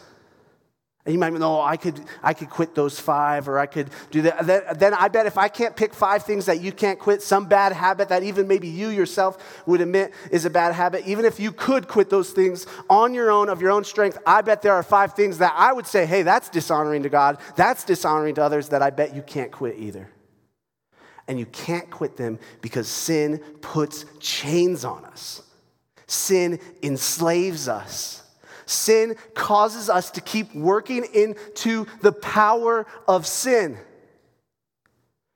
And 1.06 1.12
you 1.12 1.18
might 1.18 1.34
know, 1.34 1.58
oh, 1.58 1.60
I 1.60 1.76
could, 1.76 2.00
I 2.22 2.32
could 2.32 2.48
quit 2.48 2.74
those 2.74 2.98
five, 2.98 3.46
or 3.46 3.58
I 3.58 3.66
could 3.66 3.90
do 4.10 4.22
that. 4.22 4.78
Then 4.78 4.94
I 4.94 5.08
bet 5.08 5.26
if 5.26 5.36
I 5.36 5.48
can't 5.48 5.76
pick 5.76 5.92
five 5.92 6.22
things 6.22 6.46
that 6.46 6.62
you 6.62 6.72
can't 6.72 6.98
quit, 6.98 7.20
some 7.20 7.44
bad 7.44 7.72
habit 7.72 8.08
that 8.08 8.22
even 8.22 8.48
maybe 8.48 8.68
you 8.68 8.88
yourself 8.88 9.62
would 9.66 9.82
admit 9.82 10.14
is 10.30 10.46
a 10.46 10.50
bad 10.50 10.74
habit, 10.74 11.06
even 11.06 11.26
if 11.26 11.38
you 11.38 11.52
could 11.52 11.88
quit 11.88 12.08
those 12.08 12.30
things 12.30 12.66
on 12.88 13.12
your 13.12 13.30
own, 13.30 13.50
of 13.50 13.60
your 13.60 13.70
own 13.70 13.84
strength, 13.84 14.16
I 14.26 14.40
bet 14.40 14.62
there 14.62 14.72
are 14.72 14.82
five 14.82 15.12
things 15.12 15.36
that 15.38 15.52
I 15.54 15.74
would 15.74 15.86
say, 15.86 16.06
hey, 16.06 16.22
that's 16.22 16.48
dishonoring 16.48 17.02
to 17.02 17.10
God, 17.10 17.38
that's 17.54 17.84
dishonoring 17.84 18.36
to 18.36 18.42
others, 18.42 18.70
that 18.70 18.80
I 18.80 18.88
bet 18.88 19.14
you 19.14 19.20
can't 19.20 19.52
quit 19.52 19.78
either. 19.78 20.08
And 21.28 21.38
you 21.38 21.44
can't 21.44 21.90
quit 21.90 22.16
them 22.16 22.38
because 22.62 22.88
sin 22.88 23.40
puts 23.60 24.06
chains 24.20 24.86
on 24.86 25.04
us, 25.04 25.42
sin 26.06 26.60
enslaves 26.82 27.68
us. 27.68 28.22
Sin 28.66 29.16
causes 29.34 29.90
us 29.90 30.10
to 30.12 30.20
keep 30.20 30.54
working 30.54 31.04
into 31.12 31.86
the 32.00 32.12
power 32.12 32.86
of 33.06 33.26
sin. 33.26 33.78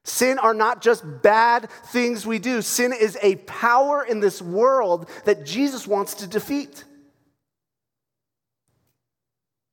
Sin 0.04 0.38
are 0.38 0.54
not 0.54 0.80
just 0.80 1.04
bad 1.22 1.68
things 1.86 2.26
we 2.26 2.38
do. 2.38 2.62
Sin 2.62 2.94
is 2.98 3.18
a 3.22 3.36
power 3.36 4.02
in 4.02 4.20
this 4.20 4.40
world 4.40 5.08
that 5.26 5.44
Jesus 5.44 5.86
wants 5.86 6.14
to 6.14 6.26
defeat. 6.26 6.84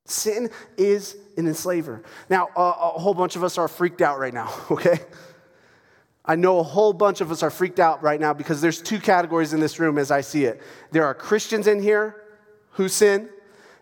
Sin 0.04 0.50
is 0.76 1.16
an 1.36 1.46
enslaver. 1.46 2.02
Now, 2.28 2.48
uh, 2.56 2.92
a 2.94 2.98
whole 2.98 3.14
bunch 3.14 3.36
of 3.36 3.42
us 3.42 3.58
are 3.58 3.66
freaked 3.66 4.02
out 4.02 4.18
right 4.18 4.34
now, 4.34 4.52
okay? 4.70 5.00
I 6.24 6.36
know 6.36 6.58
a 6.58 6.62
whole 6.62 6.92
bunch 6.92 7.20
of 7.20 7.30
us 7.30 7.42
are 7.42 7.50
freaked 7.50 7.80
out 7.80 8.02
right 8.02 8.20
now 8.20 8.32
because 8.32 8.60
there's 8.60 8.82
two 8.82 8.98
categories 8.98 9.52
in 9.52 9.60
this 9.60 9.78
room 9.78 9.96
as 9.96 10.10
I 10.10 10.20
see 10.20 10.44
it. 10.44 10.60
There 10.90 11.04
are 11.04 11.14
Christians 11.14 11.66
in 11.66 11.80
here 11.80 12.22
who 12.72 12.88
sin, 12.88 13.28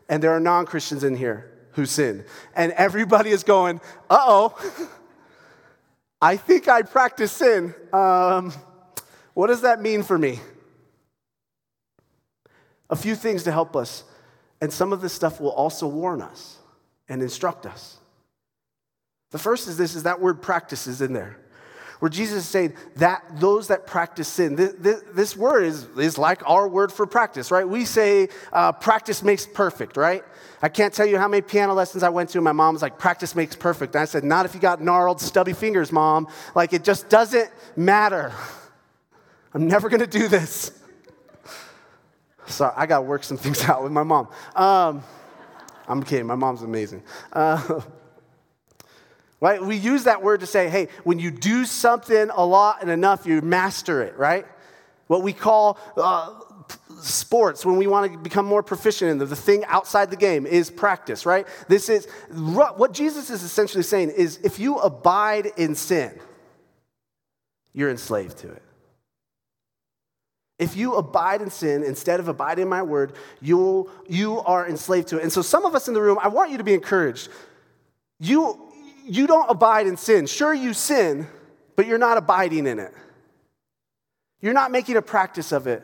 and 0.09 0.23
there 0.23 0.33
are 0.33 0.41
non 0.41 0.67
Christians 0.67 1.05
in 1.05 1.17
here 1.17 1.51
who 1.73 1.87
sin. 1.87 2.25
And 2.55 2.73
everybody 2.73 3.31
is 3.31 3.43
going, 3.43 3.81
uh 4.09 4.19
oh, 4.21 4.89
I 6.21 6.37
think 6.37 6.69
I 6.69 6.83
practice 6.83 7.33
sin. 7.33 7.75
Um, 7.93 8.53
what 9.35 9.49
does 9.49 9.63
that 9.63 9.81
mean 9.81 10.03
for 10.03 10.17
me? 10.17 10.41
A 12.89 12.97
few 12.97 13.15
things 13.15 13.43
to 13.45 13.53
help 13.53 13.77
us. 13.77 14.05
And 14.61 14.73
some 14.73 14.93
of 14.93 15.01
this 15.01 15.13
stuff 15.13 15.41
will 15.41 15.51
also 15.51 15.87
warn 15.87 16.23
us 16.23 16.59
and 17.09 17.21
instruct 17.21 17.67
us. 17.67 17.99
The 19.33 19.39
first 19.39 19.69
is 19.69 19.77
this 19.77 19.95
is 19.95 20.05
that 20.05 20.21
word 20.21 20.41
practice 20.41 20.87
is 20.87 21.03
in 21.03 21.13
there 21.13 21.39
where 22.01 22.09
Jesus 22.09 22.39
is 22.39 22.49
saying 22.49 22.75
that 22.97 23.25
those 23.41 23.69
that 23.69 23.87
practice 23.87 24.29
sin, 24.29 24.57
this, 24.57 24.75
this, 24.79 25.03
this 25.13 25.37
word 25.37 25.65
is, 25.65 25.87
is 25.97 26.19
like 26.19 26.43
our 26.49 26.69
word 26.69 26.93
for 26.93 27.07
practice, 27.07 27.51
right? 27.51 27.69
We 27.69 27.85
say 27.85 28.29
uh, 28.53 28.73
practice 28.73 29.23
makes 29.23 29.47
perfect, 29.47 29.97
right? 29.97 30.25
I 30.63 30.69
can't 30.69 30.95
tell 30.95 31.07
you 31.07 31.19
how 31.19 31.29
many 31.29 31.43
piano 31.43 31.75
lessons 31.75 32.03
I 32.03 32.09
went 32.09 32.31
to, 32.31 32.39
and 32.39 32.45
my 32.45 32.53
mom 32.53 32.75
was 32.75 32.83
like, 32.83 32.99
practice 32.99 33.35
makes 33.35 33.55
perfect. 33.55 33.95
And 33.95 34.03
I 34.03 34.07
said, 34.07 34.25
not 34.25 34.47
if 34.47 34.55
you 34.55 34.61
got 34.61 34.81
gnarled, 34.81 35.21
stubby 35.21 35.53
fingers, 35.53 35.93
mom. 35.93 36.27
Like, 36.55 36.73
it 36.73 36.85
just 36.85 37.09
doesn't 37.09 37.51
matter. 37.77 38.33
I'm 39.55 39.69
never 39.69 39.89
gonna 39.89 40.07
do 40.07 40.27
this. 40.27 40.73
Sorry, 42.47 42.73
I 42.77 42.87
gotta 42.87 43.03
work 43.03 43.25
some 43.25 43.37
things 43.37 43.63
out 43.69 43.83
with 43.83 43.93
my 43.93 44.03
mom. 44.03 44.29
Um, 44.55 45.03
I'm 45.87 46.03
kidding, 46.03 46.27
my 46.27 46.35
mom's 46.35 46.63
amazing. 46.63 47.03
Uh, 47.33 47.81
Right? 49.45 49.63
We 49.63 49.77
use 49.77 50.05
that 50.05 50.23
word 50.23 50.41
to 50.41 50.47
say, 50.47 50.71
hey, 50.71 50.89
when 51.03 51.19
you 51.19 51.31
do 51.31 51.67
something 51.67 52.31
a 52.31 52.47
lot 52.47 52.81
and 52.81 52.91
enough, 52.91 53.27
you 53.27 53.43
master 53.43 54.03
it, 54.03 54.17
right? 54.17 54.47
What 55.07 55.21
we 55.21 55.35
call 55.35 55.79
uh, 55.99 56.33
sports, 57.03 57.67
when 57.67 57.77
we 57.77 57.87
want 57.87 58.11
to 58.11 58.17
become 58.17 58.47
more 58.47 58.63
proficient 58.63 59.11
in 59.11 59.19
the, 59.19 59.37
thing 59.37 59.63
outside 59.67 60.09
the 60.09 60.17
game 60.17 60.47
is 60.47 60.71
practice, 60.71 61.27
right? 61.27 61.47
This 61.69 61.91
is 61.91 62.09
what 62.31 62.95
Jesus 62.95 63.29
is 63.29 63.43
essentially 63.43 63.83
saying 63.83 64.13
is 64.17 64.39
if 64.43 64.59
you 64.59 64.79
abide 64.79 65.53
in 65.59 65.75
sin, 65.75 66.19
you're 67.75 67.91
enslaved 67.91 68.39
to 68.39 68.51
it. 68.51 68.63
If 70.59 70.75
you 70.75 70.95
abide 70.95 71.43
in 71.43 71.51
sin 71.51 71.83
instead 71.83 72.19
of 72.19 72.29
abiding 72.29 72.63
in 72.63 72.69
my 72.71 72.81
word, 72.81 73.13
you 73.43 73.91
you 74.09 74.39
are 74.39 74.67
enslaved 74.67 75.09
to 75.09 75.19
it. 75.19 75.23
And 75.23 75.31
so, 75.31 75.43
some 75.43 75.67
of 75.67 75.75
us 75.75 75.87
in 75.87 75.93
the 75.93 76.01
room, 76.01 76.19
I 76.23 76.29
want 76.29 76.51
you 76.51 76.57
to 76.57 76.65
be 76.65 76.73
encouraged. 76.73 77.29
You, 78.21 78.64
you 79.05 79.27
don't 79.27 79.51
abide 79.51 79.87
in 79.87 79.97
sin. 79.97 80.27
Sure, 80.27 80.53
you 80.53 80.73
sin, 80.73 81.27
but 81.77 81.87
you're 81.87 81.99
not 81.99 82.17
abiding 82.17 82.67
in 82.67 82.79
it. 82.79 82.93
You're 84.41 84.55
not 84.55 84.71
making 84.71 84.97
a 84.97 85.03
practice 85.03 85.53
of 85.53 85.67
it. 85.67 85.83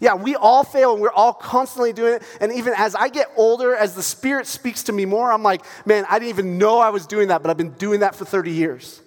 Yeah, 0.00 0.14
we 0.14 0.34
all 0.34 0.64
fail 0.64 0.94
and 0.94 1.02
we're 1.02 1.12
all 1.12 1.34
constantly 1.34 1.92
doing 1.92 2.14
it. 2.14 2.22
And 2.40 2.52
even 2.52 2.72
as 2.76 2.94
I 2.94 3.08
get 3.08 3.30
older, 3.36 3.76
as 3.76 3.94
the 3.94 4.02
Spirit 4.02 4.46
speaks 4.46 4.84
to 4.84 4.92
me 4.92 5.04
more, 5.04 5.30
I'm 5.30 5.42
like, 5.42 5.62
man, 5.84 6.06
I 6.08 6.18
didn't 6.18 6.30
even 6.30 6.58
know 6.58 6.78
I 6.78 6.88
was 6.88 7.06
doing 7.06 7.28
that, 7.28 7.42
but 7.42 7.50
I've 7.50 7.58
been 7.58 7.74
doing 7.74 8.00
that 8.00 8.14
for 8.14 8.24
30 8.24 8.50
years. 8.50 9.02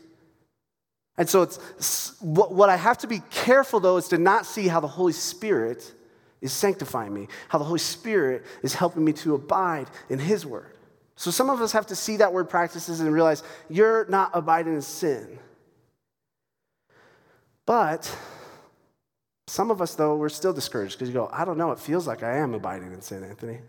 And 1.18 1.28
so 1.28 1.42
it's 1.44 2.16
what 2.22 2.70
I 2.70 2.76
have 2.76 3.00
to 3.00 3.08
be 3.08 3.20
careful 3.32 3.80
though 3.80 3.98
is 3.98 4.08
to 4.10 4.18
not 4.18 4.46
see 4.46 4.68
how 4.68 4.80
the 4.80 4.88
Holy 4.88 5.14
Spirit 5.14 5.92
is 6.42 6.52
sanctifying 6.52 7.14
me, 7.14 7.28
how 7.50 7.58
the 7.58 7.64
Holy 7.64 7.80
Spirit 7.80 8.44
is 8.62 8.74
helping 8.76 9.04
me 9.04 9.14
to 9.14 9.36
abide 9.36 9.88
in 10.10 10.20
His 10.20 10.46
Word. 10.46 10.72
So 11.16 11.32
some 11.32 11.50
of 11.50 11.62
us 11.62 11.72
have 11.72 11.88
to 11.88 11.96
see 11.96 12.18
that 12.18 12.34
word 12.34 12.50
practices 12.50 13.00
and 13.00 13.14
realize 13.14 13.44
you're 13.70 14.06
not 14.06 14.32
abiding 14.34 14.74
in 14.74 14.82
sin. 14.82 15.40
But 17.66 18.14
some 19.48 19.72
of 19.72 19.82
us, 19.82 19.96
though, 19.96 20.16
we're 20.16 20.30
still 20.30 20.54
discouraged 20.54 20.98
because 20.98 21.10
you 21.10 21.14
go, 21.14 21.30
I 21.32 21.46
don't 21.46 21.58
know, 21.58 21.72
it 21.72 21.80
feels 21.80 22.08
like 22.08 22.24
I 22.24 22.38
am 22.38 22.54
abiding 22.54 22.92
in 22.92 23.02
sin, 23.02 23.24
Anthony. 23.24 23.54
It 23.54 23.62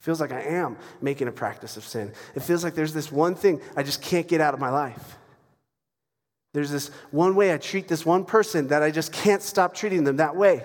feels 0.00 0.20
like 0.20 0.32
I 0.32 0.40
am 0.40 0.76
making 1.00 1.28
a 1.28 1.32
practice 1.32 1.76
of 1.76 1.84
sin. 1.84 2.12
It 2.34 2.42
feels 2.42 2.64
like 2.64 2.74
there's 2.74 2.94
this 2.94 3.12
one 3.12 3.34
thing 3.34 3.60
I 3.76 3.82
just 3.82 4.02
can't 4.02 4.26
get 4.26 4.40
out 4.40 4.54
of 4.54 4.60
my 4.60 4.70
life. 4.70 5.18
There's 6.54 6.70
this 6.70 6.88
one 7.10 7.34
way 7.34 7.52
I 7.52 7.58
treat 7.58 7.86
this 7.86 8.06
one 8.06 8.24
person 8.24 8.68
that 8.68 8.82
I 8.82 8.90
just 8.90 9.12
can't 9.12 9.42
stop 9.42 9.74
treating 9.74 10.04
them 10.04 10.16
that 10.16 10.34
way. 10.34 10.64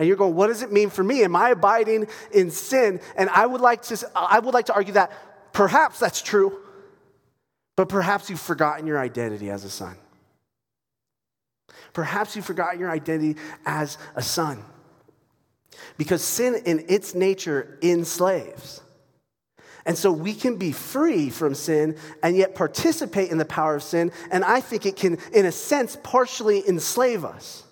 And 0.00 0.08
you're 0.08 0.16
going, 0.16 0.34
what 0.34 0.46
does 0.46 0.62
it 0.62 0.72
mean 0.72 0.88
for 0.88 1.04
me? 1.04 1.24
Am 1.24 1.36
I 1.36 1.50
abiding 1.50 2.08
in 2.32 2.50
sin? 2.50 3.02
And 3.16 3.28
I 3.28 3.44
would 3.44 3.60
like 3.60 3.82
to, 3.82 4.10
I 4.16 4.38
would 4.38 4.54
like 4.54 4.64
to 4.66 4.74
argue 4.74 4.94
that 4.94 5.12
perhaps 5.52 5.98
that's 5.98 6.22
true, 6.22 6.58
but 7.76 7.90
perhaps 7.90 8.30
you've 8.30 8.40
forgotten 8.40 8.86
your 8.86 8.98
identity 8.98 9.50
as 9.50 9.62
a 9.62 9.68
son. 9.68 9.98
Perhaps 11.92 12.34
you've 12.34 12.46
forgotten 12.46 12.80
your 12.80 12.90
identity 12.90 13.38
as 13.66 13.98
a 14.16 14.22
son. 14.22 14.64
Because 15.98 16.24
sin 16.24 16.54
in 16.64 16.86
its 16.88 17.14
nature 17.14 17.78
enslaves. 17.82 18.80
And 19.84 19.98
so 19.98 20.10
we 20.10 20.32
can 20.32 20.56
be 20.56 20.72
free 20.72 21.28
from 21.28 21.54
sin 21.54 21.98
and 22.22 22.34
yet 22.34 22.54
participate 22.54 23.30
in 23.30 23.36
the 23.36 23.44
power 23.44 23.74
of 23.74 23.82
sin. 23.82 24.12
And 24.30 24.46
I 24.46 24.62
think 24.62 24.86
it 24.86 24.96
can, 24.96 25.18
in 25.34 25.44
a 25.44 25.52
sense, 25.52 25.98
partially 26.02 26.66
enslave 26.66 27.22
us. 27.22 27.64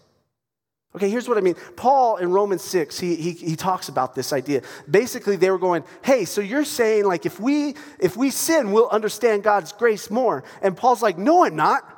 Okay, 0.98 1.08
here's 1.08 1.28
what 1.28 1.38
I 1.38 1.42
mean. 1.42 1.54
Paul 1.76 2.16
in 2.16 2.32
Romans 2.32 2.61
6, 2.62 2.98
he, 2.98 3.14
he, 3.14 3.30
he 3.30 3.54
talks 3.54 3.88
about 3.88 4.16
this 4.16 4.32
idea. 4.32 4.62
Basically, 4.90 5.37
they 5.37 5.48
were 5.48 5.58
going, 5.58 5.84
hey, 6.02 6.24
so 6.24 6.40
you're 6.40 6.64
saying 6.64 7.04
like 7.04 7.24
if 7.24 7.38
we 7.38 7.76
if 8.00 8.16
we 8.16 8.30
sin, 8.30 8.72
we'll 8.72 8.88
understand 8.88 9.44
God's 9.44 9.70
grace 9.70 10.11
more. 10.11 10.42
And 10.61 10.76
Paul's 10.76 11.00
like, 11.00 11.16
no, 11.16 11.44
I'm 11.44 11.54
not. 11.54 11.88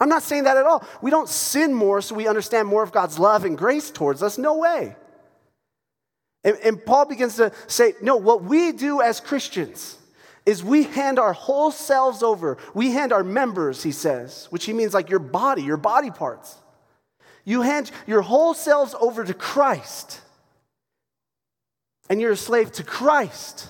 I'm 0.00 0.08
not 0.08 0.22
saying 0.22 0.44
that 0.44 0.56
at 0.56 0.64
all. 0.64 0.82
We 1.02 1.10
don't 1.10 1.28
sin 1.28 1.74
more 1.74 2.00
so 2.00 2.14
we 2.14 2.28
understand 2.28 2.66
more 2.66 2.82
of 2.82 2.92
God's 2.92 3.18
love 3.18 3.44
and 3.44 3.58
grace 3.58 3.90
towards 3.90 4.22
us. 4.22 4.38
No 4.38 4.56
way. 4.56 4.96
And, 6.42 6.56
and 6.64 6.82
Paul 6.82 7.04
begins 7.04 7.36
to 7.36 7.52
say, 7.66 7.92
no, 8.00 8.16
what 8.16 8.42
we 8.42 8.72
do 8.72 9.02
as 9.02 9.20
Christians 9.20 9.98
is 10.46 10.64
we 10.64 10.84
hand 10.84 11.18
our 11.18 11.34
whole 11.34 11.70
selves 11.70 12.22
over. 12.22 12.56
We 12.72 12.92
hand 12.92 13.12
our 13.12 13.22
members, 13.22 13.82
he 13.82 13.92
says, 13.92 14.46
which 14.48 14.64
he 14.64 14.72
means 14.72 14.94
like 14.94 15.10
your 15.10 15.18
body, 15.18 15.62
your 15.62 15.76
body 15.76 16.10
parts 16.10 16.56
you 17.44 17.62
hand 17.62 17.90
your 18.06 18.22
whole 18.22 18.54
selves 18.54 18.94
over 19.00 19.24
to 19.24 19.34
Christ, 19.34 20.20
and 22.08 22.20
you're 22.20 22.32
a 22.32 22.36
slave 22.36 22.72
to 22.72 22.84
Christ 22.84 23.68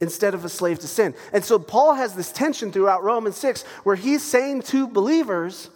instead 0.00 0.34
of 0.34 0.44
a 0.44 0.48
slave 0.48 0.78
to 0.80 0.86
sin. 0.86 1.14
And 1.32 1.44
so 1.44 1.58
Paul 1.58 1.94
has 1.94 2.14
this 2.14 2.30
tension 2.30 2.70
throughout 2.70 3.02
Romans 3.02 3.36
6 3.36 3.62
where 3.82 3.96
he's 3.96 4.22
saying 4.22 4.62
to 4.62 4.86
believers, 4.86 5.70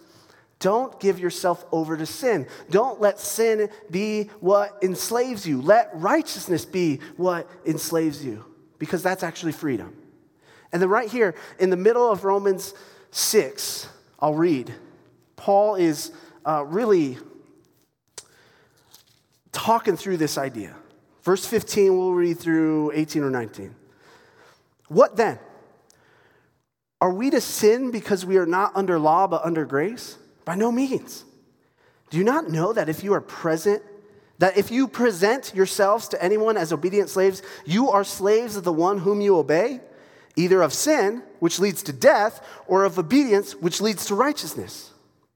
don't 0.59 0.97
give 1.01 1.19
yourself 1.19 1.65
over 1.73 1.97
to 1.97 2.05
sin. 2.05 2.47
Don't 2.69 3.01
let 3.01 3.19
sin 3.19 3.69
be 3.91 4.29
what 4.39 4.77
enslaves 4.81 5.45
you. 5.45 5.61
Let 5.61 5.89
righteousness 5.93 6.63
be 6.63 7.01
what 7.17 7.49
enslaves 7.65 8.23
you, 8.23 8.45
because 8.79 9.03
that's 9.03 9.23
actually 9.23 9.51
freedom. 9.51 9.93
And 10.71 10.81
then, 10.81 10.87
right 10.87 11.11
here 11.11 11.35
in 11.59 11.69
the 11.69 11.75
middle 11.75 12.09
of 12.09 12.23
Romans 12.23 12.73
6, 13.11 13.89
I'll 14.19 14.35
read. 14.35 14.73
Paul 15.35 15.75
is 15.75 16.11
uh, 16.45 16.63
really 16.65 17.17
talking 19.51 19.95
through 19.97 20.17
this 20.17 20.37
idea. 20.37 20.75
Verse 21.23 21.45
15, 21.45 21.97
we'll 21.97 22.13
read 22.13 22.39
through 22.39 22.91
18 22.93 23.23
or 23.23 23.29
19. 23.29 23.75
What 24.89 25.15
then? 25.15 25.39
Are 26.99 27.13
we 27.13 27.29
to 27.29 27.41
sin 27.41 27.91
because 27.91 28.25
we 28.25 28.37
are 28.37 28.45
not 28.45 28.71
under 28.75 28.99
law 28.99 29.27
but 29.27 29.43
under 29.43 29.65
grace? 29.65 30.17
By 30.45 30.55
no 30.55 30.71
means. 30.71 31.25
Do 32.09 32.17
you 32.17 32.23
not 32.23 32.49
know 32.49 32.73
that 32.73 32.89
if 32.89 33.03
you 33.03 33.13
are 33.13 33.21
present, 33.21 33.81
That 34.39 34.57
if 34.57 34.71
you 34.71 34.87
present 34.87 35.53
yourselves 35.55 36.07
to 36.09 36.23
anyone 36.23 36.57
as 36.57 36.73
obedient 36.73 37.09
slaves, 37.09 37.41
you 37.65 37.89
are 37.91 38.03
slaves 38.03 38.55
of 38.55 38.63
the 38.63 38.73
one 38.73 38.99
whom 38.99 39.21
you 39.21 39.37
obey, 39.37 39.79
either 40.35 40.61
of 40.61 40.73
sin, 40.73 41.23
which 41.39 41.59
leads 41.59 41.83
to 41.83 41.93
death, 41.93 42.45
or 42.67 42.83
of 42.83 42.97
obedience, 42.97 43.53
which 43.53 43.79
leads 43.79 44.05
to 44.05 44.15
righteousness. 44.15 44.92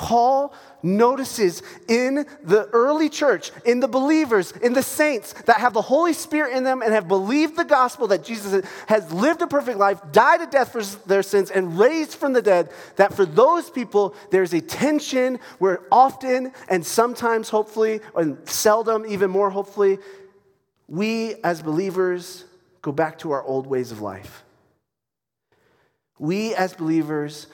Paul 0.00 0.54
notices 0.82 1.62
in 1.86 2.26
the 2.42 2.64
early 2.72 3.10
church, 3.10 3.52
in 3.66 3.80
the 3.80 3.86
believers, 3.86 4.50
in 4.52 4.72
the 4.72 4.82
saints 4.82 5.34
that 5.42 5.58
have 5.58 5.74
the 5.74 5.82
Holy 5.82 6.14
Spirit 6.14 6.56
in 6.56 6.64
them 6.64 6.80
and 6.80 6.94
have 6.94 7.06
believed 7.06 7.54
the 7.54 7.66
gospel 7.66 8.06
that 8.06 8.24
Jesus 8.24 8.64
has 8.86 9.12
lived 9.12 9.42
a 9.42 9.46
perfect 9.46 9.76
life, 9.76 10.00
died 10.10 10.40
a 10.40 10.46
death 10.46 10.72
for 10.72 10.82
their 11.06 11.22
sins, 11.22 11.50
and 11.50 11.78
raised 11.78 12.14
from 12.14 12.32
the 12.32 12.40
dead, 12.40 12.70
that 12.96 13.12
for 13.12 13.26
those 13.26 13.68
people, 13.68 14.14
there's 14.30 14.54
a 14.54 14.62
tension 14.62 15.38
where 15.58 15.82
often 15.92 16.52
and 16.70 16.84
sometimes, 16.84 17.50
hopefully, 17.50 18.00
and 18.16 18.38
seldom, 18.48 19.04
even 19.06 19.30
more 19.30 19.50
hopefully, 19.50 19.98
we 20.88 21.34
as 21.44 21.60
believers 21.60 22.46
go 22.80 22.90
back 22.90 23.18
to 23.18 23.32
our 23.32 23.42
old 23.42 23.66
ways 23.66 23.92
of 23.92 24.00
life. 24.00 24.44
We 26.18 26.54
as 26.54 26.72
believers 26.72 27.48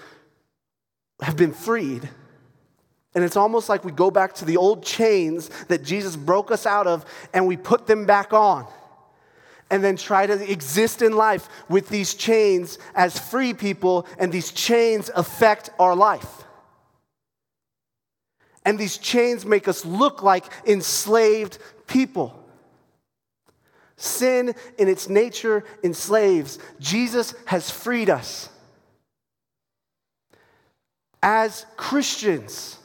have 1.20 1.36
been 1.36 1.52
freed 1.52 2.08
and 3.16 3.24
it's 3.24 3.34
almost 3.34 3.70
like 3.70 3.82
we 3.82 3.92
go 3.92 4.10
back 4.10 4.34
to 4.34 4.44
the 4.44 4.58
old 4.58 4.84
chains 4.84 5.48
that 5.68 5.82
Jesus 5.82 6.14
broke 6.14 6.50
us 6.50 6.66
out 6.66 6.86
of 6.86 7.06
and 7.32 7.46
we 7.46 7.56
put 7.56 7.86
them 7.86 8.04
back 8.04 8.34
on. 8.34 8.66
And 9.70 9.82
then 9.82 9.96
try 9.96 10.26
to 10.26 10.52
exist 10.52 11.00
in 11.00 11.16
life 11.16 11.48
with 11.70 11.88
these 11.88 12.12
chains 12.12 12.78
as 12.94 13.18
free 13.18 13.54
people, 13.54 14.06
and 14.18 14.30
these 14.30 14.52
chains 14.52 15.10
affect 15.16 15.70
our 15.80 15.96
life. 15.96 16.44
And 18.64 18.78
these 18.78 18.98
chains 18.98 19.46
make 19.46 19.66
us 19.66 19.84
look 19.84 20.22
like 20.22 20.44
enslaved 20.68 21.58
people. 21.86 22.38
Sin, 23.96 24.54
in 24.76 24.88
its 24.88 25.08
nature, 25.08 25.64
enslaves. 25.82 26.58
Jesus 26.78 27.34
has 27.46 27.70
freed 27.70 28.10
us. 28.10 28.50
As 31.22 31.64
Christians, 31.76 32.78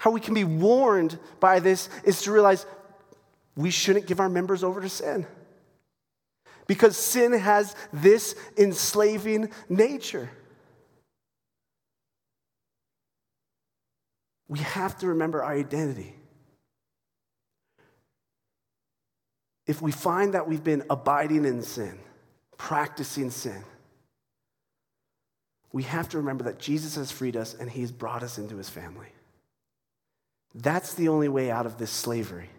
how 0.00 0.10
we 0.10 0.20
can 0.20 0.32
be 0.32 0.44
warned 0.44 1.18
by 1.40 1.60
this 1.60 1.90
is 2.04 2.22
to 2.22 2.32
realize 2.32 2.64
we 3.54 3.70
shouldn't 3.70 4.06
give 4.06 4.18
our 4.18 4.30
members 4.30 4.64
over 4.64 4.80
to 4.80 4.88
sin. 4.88 5.26
Because 6.66 6.96
sin 6.96 7.34
has 7.34 7.76
this 7.92 8.34
enslaving 8.56 9.50
nature. 9.68 10.30
We 14.48 14.60
have 14.60 14.96
to 15.00 15.08
remember 15.08 15.44
our 15.44 15.54
identity. 15.54 16.16
If 19.66 19.82
we 19.82 19.92
find 19.92 20.32
that 20.32 20.48
we've 20.48 20.64
been 20.64 20.84
abiding 20.88 21.44
in 21.44 21.62
sin, 21.62 21.98
practicing 22.56 23.28
sin, 23.30 23.64
we 25.72 25.82
have 25.82 26.08
to 26.08 26.16
remember 26.16 26.44
that 26.44 26.58
Jesus 26.58 26.96
has 26.96 27.12
freed 27.12 27.36
us 27.36 27.52
and 27.52 27.70
he's 27.70 27.92
brought 27.92 28.22
us 28.22 28.38
into 28.38 28.56
his 28.56 28.70
family. 28.70 29.08
That's 30.54 30.94
the 30.94 31.08
only 31.08 31.28
way 31.28 31.50
out 31.50 31.66
of 31.66 31.78
this 31.78 31.90
slavery. 31.90 32.50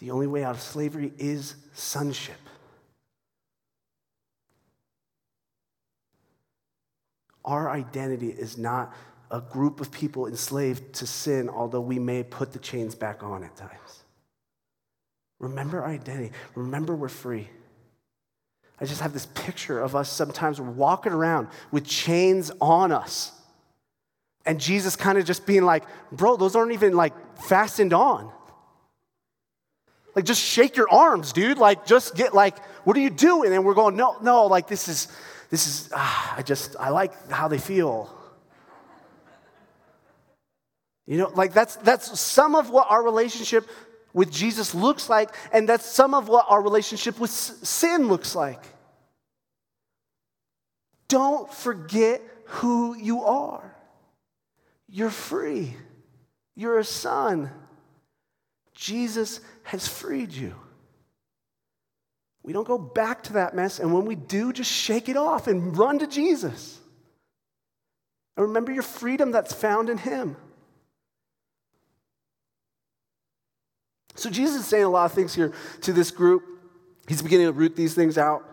The 0.00 0.10
only 0.10 0.26
way 0.26 0.44
out 0.44 0.54
of 0.54 0.60
slavery 0.60 1.12
is 1.16 1.54
sonship. 1.72 2.36
Our 7.44 7.70
identity 7.70 8.28
is 8.30 8.58
not 8.58 8.94
a 9.30 9.40
group 9.40 9.80
of 9.80 9.90
people 9.90 10.26
enslaved 10.26 10.92
to 10.94 11.06
sin, 11.06 11.48
although 11.48 11.80
we 11.80 11.98
may 11.98 12.22
put 12.22 12.52
the 12.52 12.58
chains 12.58 12.94
back 12.94 13.22
on 13.22 13.42
at 13.42 13.56
times. 13.56 14.04
Remember 15.38 15.82
our 15.82 15.88
identity. 15.88 16.32
Remember 16.54 16.94
we're 16.94 17.08
free. 17.08 17.48
I 18.80 18.84
just 18.84 19.00
have 19.00 19.12
this 19.12 19.26
picture 19.26 19.80
of 19.80 19.96
us 19.96 20.10
sometimes 20.10 20.60
walking 20.60 21.12
around 21.12 21.48
with 21.70 21.86
chains 21.86 22.50
on 22.60 22.92
us. 22.92 23.32
And 24.44 24.60
Jesus 24.60 24.96
kind 24.96 25.18
of 25.18 25.24
just 25.24 25.46
being 25.46 25.64
like, 25.64 25.84
bro, 26.10 26.36
those 26.36 26.56
aren't 26.56 26.72
even 26.72 26.94
like 26.94 27.12
fastened 27.38 27.92
on. 27.92 28.30
Like, 30.14 30.24
just 30.26 30.42
shake 30.42 30.76
your 30.76 30.90
arms, 30.90 31.32
dude. 31.32 31.58
Like, 31.58 31.86
just 31.86 32.14
get 32.14 32.34
like, 32.34 32.58
what 32.84 32.96
are 32.96 33.00
you 33.00 33.08
doing? 33.10 33.52
And 33.54 33.64
we're 33.64 33.74
going, 33.74 33.96
no, 33.96 34.18
no, 34.20 34.46
like, 34.46 34.68
this 34.68 34.86
is, 34.88 35.08
this 35.48 35.66
is, 35.66 35.90
ah, 35.94 36.34
I 36.36 36.42
just, 36.42 36.76
I 36.78 36.90
like 36.90 37.30
how 37.30 37.48
they 37.48 37.58
feel. 37.58 38.14
You 41.06 41.18
know, 41.18 41.32
like 41.34 41.52
that's 41.52 41.76
that's 41.76 42.18
some 42.20 42.54
of 42.54 42.70
what 42.70 42.86
our 42.88 43.02
relationship 43.02 43.68
with 44.12 44.30
Jesus 44.30 44.74
looks 44.74 45.08
like, 45.08 45.34
and 45.52 45.68
that's 45.68 45.84
some 45.84 46.14
of 46.14 46.28
what 46.28 46.46
our 46.48 46.62
relationship 46.62 47.18
with 47.18 47.30
sin 47.30 48.08
looks 48.08 48.34
like. 48.34 48.62
Don't 51.08 51.52
forget 51.52 52.22
who 52.44 52.96
you 52.96 53.24
are. 53.24 53.71
You're 54.94 55.10
free. 55.10 55.74
You're 56.54 56.78
a 56.78 56.84
son. 56.84 57.50
Jesus 58.74 59.40
has 59.62 59.88
freed 59.88 60.32
you. 60.32 60.54
We 62.42 62.52
don't 62.52 62.66
go 62.66 62.76
back 62.76 63.22
to 63.24 63.34
that 63.34 63.54
mess, 63.54 63.78
and 63.78 63.94
when 63.94 64.04
we 64.04 64.16
do, 64.16 64.52
just 64.52 64.70
shake 64.70 65.08
it 65.08 65.16
off 65.16 65.46
and 65.46 65.76
run 65.78 66.00
to 66.00 66.06
Jesus. 66.06 66.78
And 68.36 68.46
remember 68.48 68.70
your 68.70 68.82
freedom 68.82 69.30
that's 69.30 69.54
found 69.54 69.88
in 69.88 69.96
Him. 69.96 70.36
So, 74.14 74.28
Jesus 74.28 74.60
is 74.60 74.66
saying 74.66 74.84
a 74.84 74.90
lot 74.90 75.06
of 75.06 75.12
things 75.12 75.34
here 75.34 75.54
to 75.82 75.92
this 75.94 76.10
group. 76.10 76.42
He's 77.08 77.22
beginning 77.22 77.46
to 77.46 77.52
root 77.52 77.76
these 77.76 77.94
things 77.94 78.18
out. 78.18 78.44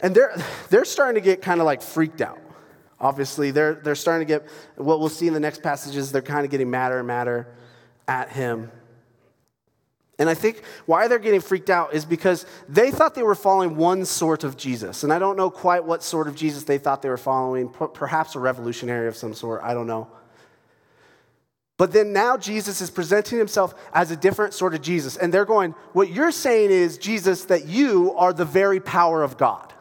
And 0.00 0.14
they're, 0.14 0.34
they're 0.70 0.86
starting 0.86 1.20
to 1.20 1.24
get 1.24 1.42
kind 1.42 1.60
of 1.60 1.66
like 1.66 1.82
freaked 1.82 2.22
out. 2.22 2.40
Obviously, 3.00 3.50
they're, 3.50 3.74
they're 3.74 3.94
starting 3.94 4.26
to 4.26 4.34
get, 4.34 4.48
what 4.76 5.00
we'll 5.00 5.08
see 5.08 5.26
in 5.26 5.34
the 5.34 5.40
next 5.40 5.62
passages, 5.62 6.12
they're 6.12 6.20
kind 6.20 6.44
of 6.44 6.50
getting 6.50 6.70
madder 6.70 6.98
and 6.98 7.06
madder 7.06 7.48
at 8.06 8.30
him. 8.30 8.70
And 10.18 10.28
I 10.28 10.34
think 10.34 10.62
why 10.84 11.08
they're 11.08 11.18
getting 11.18 11.40
freaked 11.40 11.70
out 11.70 11.94
is 11.94 12.04
because 12.04 12.44
they 12.68 12.90
thought 12.90 13.14
they 13.14 13.22
were 13.22 13.34
following 13.34 13.76
one 13.76 14.04
sort 14.04 14.44
of 14.44 14.58
Jesus. 14.58 15.02
And 15.02 15.14
I 15.14 15.18
don't 15.18 15.38
know 15.38 15.48
quite 15.48 15.82
what 15.82 16.02
sort 16.02 16.28
of 16.28 16.36
Jesus 16.36 16.64
they 16.64 16.76
thought 16.76 17.00
they 17.00 17.08
were 17.08 17.16
following, 17.16 17.70
perhaps 17.70 18.34
a 18.34 18.38
revolutionary 18.38 19.08
of 19.08 19.16
some 19.16 19.32
sort, 19.32 19.62
I 19.64 19.72
don't 19.72 19.86
know. 19.86 20.08
But 21.78 21.92
then 21.92 22.12
now 22.12 22.36
Jesus 22.36 22.82
is 22.82 22.90
presenting 22.90 23.38
himself 23.38 23.74
as 23.94 24.10
a 24.10 24.16
different 24.16 24.52
sort 24.52 24.74
of 24.74 24.82
Jesus. 24.82 25.16
And 25.16 25.32
they're 25.32 25.46
going, 25.46 25.74
What 25.94 26.10
you're 26.10 26.32
saying 26.32 26.70
is, 26.70 26.98
Jesus, 26.98 27.46
that 27.46 27.66
you 27.66 28.12
are 28.18 28.34
the 28.34 28.44
very 28.44 28.80
power 28.80 29.22
of 29.22 29.38
God. 29.38 29.72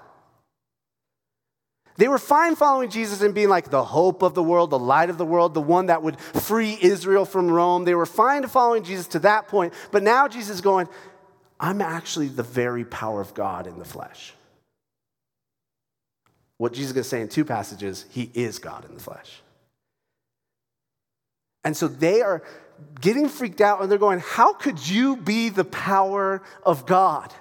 They 2.00 2.08
were 2.08 2.18
fine 2.18 2.56
following 2.56 2.90
Jesus 2.90 3.22
and 3.22 3.36
being 3.36 3.50
like 3.50 3.70
the 3.70 3.84
hope 3.84 4.22
of 4.22 4.34
the 4.34 4.42
world, 4.42 4.70
the 4.70 4.80
light 4.80 5.10
of 5.10 5.18
the 5.18 5.26
world, 5.26 5.54
the 5.54 5.60
one 5.60 5.88
that 5.88 6.02
would 6.02 6.18
free 6.18 6.78
Israel 6.82 7.26
from 7.26 7.52
Rome. 7.52 7.84
They 7.84 7.94
were 7.94 8.06
fine 8.06 8.48
following 8.48 8.86
Jesus 8.86 9.06
to 9.08 9.20
that 9.20 9.50
point. 9.50 9.74
But 9.92 10.02
now 10.02 10.30
Jesus 10.30 10.56
is 10.56 10.62
going, 10.62 10.88
I'm 11.60 11.82
actually 11.82 12.30
the 12.30 12.42
very 12.42 12.86
power 12.86 13.20
of 13.20 13.34
God 13.34 13.68
in 13.68 13.80
the 13.80 13.84
flesh. 13.84 14.34
What 16.58 16.72
Jesus 16.72 16.92
is 16.92 16.94
going 16.94 17.04
to 17.04 17.10
say 17.10 17.22
in 17.22 17.28
two 17.28 17.44
passages, 17.44 18.06
he 18.12 18.32
is 18.34 18.60
God 18.60 18.86
in 18.86 18.94
the 18.94 19.02
flesh. 19.02 19.42
And 21.66 21.76
so 21.76 21.90
they 21.90 22.22
are 22.22 22.44
getting 23.02 23.28
freaked 23.28 23.60
out 23.60 23.82
and 23.82 23.92
they're 23.92 23.98
going, 23.98 24.20
How 24.20 24.54
could 24.54 24.88
you 24.88 25.18
be 25.18 25.50
the 25.50 25.66
power 25.66 26.44
of 26.64 26.86
God? 26.86 27.34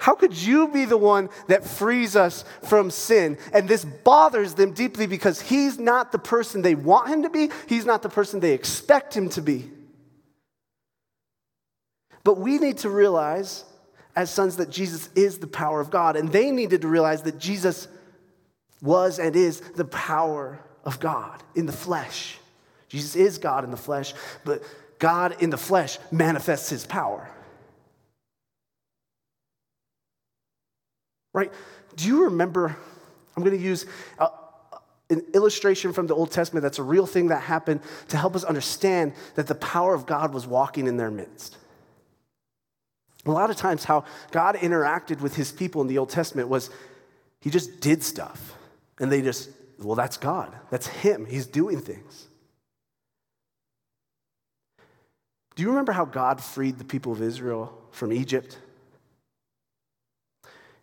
How 0.00 0.14
could 0.14 0.34
you 0.34 0.68
be 0.68 0.86
the 0.86 0.96
one 0.96 1.28
that 1.48 1.62
frees 1.62 2.16
us 2.16 2.46
from 2.64 2.90
sin? 2.90 3.36
And 3.52 3.68
this 3.68 3.84
bothers 3.84 4.54
them 4.54 4.72
deeply 4.72 5.06
because 5.06 5.42
he's 5.42 5.78
not 5.78 6.10
the 6.10 6.18
person 6.18 6.62
they 6.62 6.74
want 6.74 7.08
him 7.08 7.22
to 7.22 7.28
be, 7.28 7.50
he's 7.68 7.84
not 7.84 8.00
the 8.00 8.08
person 8.08 8.40
they 8.40 8.54
expect 8.54 9.14
him 9.14 9.28
to 9.28 9.42
be. 9.42 9.70
But 12.24 12.38
we 12.38 12.56
need 12.56 12.78
to 12.78 12.88
realize, 12.88 13.64
as 14.16 14.30
sons, 14.30 14.56
that 14.56 14.70
Jesus 14.70 15.10
is 15.14 15.36
the 15.36 15.46
power 15.46 15.82
of 15.82 15.90
God. 15.90 16.16
And 16.16 16.32
they 16.32 16.50
needed 16.50 16.80
to 16.80 16.88
realize 16.88 17.22
that 17.24 17.38
Jesus 17.38 17.86
was 18.80 19.18
and 19.18 19.36
is 19.36 19.60
the 19.60 19.84
power 19.84 20.60
of 20.82 20.98
God 20.98 21.42
in 21.54 21.66
the 21.66 21.72
flesh. 21.72 22.38
Jesus 22.88 23.16
is 23.16 23.36
God 23.36 23.64
in 23.64 23.70
the 23.70 23.76
flesh, 23.76 24.14
but 24.46 24.62
God 24.98 25.36
in 25.42 25.50
the 25.50 25.58
flesh 25.58 25.98
manifests 26.10 26.70
his 26.70 26.86
power. 26.86 27.28
Right? 31.32 31.52
Do 31.96 32.06
you 32.06 32.24
remember? 32.24 32.76
I'm 33.36 33.44
going 33.44 33.56
to 33.56 33.62
use 33.62 33.86
a, 34.18 34.28
an 35.08 35.24
illustration 35.34 35.92
from 35.92 36.06
the 36.06 36.14
Old 36.14 36.30
Testament 36.30 36.62
that's 36.62 36.78
a 36.78 36.82
real 36.82 37.06
thing 37.06 37.28
that 37.28 37.42
happened 37.42 37.80
to 38.08 38.16
help 38.16 38.34
us 38.34 38.44
understand 38.44 39.12
that 39.34 39.46
the 39.46 39.54
power 39.54 39.94
of 39.94 40.06
God 40.06 40.34
was 40.34 40.46
walking 40.46 40.86
in 40.86 40.96
their 40.96 41.10
midst. 41.10 41.56
A 43.26 43.30
lot 43.30 43.50
of 43.50 43.56
times, 43.56 43.84
how 43.84 44.04
God 44.30 44.56
interacted 44.56 45.20
with 45.20 45.36
his 45.36 45.52
people 45.52 45.82
in 45.82 45.88
the 45.88 45.98
Old 45.98 46.10
Testament 46.10 46.48
was 46.48 46.70
he 47.40 47.50
just 47.50 47.80
did 47.80 48.02
stuff. 48.02 48.56
And 48.98 49.10
they 49.10 49.22
just, 49.22 49.50
well, 49.78 49.94
that's 49.94 50.16
God. 50.16 50.54
That's 50.70 50.86
him. 50.86 51.26
He's 51.26 51.46
doing 51.46 51.80
things. 51.80 52.26
Do 55.54 55.62
you 55.62 55.70
remember 55.70 55.92
how 55.92 56.04
God 56.04 56.42
freed 56.42 56.78
the 56.78 56.84
people 56.84 57.12
of 57.12 57.20
Israel 57.20 57.76
from 57.90 58.12
Egypt? 58.12 58.58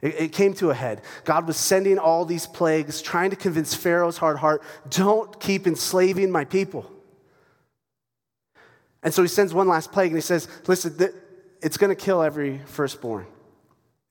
It, 0.02 0.32
came 0.32 0.54
to 0.56 0.70
a 0.70 0.76
head. 0.76 1.02
God 1.26 1.48
was 1.48 1.58
sending 1.58 1.98
all 1.98 2.24
these 2.24 2.46
plagues, 2.46 3.02
trying 3.02 3.32
to 3.32 3.36
convince 3.36 3.74
Pharaoh's 3.74 4.18
hard 4.18 4.38
heart 4.38 4.62
don't 4.90 5.40
keep 5.40 5.66
enslaving 5.66 6.32
my 6.32 6.46
people. 6.46 6.90
And 9.02 9.14
so 9.14 9.24
he 9.24 9.28
sends 9.28 9.54
one 9.54 9.68
last 9.68 9.92
plague 9.92 10.12
and 10.12 10.18
he 10.18 10.22
says, 10.22 10.48
Listen, 10.68 10.96
it's 11.62 11.78
going 11.78 11.90
to 11.90 11.96
kill 11.96 12.22
every 12.22 12.60
firstborn 12.66 13.26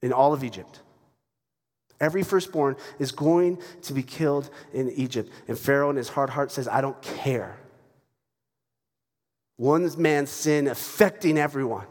in 0.01 0.11
all 0.11 0.33
of 0.33 0.43
Egypt. 0.43 0.81
Every 1.99 2.23
firstborn 2.23 2.75
is 2.99 3.11
going 3.11 3.59
to 3.83 3.93
be 3.93 4.03
killed 4.03 4.49
in 4.73 4.91
Egypt. 4.91 5.31
And 5.47 5.57
Pharaoh, 5.57 5.89
in 5.89 5.95
his 5.95 6.09
hard 6.09 6.29
heart, 6.29 6.51
says, 6.51 6.67
I 6.67 6.81
don't 6.81 7.01
care. 7.01 7.57
One 9.55 9.89
man's 9.97 10.29
sin 10.29 10.67
affecting 10.67 11.37
everyone. 11.37 11.87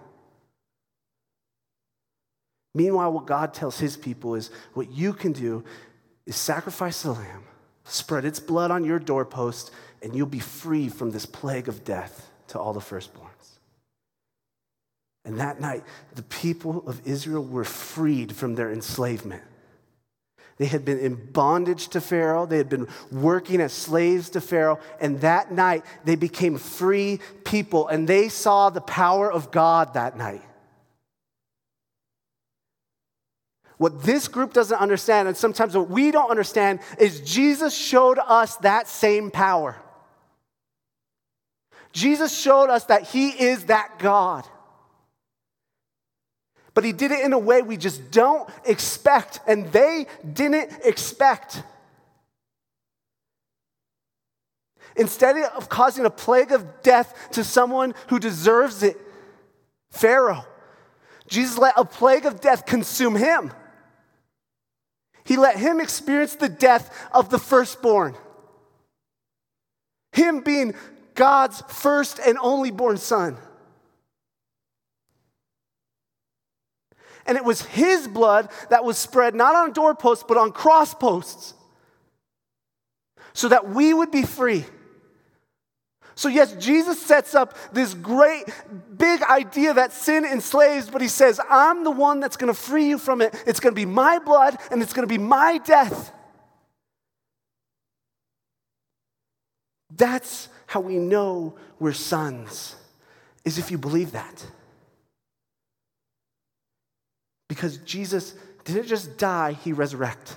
Meanwhile, 2.76 3.10
what 3.10 3.24
God 3.24 3.54
tells 3.54 3.78
his 3.78 3.96
people 3.96 4.34
is 4.34 4.50
what 4.74 4.90
you 4.90 5.14
can 5.14 5.32
do 5.32 5.64
is 6.26 6.36
sacrifice 6.36 7.02
the 7.02 7.12
lamb, 7.12 7.44
spread 7.84 8.26
its 8.26 8.38
blood 8.38 8.70
on 8.70 8.84
your 8.84 8.98
doorpost, 8.98 9.70
and 10.02 10.14
you'll 10.14 10.26
be 10.26 10.40
free 10.40 10.90
from 10.90 11.10
this 11.10 11.24
plague 11.24 11.68
of 11.68 11.84
death 11.84 12.30
to 12.48 12.58
all 12.58 12.74
the 12.74 12.80
firstborns. 12.80 13.60
And 15.24 15.40
that 15.40 15.58
night, 15.58 15.84
the 16.16 16.22
people 16.24 16.86
of 16.86 17.00
Israel 17.06 17.42
were 17.42 17.64
freed 17.64 18.36
from 18.36 18.56
their 18.56 18.70
enslavement. 18.70 19.42
They 20.58 20.66
had 20.66 20.84
been 20.84 20.98
in 20.98 21.32
bondage 21.32 21.88
to 21.88 22.00
Pharaoh. 22.02 22.44
They 22.44 22.58
had 22.58 22.68
been 22.68 22.88
working 23.10 23.62
as 23.62 23.72
slaves 23.72 24.28
to 24.30 24.42
Pharaoh. 24.42 24.80
And 25.00 25.22
that 25.22 25.50
night, 25.50 25.82
they 26.04 26.14
became 26.14 26.58
free 26.58 27.20
people. 27.46 27.88
And 27.88 28.06
they 28.06 28.28
saw 28.28 28.68
the 28.68 28.82
power 28.82 29.32
of 29.32 29.50
God 29.50 29.94
that 29.94 30.18
night. 30.18 30.42
What 33.78 34.02
this 34.02 34.28
group 34.28 34.52
doesn't 34.52 34.78
understand, 34.78 35.28
and 35.28 35.36
sometimes 35.36 35.76
what 35.76 35.90
we 35.90 36.10
don't 36.10 36.30
understand, 36.30 36.80
is 36.98 37.20
Jesus 37.20 37.76
showed 37.76 38.18
us 38.18 38.56
that 38.56 38.88
same 38.88 39.30
power. 39.30 39.76
Jesus 41.92 42.36
showed 42.36 42.70
us 42.70 42.84
that 42.84 43.02
He 43.02 43.28
is 43.28 43.66
that 43.66 43.98
God 43.98 44.46
but 46.76 46.84
he 46.84 46.92
did 46.92 47.10
it 47.10 47.24
in 47.24 47.32
a 47.32 47.38
way 47.38 47.62
we 47.62 47.78
just 47.78 48.10
don't 48.10 48.46
expect, 48.66 49.40
and 49.46 49.72
they 49.72 50.06
didn't 50.30 50.70
expect. 50.84 51.62
Instead 54.94 55.38
of 55.56 55.70
causing 55.70 56.04
a 56.04 56.10
plague 56.10 56.52
of 56.52 56.82
death 56.82 57.30
to 57.32 57.42
someone 57.42 57.94
who 58.08 58.18
deserves 58.18 58.82
it, 58.82 59.00
Pharaoh, 59.90 60.44
Jesus 61.28 61.56
let 61.56 61.72
a 61.78 61.84
plague 61.86 62.26
of 62.26 62.42
death 62.42 62.66
consume 62.66 63.16
him. 63.16 63.52
He 65.26 65.36
let 65.36 65.58
him 65.58 65.80
experience 65.80 66.36
the 66.36 66.48
death 66.48 67.08
of 67.12 67.30
the 67.30 67.38
firstborn. 67.38 68.14
Him 70.12 70.40
being 70.40 70.72
God's 71.14 71.62
first 71.68 72.20
and 72.20 72.38
only 72.40 72.70
born 72.70 72.96
son. 72.96 73.36
And 77.26 77.36
it 77.36 77.44
was 77.44 77.62
his 77.62 78.06
blood 78.06 78.48
that 78.70 78.84
was 78.84 78.96
spread 78.96 79.34
not 79.34 79.56
on 79.56 79.72
doorposts, 79.72 80.24
but 80.26 80.36
on 80.36 80.52
crossposts, 80.52 81.54
so 83.32 83.48
that 83.48 83.68
we 83.68 83.92
would 83.92 84.12
be 84.12 84.22
free. 84.22 84.64
So, 86.16 86.30
yes, 86.30 86.54
Jesus 86.54 87.00
sets 87.00 87.34
up 87.34 87.54
this 87.74 87.92
great 87.92 88.44
big 88.96 89.22
idea 89.22 89.74
that 89.74 89.92
sin 89.92 90.24
enslaves, 90.24 90.88
but 90.88 91.02
he 91.02 91.08
says, 91.08 91.38
I'm 91.50 91.84
the 91.84 91.90
one 91.90 92.20
that's 92.20 92.38
going 92.38 92.52
to 92.52 92.58
free 92.58 92.88
you 92.88 92.96
from 92.96 93.20
it. 93.20 93.34
It's 93.46 93.60
going 93.60 93.74
to 93.74 93.78
be 93.78 93.84
my 93.84 94.18
blood 94.18 94.56
and 94.70 94.82
it's 94.82 94.94
going 94.94 95.06
to 95.06 95.12
be 95.12 95.22
my 95.22 95.58
death. 95.58 96.12
That's 99.94 100.48
how 100.66 100.80
we 100.80 100.96
know 100.96 101.54
we're 101.78 101.92
sons, 101.92 102.76
is 103.44 103.58
if 103.58 103.70
you 103.70 103.76
believe 103.76 104.12
that. 104.12 104.44
Because 107.48 107.76
Jesus 107.78 108.34
didn't 108.64 108.86
just 108.86 109.18
die, 109.18 109.52
he 109.52 109.72
resurrected. 109.72 110.36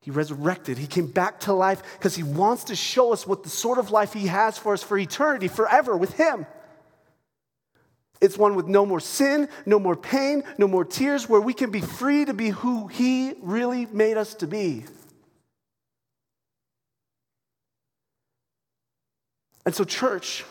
He 0.00 0.10
resurrected. 0.10 0.78
He 0.78 0.86
came 0.86 1.06
back 1.06 1.40
to 1.40 1.52
life 1.52 1.82
because 1.98 2.14
he 2.14 2.22
wants 2.22 2.64
to 2.64 2.76
show 2.76 3.12
us 3.12 3.26
what 3.26 3.42
the 3.42 3.50
sort 3.50 3.78
of 3.78 3.90
life 3.90 4.12
he 4.12 4.28
has 4.28 4.56
for 4.56 4.72
us 4.72 4.82
for 4.82 4.96
eternity, 4.96 5.48
forever 5.48 5.96
with 5.96 6.14
him. 6.14 6.46
It's 8.20 8.36
one 8.36 8.56
with 8.56 8.66
no 8.66 8.84
more 8.84 9.00
sin, 9.00 9.48
no 9.64 9.78
more 9.78 9.96
pain, 9.96 10.42
no 10.56 10.66
more 10.66 10.84
tears, 10.84 11.28
where 11.28 11.40
we 11.40 11.52
can 11.54 11.70
be 11.70 11.80
free 11.80 12.24
to 12.24 12.34
be 12.34 12.48
who 12.48 12.88
he 12.88 13.34
really 13.42 13.86
made 13.86 14.16
us 14.16 14.34
to 14.34 14.46
be. 14.46 14.84
And 19.64 19.74
so, 19.74 19.84
church, 19.84 20.44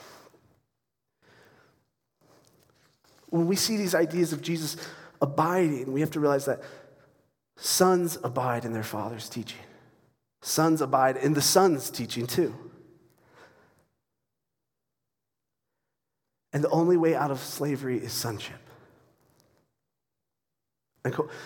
when 3.29 3.47
we 3.47 3.55
see 3.55 3.75
these 3.75 3.95
ideas 3.95 4.31
of 4.31 4.41
Jesus 4.41 4.77
abiding, 5.21 5.91
we 5.91 6.01
have 6.01 6.11
to 6.11 6.19
realize 6.19 6.45
that 6.45 6.61
sons 7.57 8.17
abide 8.23 8.63
in 8.63 8.71
their 8.71 8.83
father's 8.83 9.27
teaching. 9.27 9.59
Sons 10.41 10.81
abide 10.81 11.17
in 11.17 11.33
the 11.33 11.41
son's 11.41 11.89
teaching 11.89 12.25
too. 12.25 12.55
And 16.53 16.63
the 16.63 16.69
only 16.69 16.95
way 16.95 17.15
out 17.15 17.31
of 17.31 17.39
slavery 17.39 17.97
is 17.97 18.13
sonship. 18.13 18.55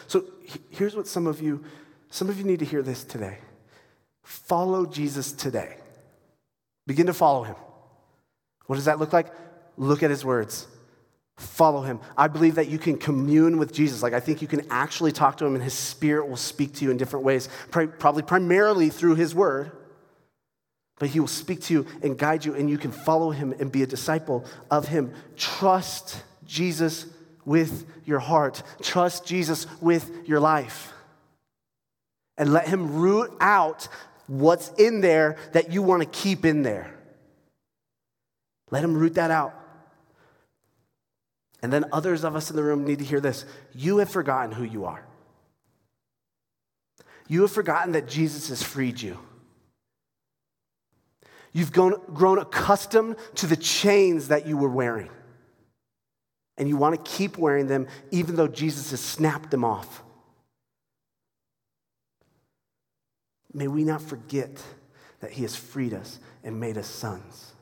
So 0.08 0.26
here's 0.70 0.96
what 0.96 1.08
some 1.08 1.28
of 1.28 1.42
you, 1.42 1.64
some 2.10 2.30
of 2.30 2.38
you 2.38 2.44
need 2.44 2.60
to 2.60 2.66
hear 2.66 2.82
this 2.82 3.04
today. 3.04 3.38
Follow 4.24 4.86
Jesus 4.86 5.32
today. 5.32 5.78
Begin 6.88 7.08
to 7.08 7.14
follow 7.14 7.44
him. 7.44 7.56
What 8.66 8.76
does 8.76 8.86
that 8.86 9.00
look 9.00 9.14
like? 9.14 9.28
Look 9.78 10.04
at 10.04 10.10
his 10.10 10.26
words 10.26 10.68
follow 11.42 11.82
him. 11.82 12.00
I 12.18 12.28
believe 12.28 12.56
that 12.56 12.70
you 12.70 12.78
can 12.78 12.98
commune 12.98 13.58
with 13.58 13.74
Jesus. 13.74 14.02
Like, 14.04 14.14
I 14.14 14.20
think 14.20 14.42
you 14.42 14.48
can 14.48 14.66
actually 14.70 15.12
talk 15.12 15.38
to 15.38 15.46
him, 15.46 15.56
and 15.56 15.64
his 15.64 15.74
spirit 15.74 16.30
will 16.30 16.38
speak 16.38 16.74
to 16.76 16.86
you 16.86 16.92
in 16.92 16.98
different 16.98 17.26
ways, 17.26 17.50
probably 17.72 18.24
primarily 18.24 18.90
through 18.90 19.16
his 19.16 19.36
word. 19.36 19.72
But 21.00 21.10
he 21.10 21.20
will 21.20 21.28
speak 21.28 21.62
to 21.64 21.74
you 21.74 21.88
and 22.04 22.18
guide 22.18 22.46
you, 22.46 22.54
and 22.54 22.70
you 22.70 22.78
can 22.78 22.92
follow 22.92 23.32
him 23.32 23.54
and 23.60 23.72
be 23.72 23.82
a 23.82 23.88
disciple 23.88 24.46
of 24.70 24.88
him. 24.88 25.14
Trust 25.36 26.22
Jesus 26.46 27.08
with 27.44 27.86
your 28.06 28.20
heart, 28.20 28.62
trust 28.84 29.26
Jesus 29.26 29.66
with 29.82 30.12
your 30.28 30.40
life. 30.40 30.94
And 32.38 32.54
let 32.54 32.68
him 32.68 32.98
root 32.98 33.32
out 33.40 33.88
what's 34.28 34.70
in 34.74 35.02
there 35.02 35.38
that 35.54 35.72
you 35.72 35.82
want 35.82 36.04
to 36.04 36.08
keep 36.08 36.46
in 36.46 36.62
there. 36.62 36.94
Let 38.70 38.84
him 38.84 38.96
root 38.96 39.16
that 39.16 39.32
out. 39.32 39.54
And 41.62 41.72
then 41.72 41.86
others 41.92 42.24
of 42.24 42.36
us 42.36 42.50
in 42.50 42.56
the 42.56 42.64
room 42.64 42.86
need 42.86 43.00
to 43.00 43.06
hear 43.06 43.20
this. 43.20 43.46
You 43.74 44.00
have 44.00 44.10
forgotten 44.10 44.52
who 44.52 44.64
you 44.64 44.86
are. 44.86 45.06
You 47.28 47.42
have 47.42 47.52
forgotten 47.52 47.94
that 47.94 48.08
Jesus 48.08 48.50
has 48.50 48.64
freed 48.64 49.02
you. 49.02 49.18
You've 51.54 51.72
grown, 51.72 52.40
accustomed 52.40 53.18
to 53.36 53.46
the 53.46 53.58
chains 53.58 54.30
that 54.30 54.48
you 54.48 54.58
were 54.58 54.70
wearing. 54.70 55.10
And 56.58 56.68
you 56.68 56.78
want 56.78 56.96
to 57.04 57.12
keep 57.12 57.38
wearing 57.38 57.68
them 57.68 57.88
even 58.12 58.36
though 58.36 58.48
Jesus 58.48 58.92
has 58.92 59.00
snapped 59.00 59.52
them 59.52 59.64
off. 59.64 60.04
May 63.54 63.68
we 63.68 63.84
not 63.84 64.02
forget 64.02 64.62
that 65.20 65.32
he 65.32 65.42
has 65.44 65.56
freed 65.56 65.94
us 65.94 66.20
and 66.44 66.60
made 66.60 66.78
us 66.78 66.88
sons. 66.88 67.54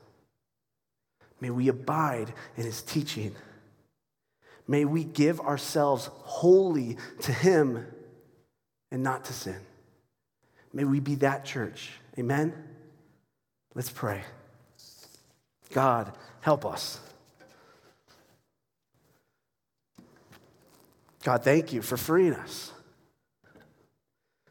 May 1.40 1.50
we 1.50 1.68
abide 1.68 2.32
in 2.56 2.64
his 2.64 2.82
teaching. 2.82 3.34
May 4.70 4.84
we 4.84 5.02
give 5.02 5.40
ourselves 5.40 6.08
wholly 6.12 6.96
to 7.22 7.32
Him 7.32 7.84
and 8.92 9.02
not 9.02 9.24
to 9.24 9.32
sin. 9.32 9.58
May 10.72 10.84
we 10.84 11.00
be 11.00 11.16
that 11.16 11.44
church. 11.44 11.90
Amen? 12.16 12.54
Let's 13.74 13.90
pray. 13.90 14.22
God, 15.72 16.12
Help 16.40 16.64
us. 16.64 17.00
God, 21.24 21.42
thank 21.44 21.72
you 21.72 21.82
for 21.82 21.96
freeing 21.96 22.34
us. 22.34 22.72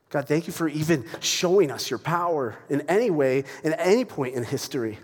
God, 0.09 0.27
thank 0.27 0.47
you 0.47 0.53
for 0.53 0.67
even 0.67 1.05
showing 1.21 1.71
us 1.71 1.89
your 1.89 1.97
power 1.97 2.57
in 2.69 2.81
any 2.81 3.09
way, 3.09 3.45
in 3.63 3.73
any 3.73 4.03
point 4.03 4.35
in 4.35 4.43
history. 4.43 4.99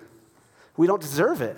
We 0.75 0.87
don't 0.87 1.01
deserve 1.01 1.41
it. 1.41 1.57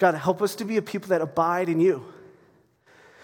God, 0.00 0.14
help 0.14 0.40
us 0.40 0.56
to 0.56 0.64
be 0.64 0.78
a 0.78 0.82
people 0.82 1.10
that 1.10 1.20
abide 1.20 1.68
in 1.68 1.78
you. 1.78 2.04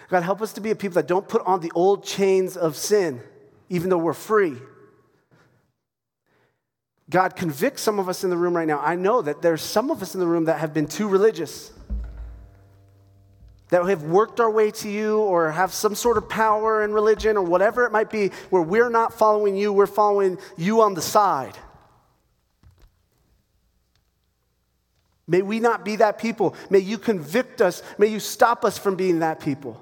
God, 0.08 0.22
help 0.22 0.42
us 0.42 0.52
to 0.52 0.60
be 0.60 0.70
a 0.70 0.76
people 0.76 0.96
that 0.96 1.08
don't 1.08 1.26
put 1.26 1.42
on 1.46 1.60
the 1.60 1.72
old 1.74 2.04
chains 2.04 2.54
of 2.56 2.76
sin, 2.76 3.20
even 3.70 3.88
though 3.88 3.98
we're 3.98 4.12
free. 4.12 4.56
God, 7.08 7.34
convict 7.34 7.80
some 7.80 7.98
of 7.98 8.08
us 8.10 8.24
in 8.24 8.30
the 8.30 8.36
room 8.36 8.54
right 8.54 8.68
now. 8.68 8.78
I 8.78 8.94
know 8.94 9.22
that 9.22 9.40
there's 9.40 9.62
some 9.62 9.90
of 9.90 10.02
us 10.02 10.14
in 10.14 10.20
the 10.20 10.26
room 10.26 10.44
that 10.44 10.60
have 10.60 10.74
been 10.74 10.86
too 10.86 11.08
religious 11.08 11.72
that 13.68 13.84
have 13.84 14.04
worked 14.04 14.38
our 14.38 14.50
way 14.50 14.70
to 14.70 14.88
you 14.88 15.18
or 15.18 15.50
have 15.50 15.72
some 15.72 15.94
sort 15.94 16.18
of 16.18 16.28
power 16.28 16.84
in 16.84 16.92
religion 16.92 17.36
or 17.36 17.42
whatever 17.42 17.84
it 17.84 17.90
might 17.90 18.10
be, 18.10 18.28
where 18.50 18.62
we're 18.62 18.90
not 18.90 19.12
following 19.12 19.56
you, 19.56 19.72
we're 19.72 19.86
following 19.86 20.38
you 20.56 20.82
on 20.82 20.94
the 20.94 21.02
side. 21.02 21.56
May 25.28 25.42
we 25.42 25.58
not 25.60 25.84
be 25.84 25.96
that 25.96 26.18
people. 26.18 26.54
May 26.70 26.78
you 26.78 26.98
convict 26.98 27.60
us. 27.60 27.82
May 27.98 28.06
you 28.06 28.20
stop 28.20 28.64
us 28.64 28.78
from 28.78 28.94
being 28.94 29.20
that 29.20 29.40
people. 29.40 29.80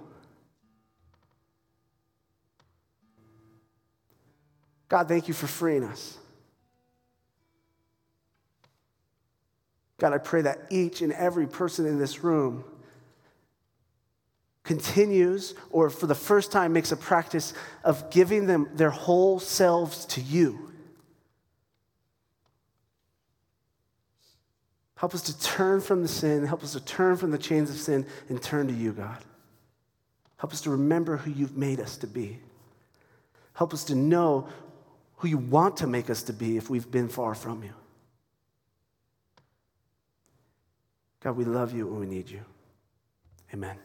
God, 4.88 5.08
thank 5.08 5.28
you 5.28 5.34
for 5.34 5.46
freeing 5.46 5.84
us. 5.84 6.18
God, 9.98 10.12
I 10.12 10.18
pray 10.18 10.42
that 10.42 10.66
each 10.70 11.02
and 11.02 11.12
every 11.12 11.46
person 11.46 11.86
in 11.86 11.98
this 11.98 12.22
room 12.22 12.64
continues 14.62 15.54
or 15.70 15.90
for 15.90 16.06
the 16.06 16.14
first 16.14 16.50
time 16.50 16.72
makes 16.72 16.90
a 16.90 16.96
practice 16.96 17.54
of 17.84 18.10
giving 18.10 18.46
them 18.46 18.68
their 18.74 18.90
whole 18.90 19.38
selves 19.38 20.04
to 20.06 20.20
you. 20.20 20.73
Help 24.96 25.14
us 25.14 25.22
to 25.22 25.38
turn 25.40 25.80
from 25.80 26.02
the 26.02 26.08
sin, 26.08 26.46
help 26.46 26.62
us 26.62 26.72
to 26.72 26.80
turn 26.80 27.16
from 27.16 27.30
the 27.30 27.38
chains 27.38 27.70
of 27.70 27.76
sin 27.76 28.06
and 28.28 28.40
turn 28.40 28.68
to 28.68 28.72
you, 28.72 28.92
God. 28.92 29.18
Help 30.36 30.52
us 30.52 30.60
to 30.62 30.70
remember 30.70 31.16
who 31.16 31.30
you've 31.30 31.56
made 31.56 31.80
us 31.80 31.96
to 31.98 32.06
be. 32.06 32.38
Help 33.54 33.72
us 33.72 33.84
to 33.84 33.94
know 33.94 34.48
who 35.16 35.28
you 35.28 35.38
want 35.38 35.76
to 35.78 35.86
make 35.86 36.10
us 36.10 36.22
to 36.24 36.32
be 36.32 36.56
if 36.56 36.68
we've 36.68 36.90
been 36.90 37.08
far 37.08 37.34
from 37.34 37.62
you. 37.62 37.72
God, 41.20 41.36
we 41.36 41.44
love 41.44 41.72
you 41.72 41.88
and 41.88 42.00
we 42.00 42.06
need 42.06 42.28
you. 42.28 42.42
Amen. 43.52 43.78